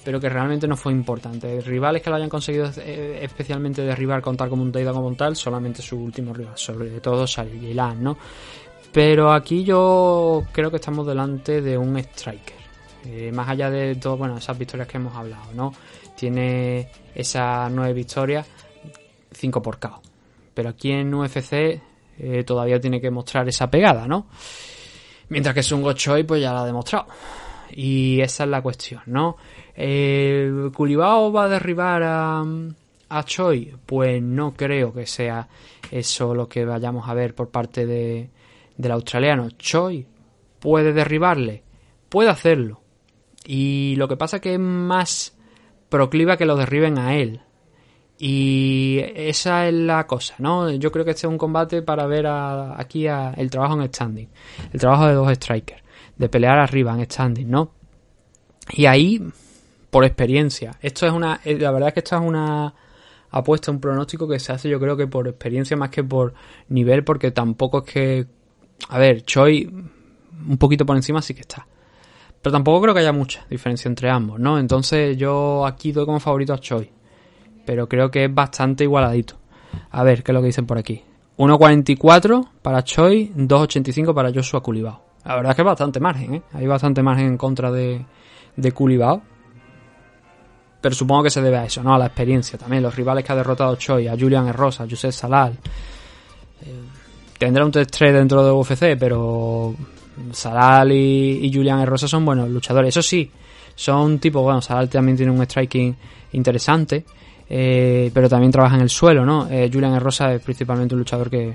pero 0.04 0.20
que 0.20 0.28
realmente 0.28 0.66
no 0.66 0.76
fue 0.76 0.92
importante. 0.92 1.60
Rivales 1.60 2.02
que 2.02 2.10
lo 2.10 2.16
hayan 2.16 2.28
conseguido 2.28 2.70
eh, 2.78 3.20
especialmente 3.22 3.82
derribar, 3.82 4.20
contar 4.22 4.48
como 4.48 4.62
un 4.62 4.72
Taida 4.72 4.92
como 4.92 5.12
tal, 5.14 5.36
solamente 5.36 5.82
su 5.82 5.96
último 5.98 6.32
rival, 6.34 6.56
sobre 6.56 7.00
todo 7.00 7.26
Salilan, 7.26 8.02
¿no? 8.02 8.16
Pero 8.92 9.32
aquí 9.32 9.62
yo 9.62 10.42
creo 10.52 10.70
que 10.70 10.76
estamos 10.76 11.06
delante 11.06 11.60
de 11.62 11.78
un 11.78 11.96
striker. 11.98 12.56
Eh, 13.06 13.30
más 13.32 13.48
allá 13.48 13.70
de 13.70 13.94
todo, 13.94 14.16
bueno, 14.18 14.36
esas 14.36 14.58
victorias 14.58 14.88
que 14.88 14.96
hemos 14.98 15.14
hablado, 15.14 15.44
¿no? 15.54 15.72
Tiene 16.20 16.86
esas 17.14 17.72
nueve 17.72 17.94
victorias, 17.94 18.46
5 19.32 19.62
por 19.62 19.78
KO. 19.78 20.02
Pero 20.52 20.68
aquí 20.68 20.92
en 20.92 21.14
UFC 21.14 21.80
eh, 22.18 22.44
todavía 22.44 22.78
tiene 22.78 23.00
que 23.00 23.10
mostrar 23.10 23.48
esa 23.48 23.70
pegada, 23.70 24.06
¿no? 24.06 24.26
Mientras 25.30 25.54
que 25.54 25.62
Sungo 25.62 25.94
Choi 25.94 26.24
pues 26.24 26.42
ya 26.42 26.52
la 26.52 26.60
ha 26.60 26.66
demostrado. 26.66 27.06
Y 27.70 28.20
esa 28.20 28.44
es 28.44 28.50
la 28.50 28.60
cuestión, 28.60 29.00
¿no? 29.06 29.38
¿Culibao 29.74 31.32
va 31.32 31.44
a 31.44 31.48
derribar 31.48 32.02
a, 32.02 32.44
a 33.08 33.24
Choi? 33.24 33.74
Pues 33.86 34.22
no 34.22 34.52
creo 34.52 34.92
que 34.92 35.06
sea 35.06 35.48
eso 35.90 36.34
lo 36.34 36.46
que 36.46 36.66
vayamos 36.66 37.08
a 37.08 37.14
ver 37.14 37.34
por 37.34 37.48
parte 37.48 37.86
de, 37.86 38.28
del 38.76 38.92
australiano. 38.92 39.48
Choi 39.52 40.06
puede 40.58 40.92
derribarle, 40.92 41.62
puede 42.10 42.28
hacerlo. 42.28 42.82
Y 43.46 43.94
lo 43.96 44.06
que 44.06 44.18
pasa 44.18 44.38
que 44.38 44.52
es 44.52 44.60
más 44.60 45.39
procliva 45.90 46.38
que 46.38 46.46
lo 46.46 46.56
derriben 46.56 46.96
a 46.98 47.16
él. 47.16 47.40
Y 48.18 49.00
esa 49.14 49.66
es 49.68 49.74
la 49.74 50.06
cosa, 50.06 50.34
¿no? 50.38 50.70
Yo 50.70 50.92
creo 50.92 51.04
que 51.04 51.12
este 51.12 51.26
es 51.26 51.30
un 51.30 51.38
combate 51.38 51.82
para 51.82 52.06
ver 52.06 52.26
a- 52.26 52.78
aquí 52.80 53.06
a- 53.06 53.32
el 53.32 53.50
trabajo 53.50 53.80
en 53.80 53.88
standing. 53.92 54.28
El 54.72 54.80
trabajo 54.80 55.06
de 55.06 55.14
dos 55.14 55.32
strikers. 55.34 55.82
De 56.16 56.28
pelear 56.28 56.58
arriba 56.58 56.92
en 56.94 57.04
standing, 57.10 57.48
¿no? 57.50 57.72
Y 58.72 58.84
ahí, 58.86 59.22
por 59.90 60.04
experiencia. 60.04 60.72
Esto 60.82 61.06
es 61.06 61.12
una. 61.12 61.40
eh, 61.44 61.58
La 61.58 61.70
verdad 61.70 61.88
es 61.88 61.94
que 61.94 62.00
esto 62.00 62.16
es 62.16 62.22
una 62.22 62.74
apuesta, 63.30 63.70
un 63.70 63.80
pronóstico 63.80 64.28
que 64.28 64.38
se 64.38 64.52
hace, 64.52 64.68
yo 64.68 64.78
creo 64.78 64.96
que 64.98 65.06
por 65.06 65.26
experiencia 65.26 65.76
más 65.76 65.88
que 65.90 66.04
por 66.04 66.34
nivel, 66.68 67.04
porque 67.04 67.30
tampoco 67.30 67.78
es 67.86 67.92
que. 67.92 68.26
A 68.90 68.98
ver, 68.98 69.22
Choi 69.24 69.64
un 70.48 70.58
poquito 70.58 70.84
por 70.84 70.96
encima 70.96 71.22
sí 71.22 71.32
que 71.34 71.40
está. 71.40 71.66
Pero 72.42 72.52
tampoco 72.52 72.82
creo 72.82 72.94
que 72.94 73.00
haya 73.00 73.12
mucha 73.12 73.44
diferencia 73.50 73.88
entre 73.88 74.08
ambos, 74.10 74.40
¿no? 74.40 74.58
Entonces 74.58 75.16
yo 75.16 75.66
aquí 75.66 75.92
doy 75.92 76.06
como 76.06 76.20
favorito 76.20 76.54
a 76.54 76.58
Choi. 76.58 76.90
Pero 77.66 77.88
creo 77.88 78.10
que 78.10 78.24
es 78.24 78.34
bastante 78.34 78.84
igualadito. 78.84 79.34
A 79.90 80.02
ver, 80.02 80.22
¿qué 80.22 80.32
es 80.32 80.34
lo 80.34 80.40
que 80.40 80.46
dicen 80.46 80.66
por 80.66 80.78
aquí? 80.78 81.02
1.44 81.36 82.48
para 82.62 82.82
Choi, 82.82 83.32
2.85 83.36 84.14
para 84.14 84.32
Joshua 84.32 84.62
Culibao. 84.62 85.02
La 85.24 85.36
verdad 85.36 85.50
es 85.50 85.56
que 85.56 85.62
es 85.62 85.66
bastante 85.66 86.00
margen, 86.00 86.34
¿eh? 86.34 86.42
Hay 86.54 86.66
bastante 86.66 87.02
margen 87.02 87.26
en 87.26 87.36
contra 87.36 87.70
de, 87.70 88.04
de 88.56 88.72
Culibao. 88.72 89.22
Pero 90.80 90.94
supongo 90.94 91.24
que 91.24 91.30
se 91.30 91.42
debe 91.42 91.58
a 91.58 91.64
eso, 91.64 91.82
¿no? 91.82 91.94
A 91.94 91.98
la 91.98 92.06
experiencia 92.06 92.58
también. 92.58 92.82
Los 92.82 92.96
rivales 92.96 93.22
que 93.22 93.32
ha 93.32 93.36
derrotado 93.36 93.76
Choi, 93.76 94.08
a 94.08 94.16
Julian 94.18 94.48
Herrosa, 94.48 94.84
a 94.84 94.86
Josep 94.88 95.12
Salal. 95.12 95.58
Eh, 96.62 96.84
tendrá 97.36 97.66
un 97.66 97.72
3-3 97.72 98.12
dentro 98.12 98.42
de 98.42 98.50
UFC, 98.50 98.98
pero 98.98 99.74
Salal 100.32 100.92
y, 100.92 101.40
y 101.42 101.52
Julian 101.52 101.80
Herrosa 101.80 102.08
son 102.08 102.24
buenos 102.24 102.48
luchadores. 102.48 102.96
Eso 102.96 103.02
sí, 103.02 103.30
son 103.74 104.18
tipo, 104.18 104.42
bueno, 104.42 104.60
Salal 104.60 104.88
también 104.88 105.16
tiene 105.16 105.32
un 105.32 105.42
striking 105.44 105.94
interesante, 106.32 107.04
eh, 107.48 108.10
pero 108.12 108.28
también 108.28 108.52
trabaja 108.52 108.76
en 108.76 108.82
el 108.82 108.90
suelo, 108.90 109.24
¿no? 109.24 109.48
Eh, 109.50 109.70
Julian 109.72 109.94
Herrosa 109.94 110.34
es 110.34 110.42
principalmente 110.42 110.94
un 110.94 111.00
luchador 111.00 111.30
que, 111.30 111.54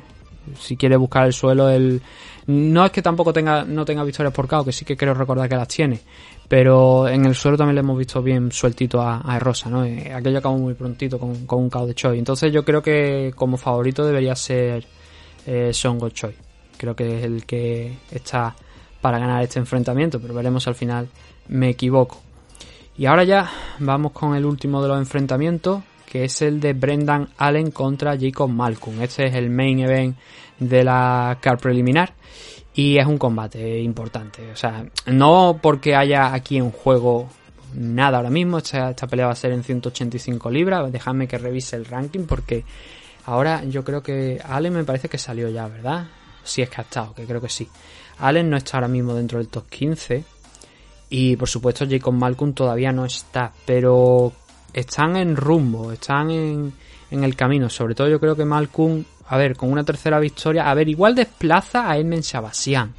si 0.59 0.76
quiere 0.76 0.97
buscar 0.97 1.26
el 1.26 1.34
suelo, 1.34 1.70
él 1.70 2.01
no 2.47 2.86
es 2.86 2.91
que 2.91 3.01
tampoco 3.01 3.34
tenga 3.34 3.63
no 3.63 3.86
tenga 3.86 4.03
victorias 4.03 4.34
por 4.34 4.47
KO, 4.47 4.66
que 4.66 4.72
sí 4.72 4.86
que 4.86 4.95
creo 4.95 5.13
recordar 5.13 5.49
que 5.49 5.55
las 5.55 5.68
tiene, 5.68 5.99
pero 6.47 7.07
en 7.07 7.26
el 7.26 7.36
suelo 7.36 7.57
también 7.57 7.76
le 7.76 7.82
hemos 7.82 7.97
visto 7.97 8.22
bien 8.22 8.51
sueltito 8.51 9.01
a, 9.01 9.22
a 9.22 9.39
¿no? 9.70 9.84
Eh, 9.84 10.13
Aquello 10.13 10.39
acabó 10.39 10.57
muy 10.57 10.74
prontito 10.74 11.18
con, 11.20 11.45
con 11.45 11.63
un 11.63 11.70
KO 11.70 11.88
de 11.88 11.95
Choi. 11.95 12.20
Entonces 12.20 12.51
yo 12.53 12.63
creo 12.63 12.82
que 12.82 13.34
como 13.36 13.57
favorito 13.57 14.05
debería 14.05 14.36
ser 14.36 14.86
eh, 15.45 15.72
Songo 15.74 16.09
Choi. 16.09 16.44
Creo 16.86 16.95
que 16.95 17.17
es 17.17 17.23
el 17.23 17.47
que 17.47 17.97
está 18.11 18.55
para 19.01 19.17
ganar 19.17 19.41
este 19.41 19.57
enfrentamiento, 19.57 20.21
pero 20.21 20.36
veremos 20.36 20.67
al 20.67 20.75
final 20.75 21.07
me 21.47 21.69
equivoco. 21.69 22.21
Y 22.95 23.07
ahora 23.07 23.23
ya 23.23 23.49
vamos 23.79 24.11
con 24.11 24.36
el 24.36 24.45
último 24.45 24.83
de 24.83 24.89
los 24.89 24.99
enfrentamientos, 24.99 25.81
que 26.05 26.25
es 26.25 26.43
el 26.43 26.59
de 26.59 26.73
Brendan 26.73 27.29
Allen 27.39 27.71
contra 27.71 28.15
Jacob 28.15 28.51
Malcolm. 28.51 29.01
Este 29.01 29.25
es 29.25 29.33
el 29.33 29.49
main 29.49 29.79
event 29.79 30.15
de 30.59 30.83
la 30.83 31.39
car 31.41 31.57
preliminar 31.57 32.13
y 32.75 32.99
es 32.99 33.07
un 33.07 33.17
combate 33.17 33.79
importante. 33.79 34.51
O 34.51 34.55
sea, 34.55 34.86
no 35.07 35.57
porque 35.59 35.95
haya 35.95 36.36
aquí 36.36 36.57
en 36.57 36.69
juego 36.69 37.27
nada 37.73 38.17
ahora 38.17 38.29
mismo, 38.29 38.59
esta, 38.59 38.91
esta 38.91 39.07
pelea 39.07 39.25
va 39.25 39.31
a 39.31 39.36
ser 39.36 39.53
en 39.53 39.63
185 39.63 40.51
libras, 40.51 40.91
dejadme 40.91 41.27
que 41.27 41.39
revise 41.39 41.75
el 41.77 41.86
ranking 41.86 42.25
porque 42.27 42.63
ahora 43.25 43.63
yo 43.63 43.83
creo 43.83 44.03
que 44.03 44.39
Allen 44.47 44.73
me 44.73 44.83
parece 44.83 45.09
que 45.09 45.17
salió 45.17 45.49
ya, 45.49 45.67
¿verdad? 45.67 46.05
Si 46.45 46.61
es 46.61 46.69
que 46.69 46.81
ha 46.81 46.83
estado, 46.83 47.13
que 47.13 47.25
creo 47.25 47.41
que 47.41 47.49
sí. 47.49 47.67
Allen 48.19 48.49
no 48.49 48.57
está 48.57 48.77
ahora 48.77 48.87
mismo 48.87 49.13
dentro 49.13 49.39
del 49.39 49.49
top 49.49 49.67
15 49.69 50.23
y 51.09 51.35
por 51.35 51.49
supuesto 51.49 51.85
Jacob 51.89 52.13
Malcolm 52.13 52.53
todavía 52.53 52.91
no 52.91 53.05
está, 53.05 53.51
pero 53.65 54.31
están 54.73 55.15
en 55.15 55.35
rumbo, 55.35 55.91
están 55.91 56.31
en, 56.31 56.73
en 57.11 57.23
el 57.23 57.35
camino. 57.35 57.69
Sobre 57.69 57.95
todo 57.95 58.07
yo 58.09 58.19
creo 58.19 58.35
que 58.35 58.45
Malcolm, 58.45 59.03
a 59.27 59.37
ver, 59.37 59.55
con 59.55 59.71
una 59.71 59.83
tercera 59.83 60.19
victoria, 60.19 60.69
a 60.69 60.73
ver, 60.73 60.89
igual 60.89 61.15
desplaza 61.15 61.89
a 61.89 61.97
Edmund 61.97 62.23
Shabasian, 62.23 62.93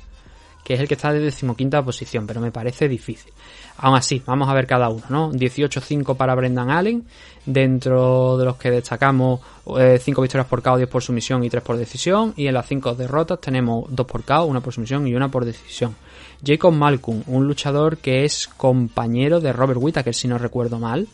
que 0.64 0.74
es 0.74 0.80
el 0.80 0.88
que 0.88 0.94
está 0.94 1.12
de 1.12 1.20
decimoquinta 1.20 1.82
posición, 1.82 2.26
pero 2.26 2.40
me 2.40 2.53
parece 2.53 2.88
difícil. 2.88 3.32
Aún 3.78 3.97
así, 3.97 4.22
vamos 4.24 4.49
a 4.49 4.55
ver 4.55 4.66
cada 4.66 4.88
uno, 4.88 5.05
¿no? 5.09 5.32
18-5 5.32 6.16
para 6.16 6.34
Brendan 6.34 6.70
Allen, 6.70 7.07
dentro 7.47 8.36
de 8.36 8.44
los 8.44 8.57
que 8.57 8.70
destacamos 8.70 9.40
5 9.64 10.22
victorias 10.22 10.47
por 10.47 10.62
KO, 10.62 10.76
10 10.76 10.88
por 10.88 11.03
sumisión 11.03 11.42
y 11.44 11.51
3 11.51 11.62
por 11.62 11.76
decisión, 11.76 12.34
y 12.36 12.47
en 12.47 12.55
las 12.55 12.66
5 12.66 12.94
derrotas 12.94 13.40
tenemos 13.40 13.86
2 13.88 14.07
por 14.07 14.24
KO, 14.24 14.44
1 14.44 14.61
por 14.61 14.72
sumisión 14.72 15.07
y 15.07 15.14
1 15.14 15.30
por 15.30 15.44
decisión. 15.44 15.97
Jacob 16.44 16.72
Malcolm, 16.72 17.22
un 17.28 17.47
luchador 17.47 17.97
que 17.99 18.24
es 18.24 18.49
compañero 18.49 19.40
de 19.40 19.53
Robert 19.53 19.80
Whittaker, 19.82 20.14
si 20.14 20.28
no 20.28 20.36
recuerdo 20.36 20.78
mal, 20.78 21.09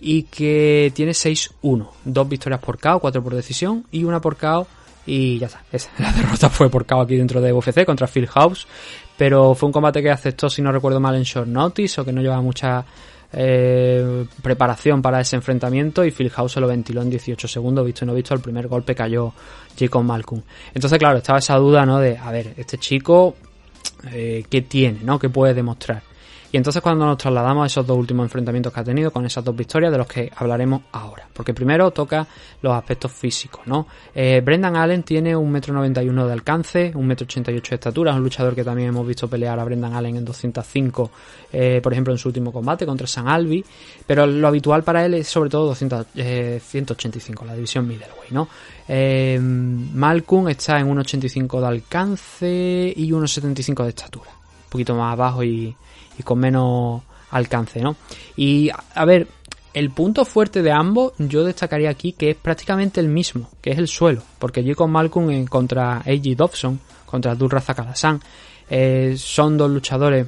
y 0.00 0.24
que 0.24 0.92
tiene 0.94 1.12
6-1, 1.12 1.88
2 2.04 2.28
victorias 2.28 2.60
por 2.60 2.78
KO, 2.78 2.98
4 2.98 3.22
por 3.22 3.34
decisión 3.34 3.84
y 3.90 4.04
1 4.04 4.20
por 4.20 4.36
KO 4.36 4.66
y 5.08 5.38
ya 5.38 5.46
está. 5.46 5.62
Esa, 5.72 5.90
la 5.98 6.12
derrota 6.12 6.50
fue 6.50 6.68
por 6.68 6.84
KO 6.86 7.00
aquí 7.00 7.16
dentro 7.16 7.40
de 7.40 7.52
UFC 7.52 7.84
contra 7.84 8.06
Phil 8.06 8.26
House. 8.28 8.66
Pero 9.16 9.54
fue 9.54 9.66
un 9.66 9.72
combate 9.72 10.00
que 10.00 10.10
aceptó, 10.10 10.48
si 10.48 10.62
no 10.62 10.70
recuerdo 10.70 11.00
mal, 11.00 11.16
en 11.16 11.24
short 11.24 11.48
notice 11.48 12.00
o 12.00 12.04
que 12.04 12.12
no 12.12 12.20
llevaba 12.20 12.40
mucha 12.40 12.84
eh, 13.32 14.24
preparación 14.42 15.02
para 15.02 15.20
ese 15.20 15.36
enfrentamiento. 15.36 16.04
Y 16.04 16.10
Phil 16.10 16.30
House 16.30 16.52
se 16.52 16.60
lo 16.60 16.66
ventiló 16.66 17.02
en 17.02 17.10
18 17.10 17.48
segundos, 17.48 17.84
visto 17.84 18.04
y 18.04 18.06
no 18.06 18.14
visto. 18.14 18.34
El 18.34 18.40
primer 18.40 18.68
golpe 18.68 18.94
cayó 18.94 19.32
Jacob 19.78 20.02
Malcolm. 20.02 20.42
Entonces, 20.74 20.98
claro, 20.98 21.18
estaba 21.18 21.38
esa 21.38 21.56
duda, 21.56 21.84
¿no? 21.84 21.98
De, 21.98 22.16
a 22.16 22.30
ver, 22.30 22.54
este 22.56 22.78
chico, 22.78 23.36
eh, 24.12 24.44
¿qué 24.48 24.62
tiene, 24.62 25.00
¿no? 25.02 25.18
¿Qué 25.18 25.28
puede 25.28 25.54
demostrar? 25.54 26.02
Y 26.50 26.56
entonces 26.56 26.80
cuando 26.80 27.04
nos 27.04 27.18
trasladamos 27.18 27.64
a 27.64 27.66
esos 27.66 27.86
dos 27.86 27.98
últimos 27.98 28.24
enfrentamientos 28.24 28.72
que 28.72 28.80
ha 28.80 28.84
tenido 28.84 29.10
con 29.10 29.26
esas 29.26 29.44
dos 29.44 29.54
victorias 29.54 29.92
de 29.92 29.98
los 29.98 30.06
que 30.06 30.30
hablaremos 30.34 30.82
ahora. 30.92 31.28
Porque 31.32 31.52
primero 31.52 31.90
toca 31.90 32.26
los 32.62 32.72
aspectos 32.72 33.12
físicos, 33.12 33.66
¿no? 33.66 33.86
Eh, 34.14 34.40
Brendan 34.42 34.76
Allen 34.76 35.02
tiene 35.02 35.36
un 35.36 35.50
metro 35.50 35.74
91 35.74 36.26
de 36.26 36.32
alcance, 36.32 36.92
un 36.94 37.06
metro 37.06 37.24
88 37.24 37.70
de 37.70 37.74
estatura, 37.74 38.12
es 38.12 38.16
un 38.16 38.22
luchador 38.22 38.54
que 38.54 38.64
también 38.64 38.88
hemos 38.88 39.06
visto 39.06 39.28
pelear 39.28 39.58
a 39.60 39.64
Brendan 39.64 39.92
Allen 39.92 40.16
en 40.16 40.24
205, 40.24 41.10
eh, 41.52 41.80
por 41.82 41.92
ejemplo 41.92 42.14
en 42.14 42.18
su 42.18 42.28
último 42.28 42.50
combate 42.50 42.86
contra 42.86 43.06
San 43.06 43.28
Albi, 43.28 43.62
pero 44.06 44.26
lo 44.26 44.48
habitual 44.48 44.82
para 44.82 45.04
él 45.04 45.14
es 45.14 45.28
sobre 45.28 45.50
todo 45.50 45.66
200, 45.66 46.06
eh, 46.16 46.60
185, 46.64 47.44
la 47.44 47.54
división 47.54 47.86
middleweight, 47.86 48.30
¿no? 48.30 48.48
Eh, 48.88 49.38
Malcolm 49.38 50.48
está 50.48 50.80
en 50.80 50.88
1,85 50.88 51.60
de 51.60 51.66
alcance 51.66 52.92
y 52.96 53.12
1,75 53.12 53.82
de 53.82 53.88
estatura, 53.90 54.30
un 54.30 54.70
poquito 54.70 54.94
más 54.94 55.12
abajo 55.12 55.44
y 55.44 55.76
y 56.18 56.22
con 56.22 56.38
menos 56.38 57.02
alcance, 57.30 57.80
¿no? 57.80 57.96
Y 58.36 58.70
a 58.94 59.04
ver, 59.04 59.28
el 59.74 59.90
punto 59.90 60.24
fuerte 60.24 60.62
de 60.62 60.72
ambos 60.72 61.12
yo 61.18 61.44
destacaría 61.44 61.90
aquí 61.90 62.12
que 62.12 62.30
es 62.30 62.36
prácticamente 62.36 63.00
el 63.00 63.08
mismo, 63.08 63.50
que 63.60 63.70
es 63.70 63.78
el 63.78 63.88
suelo, 63.88 64.22
porque 64.38 64.64
Jacob 64.64 64.88
Malcolm 64.88 65.46
contra 65.46 65.98
AJ 65.98 66.36
Dobson, 66.36 66.80
contra 67.06 67.32
Abdul 67.32 67.50
Kalasan, 67.50 68.20
eh, 68.70 69.14
son 69.16 69.56
dos 69.56 69.70
luchadores 69.70 70.26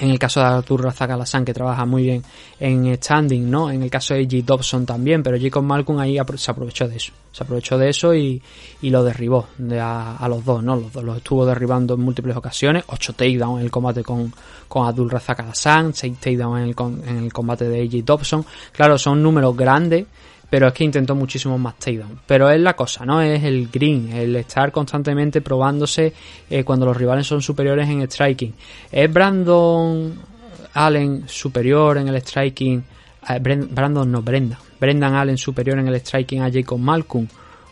en 0.00 0.10
el 0.10 0.18
caso 0.18 0.40
de 0.40 0.46
Artur 0.46 0.84
Razakalasan 0.84 1.44
que 1.44 1.54
trabaja 1.54 1.84
muy 1.84 2.02
bien 2.04 2.22
en 2.60 2.94
standing, 2.96 3.50
¿no? 3.50 3.70
En 3.70 3.82
el 3.82 3.90
caso 3.90 4.14
de 4.14 4.20
AJ 4.20 4.44
Dobson 4.44 4.86
también, 4.86 5.22
pero 5.22 5.38
Jacob 5.40 5.62
Malcolm 5.62 5.98
ahí 5.98 6.18
se 6.36 6.50
aprovechó 6.50 6.88
de 6.88 6.96
eso. 6.96 7.12
Se 7.32 7.44
aprovechó 7.44 7.78
de 7.78 7.88
eso 7.88 8.14
y, 8.14 8.40
y 8.82 8.90
lo 8.90 9.04
derribó 9.04 9.48
de 9.58 9.80
a, 9.80 10.26
los 10.28 10.44
dos, 10.44 10.62
¿no? 10.62 10.76
Los 10.76 10.92
dos 10.92 11.04
los 11.04 11.16
estuvo 11.16 11.44
derribando 11.44 11.94
en 11.94 12.00
múltiples 12.00 12.36
ocasiones. 12.36 12.84
8 12.86 13.12
takedowns 13.12 13.60
en 13.60 13.64
el 13.64 13.70
combate 13.70 14.02
con, 14.02 14.32
con 14.68 14.86
Abdul 14.86 15.10
Razakalasan, 15.10 15.94
6 15.94 16.18
takedowns 16.18 16.62
en 16.62 16.68
el, 16.68 17.08
en 17.08 17.24
el 17.24 17.32
combate 17.32 17.68
de 17.68 17.82
AJ 17.82 18.04
Dobson. 18.04 18.44
Claro, 18.72 18.98
son 18.98 19.22
números 19.22 19.56
grandes, 19.56 20.06
pero 20.50 20.68
es 20.68 20.72
que 20.72 20.84
intentó 20.84 21.14
muchísimo 21.14 21.58
más 21.58 21.78
takedown. 21.78 22.20
Pero 22.26 22.50
es 22.50 22.60
la 22.60 22.74
cosa, 22.74 23.04
¿no? 23.04 23.20
Es 23.20 23.42
el 23.44 23.68
green, 23.68 24.12
el 24.12 24.34
estar 24.36 24.72
constantemente 24.72 25.40
probándose 25.40 26.12
eh, 26.48 26.64
cuando 26.64 26.86
los 26.86 26.96
rivales 26.96 27.26
son 27.26 27.42
superiores 27.42 27.88
en 27.88 28.02
striking. 28.02 28.54
¿Es 28.90 29.12
Brandon 29.12 30.14
Allen 30.74 31.24
superior 31.28 31.98
en 31.98 32.08
el 32.08 32.20
striking? 32.22 32.82
Eh, 33.28 33.38
Brandon 33.40 34.10
no, 34.10 34.22
Brendan. 34.22 34.58
Brendan 34.80 35.14
Allen 35.14 35.36
superior 35.36 35.78
en 35.78 35.88
el 35.88 35.96
striking 36.00 36.42
a 36.42 36.50
Jacob 36.50 36.78
Malcolm. 36.78 37.28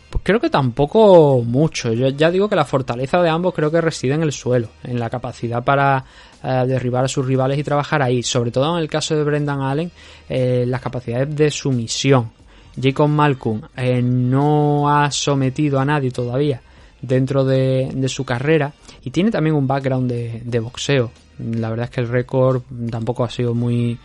Pues 0.09 0.23
creo 0.23 0.39
que 0.39 0.49
tampoco 0.49 1.41
mucho. 1.43 1.91
Yo 1.91 2.07
ya 2.09 2.31
digo 2.31 2.47
que 2.47 2.55
la 2.55 2.63
fortaleza 2.63 3.21
de 3.21 3.29
ambos 3.29 3.53
creo 3.53 3.71
que 3.71 3.81
reside 3.81 4.13
en 4.13 4.21
el 4.21 4.31
suelo, 4.31 4.69
en 4.83 4.99
la 4.99 5.09
capacidad 5.09 5.63
para 5.63 6.05
eh, 6.43 6.63
derribar 6.65 7.03
a 7.03 7.07
sus 7.09 7.25
rivales 7.25 7.57
y 7.57 7.63
trabajar 7.63 8.01
ahí. 8.01 8.23
Sobre 8.23 8.51
todo 8.51 8.77
en 8.77 8.83
el 8.83 8.89
caso 8.89 9.15
de 9.17 9.23
Brendan 9.23 9.61
Allen, 9.61 9.91
eh, 10.29 10.63
las 10.65 10.79
capacidades 10.79 11.35
de 11.35 11.51
sumisión 11.51 12.36
Jacob 12.81 13.09
Malcolm 13.09 13.61
eh, 13.75 14.01
no 14.01 14.89
ha 14.89 15.09
sometido 15.11 15.79
a 15.79 15.85
nadie 15.85 16.11
todavía 16.11 16.61
dentro 17.01 17.43
de, 17.43 18.05
su 18.07 18.25
carrera 18.25 18.73
y 19.03 19.11
tiene 19.11 19.31
también 19.31 19.55
un 19.55 19.67
background 19.67 20.09
de, 20.09 20.41
de, 20.43 20.59
boxeo. 20.59 21.11
La 21.39 21.69
verdad 21.69 21.85
es 21.85 21.89
que 21.91 22.01
el 22.01 22.07
récord 22.07 22.61
tampoco 22.89 23.23
ha 23.23 23.29
sido 23.29 23.53
muy, 23.53 23.97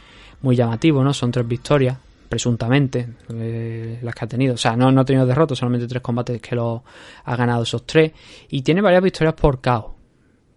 muy 0.43 0.57
llamativo, 0.57 1.03
¿no? 1.03 1.13
Son 1.15 1.31
tres 1.31 1.47
victorias, 1.47 1.97
presuntamente, 2.29 3.09
eh, 3.31 3.99
las 4.03 4.15
que 4.15 4.25
ha 4.25 4.29
tenido. 4.29 4.55
O 4.55 4.59
sea, 4.59 4.77
no, 4.77 4.91
no 4.91 5.01
ha 5.01 5.05
tenido 5.05 5.27
derrotas, 5.27 5.59
solamente 5.59 5.87
tres 5.87 6.03
combates 6.03 6.41
que 6.41 6.55
lo 6.55 6.83
ha 7.25 7.37
ganado 7.37 7.63
esos 7.63 7.85
tres. 7.87 8.13
Y 8.51 8.63
tiene 8.63 8.81
varias 8.81 9.03
victorias 9.03 9.35
por 9.35 9.61
KO. 9.61 9.95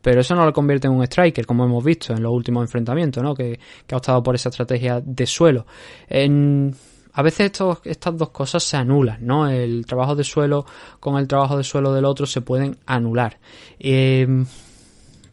Pero 0.02 0.22
eso 0.22 0.36
no 0.36 0.46
lo 0.46 0.54
convierte 0.54 0.88
en 0.88 0.94
un 0.94 1.04
striker, 1.04 1.46
como 1.46 1.66
hemos 1.66 1.84
visto 1.84 2.14
en 2.14 2.22
los 2.22 2.32
últimos 2.32 2.64
enfrentamientos, 2.64 3.24
¿no? 3.24 3.34
Que, 3.34 3.60
que 3.88 3.96
ha 3.96 3.98
optado 3.98 4.22
por 4.22 4.36
esa 4.36 4.50
estrategia 4.50 5.02
de 5.02 5.26
suelo. 5.26 5.66
En 6.08 6.76
a 7.18 7.22
veces 7.22 7.48
estos, 7.48 7.80
estas 7.86 8.18
dos 8.18 8.30
cosas 8.30 8.62
se 8.62 8.76
anulan, 8.76 9.26
¿no? 9.26 9.48
El 9.50 9.86
trabajo 9.86 10.16
de 10.16 10.26
suelo 10.26 10.66
con 11.00 11.18
el 11.18 11.28
trabajo 11.28 11.58
de 11.58 11.64
suelo 11.64 11.94
del 11.94 12.04
otro 12.04 12.26
se 12.26 12.42
pueden 12.42 12.78
anular. 12.86 13.40
Eh, 13.80 14.28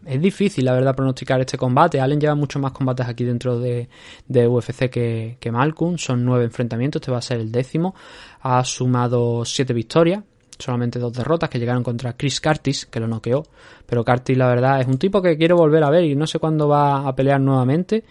es 0.05 0.21
difícil, 0.21 0.65
la 0.65 0.73
verdad, 0.73 0.95
pronosticar 0.95 1.41
este 1.41 1.59
combate. 1.59 2.01
Allen 2.01 2.21
lleva 2.21 2.35
muchos 2.35 2.61
más 2.63 2.73
combates 2.73 3.07
aquí 3.07 3.25
dentro 3.25 3.59
de, 3.59 3.89
de 4.27 4.49
UFC 4.49 4.91
que, 4.91 5.37
que 5.39 5.53
Malcolm. 5.53 5.99
Son 5.99 6.25
nueve 6.25 6.45
enfrentamientos, 6.45 7.01
este 7.01 7.11
va 7.11 7.19
a 7.19 7.23
ser 7.23 7.41
el 7.41 7.53
décimo. 7.53 7.95
Ha 8.43 8.65
sumado 8.65 9.45
siete 9.45 9.73
victorias, 9.73 10.23
solamente 10.59 10.99
dos 10.99 11.13
derrotas 11.13 11.51
que 11.51 11.59
llegaron 11.59 11.83
contra 11.83 12.17
Chris 12.17 12.41
Curtis, 12.41 12.87
que 12.87 13.01
lo 13.01 13.07
noqueó. 13.07 13.45
Pero 13.87 14.05
Curtis, 14.05 14.37
la 14.37 14.49
verdad, 14.49 14.81
es 14.81 14.87
un 14.87 14.99
tipo 14.99 15.23
que 15.23 15.37
quiero 15.37 15.57
volver 15.57 15.85
a 15.85 15.91
ver 15.91 16.05
y 16.05 16.15
no 16.15 16.27
sé 16.27 16.39
cuándo 16.39 16.69
va 16.69 17.07
a 17.07 17.15
pelear 17.15 17.41
nuevamente. 17.41 18.05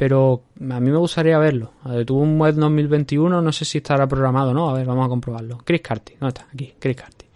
Pero 0.00 0.44
a 0.58 0.80
mí 0.80 0.90
me 0.90 0.96
gustaría 0.96 1.38
verlo. 1.38 1.72
Tuvo 2.06 2.20
un 2.20 2.38
buen 2.38 2.58
2021, 2.58 3.42
no 3.42 3.52
sé 3.52 3.66
si 3.66 3.78
estará 3.78 4.08
programado 4.08 4.52
o 4.52 4.54
no. 4.54 4.70
A 4.70 4.72
ver, 4.72 4.86
vamos 4.86 5.04
a 5.04 5.10
comprobarlo. 5.10 5.58
Chris 5.62 5.82
Curtis, 5.86 6.16
¿dónde 6.18 6.40
está? 6.40 6.50
Aquí, 6.50 6.72
Chris 6.78 6.96
Curtis. 6.96 7.28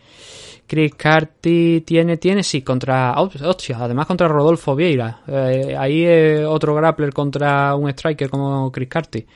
Chris 0.66 0.94
Carty 0.94 1.82
tiene, 1.82 2.16
tiene, 2.16 2.42
sí, 2.42 2.62
contra. 2.62 3.20
Hostia, 3.20 3.76
además 3.78 4.06
contra 4.06 4.28
Rodolfo 4.28 4.74
Vieira. 4.74 5.20
Eh, 5.26 5.76
ahí 5.78 6.42
otro 6.46 6.74
grappler 6.74 7.12
contra 7.12 7.74
un 7.74 7.90
striker 7.90 8.30
como 8.30 8.72
Chris 8.72 8.88
Carty. 8.88 9.26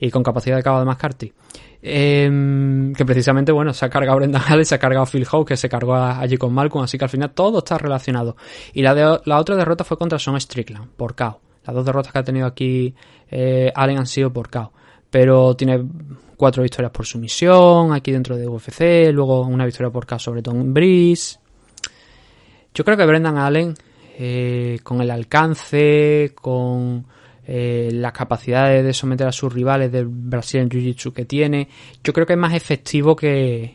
Y 0.00 0.10
con 0.10 0.24
capacidad 0.24 0.56
de 0.56 0.64
cabo 0.64 0.78
además 0.78 0.96
Carty. 0.96 1.32
Eh, 1.80 2.92
que 2.96 3.04
precisamente, 3.04 3.52
bueno, 3.52 3.72
se 3.72 3.84
ha 3.84 3.88
cargado 3.88 4.16
Brendan 4.16 4.42
Allen, 4.48 4.66
se 4.66 4.74
ha 4.74 4.78
cargado 4.80 5.06
Phil 5.06 5.28
Howe, 5.30 5.44
que 5.44 5.56
se 5.56 5.68
cargó 5.68 5.94
allí 5.94 6.36
con 6.36 6.52
Malcolm, 6.52 6.82
así 6.82 6.98
que 6.98 7.04
al 7.04 7.10
final 7.10 7.30
todo 7.30 7.58
está 7.58 7.78
relacionado. 7.78 8.36
Y 8.72 8.82
la, 8.82 9.20
la 9.24 9.38
otra 9.38 9.54
derrota 9.54 9.84
fue 9.84 9.96
contra 9.96 10.18
Son 10.18 10.40
Strickland, 10.40 10.88
por 10.96 11.14
KO. 11.14 11.43
Las 11.66 11.74
dos 11.74 11.84
derrotas 11.84 12.12
que 12.12 12.18
ha 12.18 12.24
tenido 12.24 12.46
aquí 12.46 12.94
eh, 13.30 13.72
Allen 13.74 13.98
han 13.98 14.06
sido 14.06 14.32
por 14.32 14.50
KO. 14.50 14.72
Pero 15.10 15.54
tiene 15.54 15.82
cuatro 16.36 16.62
victorias 16.62 16.92
por 16.92 17.06
sumisión 17.06 17.92
aquí 17.92 18.12
dentro 18.12 18.36
de 18.36 18.48
UFC, 18.48 19.12
luego 19.12 19.42
una 19.42 19.64
victoria 19.64 19.90
por 19.90 20.06
KO 20.06 20.18
sobre 20.18 20.42
Tom 20.42 20.74
Breeze. 20.74 21.38
Yo 22.74 22.84
creo 22.84 22.96
que 22.96 23.06
Brendan 23.06 23.38
Allen, 23.38 23.74
eh, 24.18 24.80
con 24.82 25.00
el 25.00 25.10
alcance, 25.10 26.32
con 26.34 27.06
eh, 27.46 27.90
las 27.92 28.12
capacidades 28.12 28.84
de 28.84 28.92
someter 28.92 29.26
a 29.26 29.32
sus 29.32 29.52
rivales 29.52 29.92
del 29.92 30.06
Brazilian 30.08 30.68
Jiu-Jitsu 30.68 31.12
que 31.12 31.24
tiene, 31.24 31.68
yo 32.02 32.12
creo 32.12 32.26
que 32.26 32.32
es 32.32 32.38
más 32.38 32.54
efectivo 32.54 33.14
que, 33.14 33.74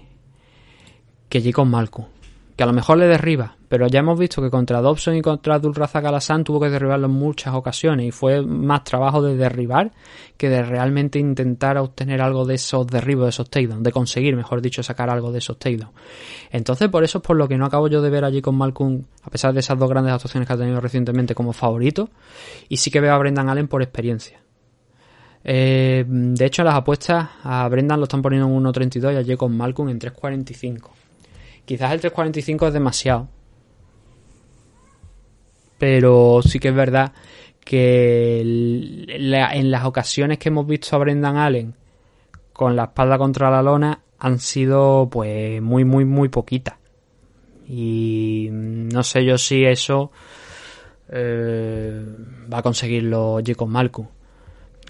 que 1.29 1.41
Jacob 1.41 1.65
Malcolm. 1.65 2.07
Que 2.55 2.63
a 2.63 2.65
lo 2.65 2.73
mejor 2.73 2.97
le 2.97 3.07
derriba, 3.07 3.55
pero 3.69 3.87
ya 3.87 3.99
hemos 3.99 4.19
visto 4.19 4.41
que 4.41 4.49
contra 4.49 4.81
Dobson 4.81 5.15
y 5.15 5.21
contra 5.21 5.55
Abdulrazak 5.55 6.03
Alassane 6.03 6.43
tuvo 6.43 6.59
que 6.59 6.69
derribarlo 6.69 7.05
en 7.05 7.13
muchas 7.13 7.53
ocasiones 7.53 8.07
y 8.07 8.11
fue 8.11 8.41
más 8.41 8.83
trabajo 8.83 9.21
de 9.21 9.37
derribar 9.37 9.91
que 10.37 10.49
de 10.49 10.63
realmente 10.63 11.19
intentar 11.19 11.77
obtener 11.77 12.19
algo 12.19 12.45
de 12.45 12.55
esos 12.55 12.87
derribos, 12.87 13.25
de 13.25 13.29
esos 13.29 13.49
takedowns, 13.49 13.83
de 13.83 13.91
conseguir, 13.91 14.35
mejor 14.35 14.61
dicho, 14.61 14.81
sacar 14.81 15.11
algo 15.11 15.31
de 15.31 15.37
esos 15.37 15.59
takedowns. 15.59 15.93
Entonces, 16.49 16.89
por 16.89 17.03
eso 17.03 17.19
es 17.19 17.23
por 17.23 17.37
lo 17.37 17.47
que 17.47 17.57
no 17.57 17.65
acabo 17.65 17.87
yo 17.87 18.01
de 18.01 18.09
ver 18.09 18.25
allí 18.25 18.41
con 18.41 18.55
Malcolm, 18.55 19.03
a 19.21 19.29
pesar 19.29 19.53
de 19.53 19.59
esas 19.59 19.77
dos 19.77 19.87
grandes 19.87 20.13
actuaciones 20.13 20.47
que 20.47 20.53
ha 20.53 20.57
tenido 20.57 20.81
recientemente 20.81 21.35
como 21.35 21.53
favorito, 21.53 22.09
y 22.67 22.77
sí 22.77 22.89
que 22.89 22.99
veo 22.99 23.13
a 23.13 23.17
Brendan 23.19 23.49
Allen 23.49 23.67
por 23.67 23.83
experiencia. 23.83 24.41
Eh, 25.43 26.05
de 26.07 26.45
hecho, 26.45 26.63
las 26.63 26.73
apuestas 26.73 27.29
a 27.43 27.67
Brendan 27.69 27.99
lo 27.99 28.05
están 28.05 28.23
poniendo 28.23 28.47
en 28.47 28.63
1.32 28.63 29.13
y 29.13 29.17
a 29.17 29.23
Jacob 29.23 29.49
Malcolm 29.49 29.89
en 29.89 29.99
3.45. 29.99 30.89
Quizás 31.65 31.91
el 31.91 32.01
3.45 32.01 32.67
es 32.67 32.73
demasiado. 32.73 33.27
Pero 35.79 36.41
sí 36.43 36.59
que 36.59 36.67
es 36.67 36.75
verdad 36.75 37.13
que 37.63 38.41
en 38.41 39.71
las 39.71 39.85
ocasiones 39.85 40.37
que 40.37 40.49
hemos 40.49 40.67
visto 40.67 40.95
a 40.95 40.99
Brendan 40.99 41.37
Allen 41.37 41.73
con 42.53 42.75
la 42.75 42.85
espalda 42.85 43.17
contra 43.17 43.49
la 43.49 43.61
lona 43.63 44.01
han 44.19 44.39
sido 44.39 45.07
pues 45.09 45.61
muy 45.61 45.85
muy 45.85 46.05
muy 46.05 46.29
poquitas. 46.29 46.75
Y 47.67 48.49
no 48.51 49.03
sé 49.03 49.23
yo 49.23 49.37
si 49.37 49.63
eso 49.63 50.11
eh, 51.09 52.05
va 52.51 52.57
a 52.57 52.63
conseguirlo 52.63 53.39
Jacob 53.45 53.67
Malcolm. 53.67 54.07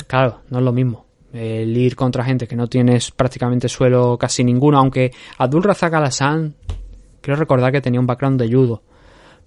Claro, 0.08 0.42
no 0.50 0.60
es 0.60 0.64
lo 0.64 0.72
mismo. 0.72 1.06
El 1.32 1.76
ir 1.78 1.96
contra 1.96 2.24
gente 2.24 2.48
que 2.48 2.56
no 2.56 2.68
tienes 2.68 3.12
prácticamente 3.12 3.70
suelo 3.70 4.18
casi 4.18 4.44
ninguno, 4.44 4.80
aunque 4.80 5.12
Abdul 5.38 5.64
Razak 5.64 5.94
Alassane, 5.94 6.54
creo 7.22 7.36
recordar 7.36 7.72
que 7.72 7.82
tenía 7.82 8.00
un 8.00 8.08
background 8.08 8.42
de 8.42 8.52
judo, 8.52 8.82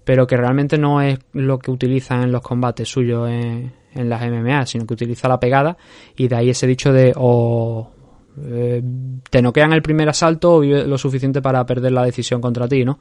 pero 0.03 0.27
que 0.27 0.37
realmente 0.37 0.77
no 0.77 1.01
es 1.01 1.19
lo 1.33 1.59
que 1.59 1.71
utilizan 1.71 2.23
en 2.23 2.31
los 2.31 2.41
combates 2.41 2.89
suyos 2.89 3.29
en, 3.29 3.73
en 3.95 4.09
las 4.09 4.21
MMA, 4.21 4.65
sino 4.65 4.85
que 4.85 4.93
utiliza 4.93 5.27
la 5.27 5.39
pegada 5.39 5.77
y 6.15 6.27
de 6.27 6.35
ahí 6.35 6.49
ese 6.49 6.67
dicho 6.67 6.91
de 6.91 7.13
o 7.15 7.89
eh, 8.41 8.81
te 9.29 9.41
noquean 9.41 9.73
el 9.73 9.81
primer 9.81 10.09
asalto 10.09 10.55
o 10.55 10.63
lo 10.63 10.97
suficiente 10.97 11.41
para 11.41 11.65
perder 11.65 11.91
la 11.91 12.03
decisión 12.03 12.41
contra 12.41 12.67
ti, 12.67 12.83
¿no? 12.83 12.99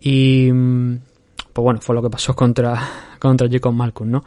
Y 0.00 0.50
mm, 0.52 0.98
pues 1.52 1.62
bueno, 1.62 1.80
fue 1.80 1.94
lo 1.94 2.02
que 2.02 2.10
pasó 2.10 2.34
contra, 2.36 2.78
contra 3.18 3.48
Jacob 3.50 3.72
Malcolm, 3.72 4.10
¿no? 4.10 4.24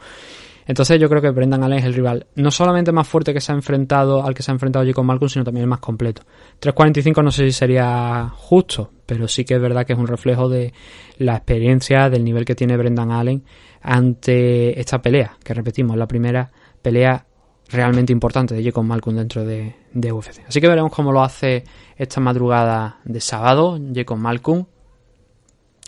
Entonces 0.66 1.00
yo 1.00 1.08
creo 1.08 1.20
que 1.20 1.30
Brendan 1.30 1.64
Allen 1.64 1.78
es 1.78 1.84
el 1.84 1.94
rival 1.94 2.26
no 2.36 2.50
solamente 2.52 2.92
más 2.92 3.08
fuerte 3.08 3.34
que 3.34 3.40
se 3.40 3.50
ha 3.50 3.56
enfrentado 3.56 4.24
al 4.24 4.34
que 4.34 4.42
se 4.42 4.52
ha 4.52 4.54
enfrentado 4.54 4.84
Jacob 4.84 5.04
Malcolm, 5.04 5.28
sino 5.28 5.44
también 5.44 5.64
el 5.64 5.68
más 5.68 5.80
completo. 5.80 6.22
3.45 6.60 7.24
no 7.24 7.32
sé 7.32 7.46
si 7.46 7.52
sería 7.52 8.30
justo, 8.36 8.90
pero 9.10 9.26
sí 9.26 9.44
que 9.44 9.56
es 9.56 9.60
verdad 9.60 9.84
que 9.84 9.92
es 9.92 9.98
un 9.98 10.06
reflejo 10.06 10.48
de 10.48 10.72
la 11.18 11.34
experiencia, 11.34 12.08
del 12.08 12.22
nivel 12.22 12.44
que 12.44 12.54
tiene 12.54 12.76
Brendan 12.76 13.10
Allen 13.10 13.42
ante 13.82 14.78
esta 14.78 15.02
pelea, 15.02 15.36
que 15.42 15.52
repetimos, 15.52 15.96
la 15.96 16.06
primera 16.06 16.52
pelea 16.80 17.26
realmente 17.70 18.12
importante 18.12 18.54
de 18.54 18.62
Jacob 18.62 18.84
Malcolm 18.84 19.16
dentro 19.16 19.44
de, 19.44 19.74
UFC. 19.92 20.44
Así 20.46 20.60
que 20.60 20.68
veremos 20.68 20.92
cómo 20.92 21.10
lo 21.10 21.24
hace 21.24 21.64
esta 21.96 22.20
madrugada 22.20 23.00
de 23.02 23.20
sábado 23.20 23.80
Jacob 23.92 24.16
Malcolm. 24.16 24.66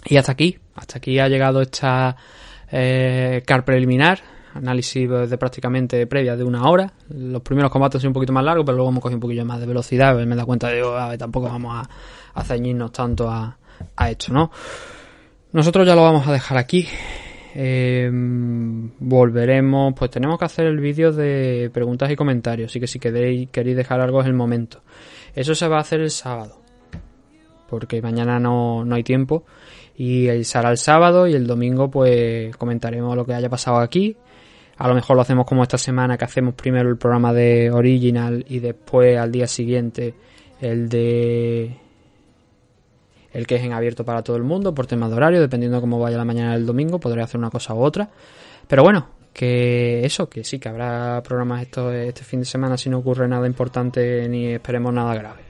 Y 0.04 0.16
hasta 0.16 0.32
aquí, 0.32 0.58
hasta 0.74 0.98
aquí 0.98 1.20
ha 1.20 1.28
llegado 1.28 1.62
esta 1.62 2.16
eh, 2.72 3.44
car 3.46 3.64
preliminar, 3.64 4.18
análisis 4.54 5.08
de 5.08 5.38
prácticamente 5.38 6.06
previa 6.06 6.36
de 6.36 6.44
una 6.44 6.68
hora. 6.68 6.92
Los 7.08 7.42
primeros 7.42 7.70
combates 7.70 8.00
sido 8.00 8.10
un 8.10 8.14
poquito 8.14 8.32
más 8.32 8.44
largos, 8.44 8.64
pero 8.64 8.76
luego 8.76 8.90
hemos 8.90 9.02
cogido 9.02 9.16
un 9.16 9.22
poquillo 9.22 9.44
más 9.44 9.60
de 9.60 9.66
velocidad. 9.66 10.14
Me 10.16 10.22
he 10.22 10.36
dado 10.36 10.46
cuenta 10.46 10.68
de 10.68 10.82
que 11.10 11.18
tampoco 11.18 11.46
vamos 11.46 11.86
a, 12.34 12.44
ceñirnos 12.44 12.92
tanto 12.92 13.28
a, 13.28 13.56
a 13.96 14.10
esto, 14.10 14.32
¿no? 14.32 14.50
Nosotros 15.52 15.86
ya 15.86 15.94
lo 15.94 16.02
vamos 16.02 16.26
a 16.26 16.32
dejar 16.32 16.58
aquí. 16.58 16.86
Eh, 17.54 18.10
volveremos, 18.10 19.92
pues 19.94 20.10
tenemos 20.10 20.38
que 20.38 20.44
hacer 20.46 20.66
el 20.66 20.80
vídeo 20.80 21.12
de 21.12 21.70
preguntas 21.72 22.10
y 22.10 22.16
comentarios, 22.16 22.70
así 22.70 22.80
que 22.80 22.86
si 22.86 22.98
queréis, 22.98 23.50
queréis 23.50 23.76
dejar 23.76 24.00
algo 24.00 24.20
es 24.22 24.26
el 24.26 24.34
momento. 24.34 24.80
Eso 25.34 25.54
se 25.54 25.68
va 25.68 25.76
a 25.76 25.80
hacer 25.80 26.00
el 26.00 26.10
sábado, 26.10 26.62
porque 27.68 28.00
mañana 28.00 28.38
no, 28.38 28.84
no 28.84 28.94
hay 28.94 29.02
tiempo 29.02 29.44
y 29.96 30.44
será 30.44 30.70
el 30.70 30.78
sábado 30.78 31.26
y 31.26 31.34
el 31.34 31.46
domingo 31.46 31.90
pues 31.90 32.56
comentaremos 32.56 33.14
lo 33.16 33.26
que 33.26 33.34
haya 33.34 33.50
pasado 33.50 33.78
aquí. 33.78 34.16
A 34.82 34.88
lo 34.88 34.96
mejor 34.96 35.14
lo 35.14 35.22
hacemos 35.22 35.46
como 35.46 35.62
esta 35.62 35.78
semana 35.78 36.18
que 36.18 36.24
hacemos 36.24 36.54
primero 36.54 36.88
el 36.88 36.96
programa 36.96 37.32
de 37.32 37.70
Original 37.70 38.44
y 38.48 38.58
después 38.58 39.16
al 39.16 39.30
día 39.30 39.46
siguiente 39.46 40.12
el 40.60 40.88
de 40.88 41.76
el 43.32 43.46
que 43.46 43.54
es 43.54 43.62
en 43.62 43.74
abierto 43.74 44.04
para 44.04 44.22
todo 44.22 44.36
el 44.36 44.42
mundo 44.42 44.74
por 44.74 44.88
tema 44.88 45.08
de 45.08 45.14
horario, 45.14 45.40
dependiendo 45.40 45.76
de 45.76 45.82
cómo 45.82 46.00
vaya 46.00 46.16
la 46.16 46.24
mañana 46.24 46.54
del 46.54 46.66
domingo, 46.66 46.98
podré 46.98 47.22
hacer 47.22 47.38
una 47.38 47.48
cosa 47.48 47.74
u 47.74 47.78
otra. 47.80 48.08
Pero 48.66 48.82
bueno, 48.82 49.06
que 49.32 50.04
eso, 50.04 50.28
que 50.28 50.42
sí, 50.42 50.58
que 50.58 50.68
habrá 50.68 51.22
programas 51.22 51.62
esto, 51.62 51.92
este 51.92 52.24
fin 52.24 52.40
de 52.40 52.46
semana 52.46 52.76
si 52.76 52.90
no 52.90 52.98
ocurre 52.98 53.28
nada 53.28 53.46
importante 53.46 54.28
ni 54.28 54.48
esperemos 54.48 54.92
nada 54.92 55.14
grave. 55.14 55.42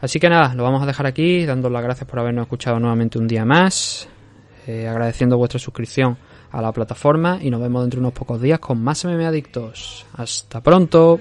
Así 0.00 0.20
que 0.20 0.28
nada, 0.28 0.54
lo 0.54 0.64
vamos 0.64 0.82
a 0.82 0.86
dejar 0.86 1.06
aquí, 1.06 1.46
dando 1.46 1.70
las 1.70 1.82
gracias 1.82 2.06
por 2.06 2.18
habernos 2.18 2.42
escuchado 2.42 2.78
nuevamente 2.78 3.18
un 3.18 3.26
día 3.26 3.46
más, 3.46 4.06
eh, 4.66 4.86
agradeciendo 4.86 5.38
vuestra 5.38 5.58
suscripción 5.58 6.18
a 6.50 6.62
la 6.62 6.72
plataforma 6.72 7.38
y 7.40 7.50
nos 7.50 7.60
vemos 7.60 7.82
dentro 7.82 7.98
de 8.00 8.06
unos 8.06 8.12
pocos 8.12 8.40
días 8.40 8.58
con 8.58 8.82
más 8.82 9.04
MM 9.04 9.24
Adictos. 9.24 10.06
Hasta 10.16 10.60
pronto. 10.62 11.18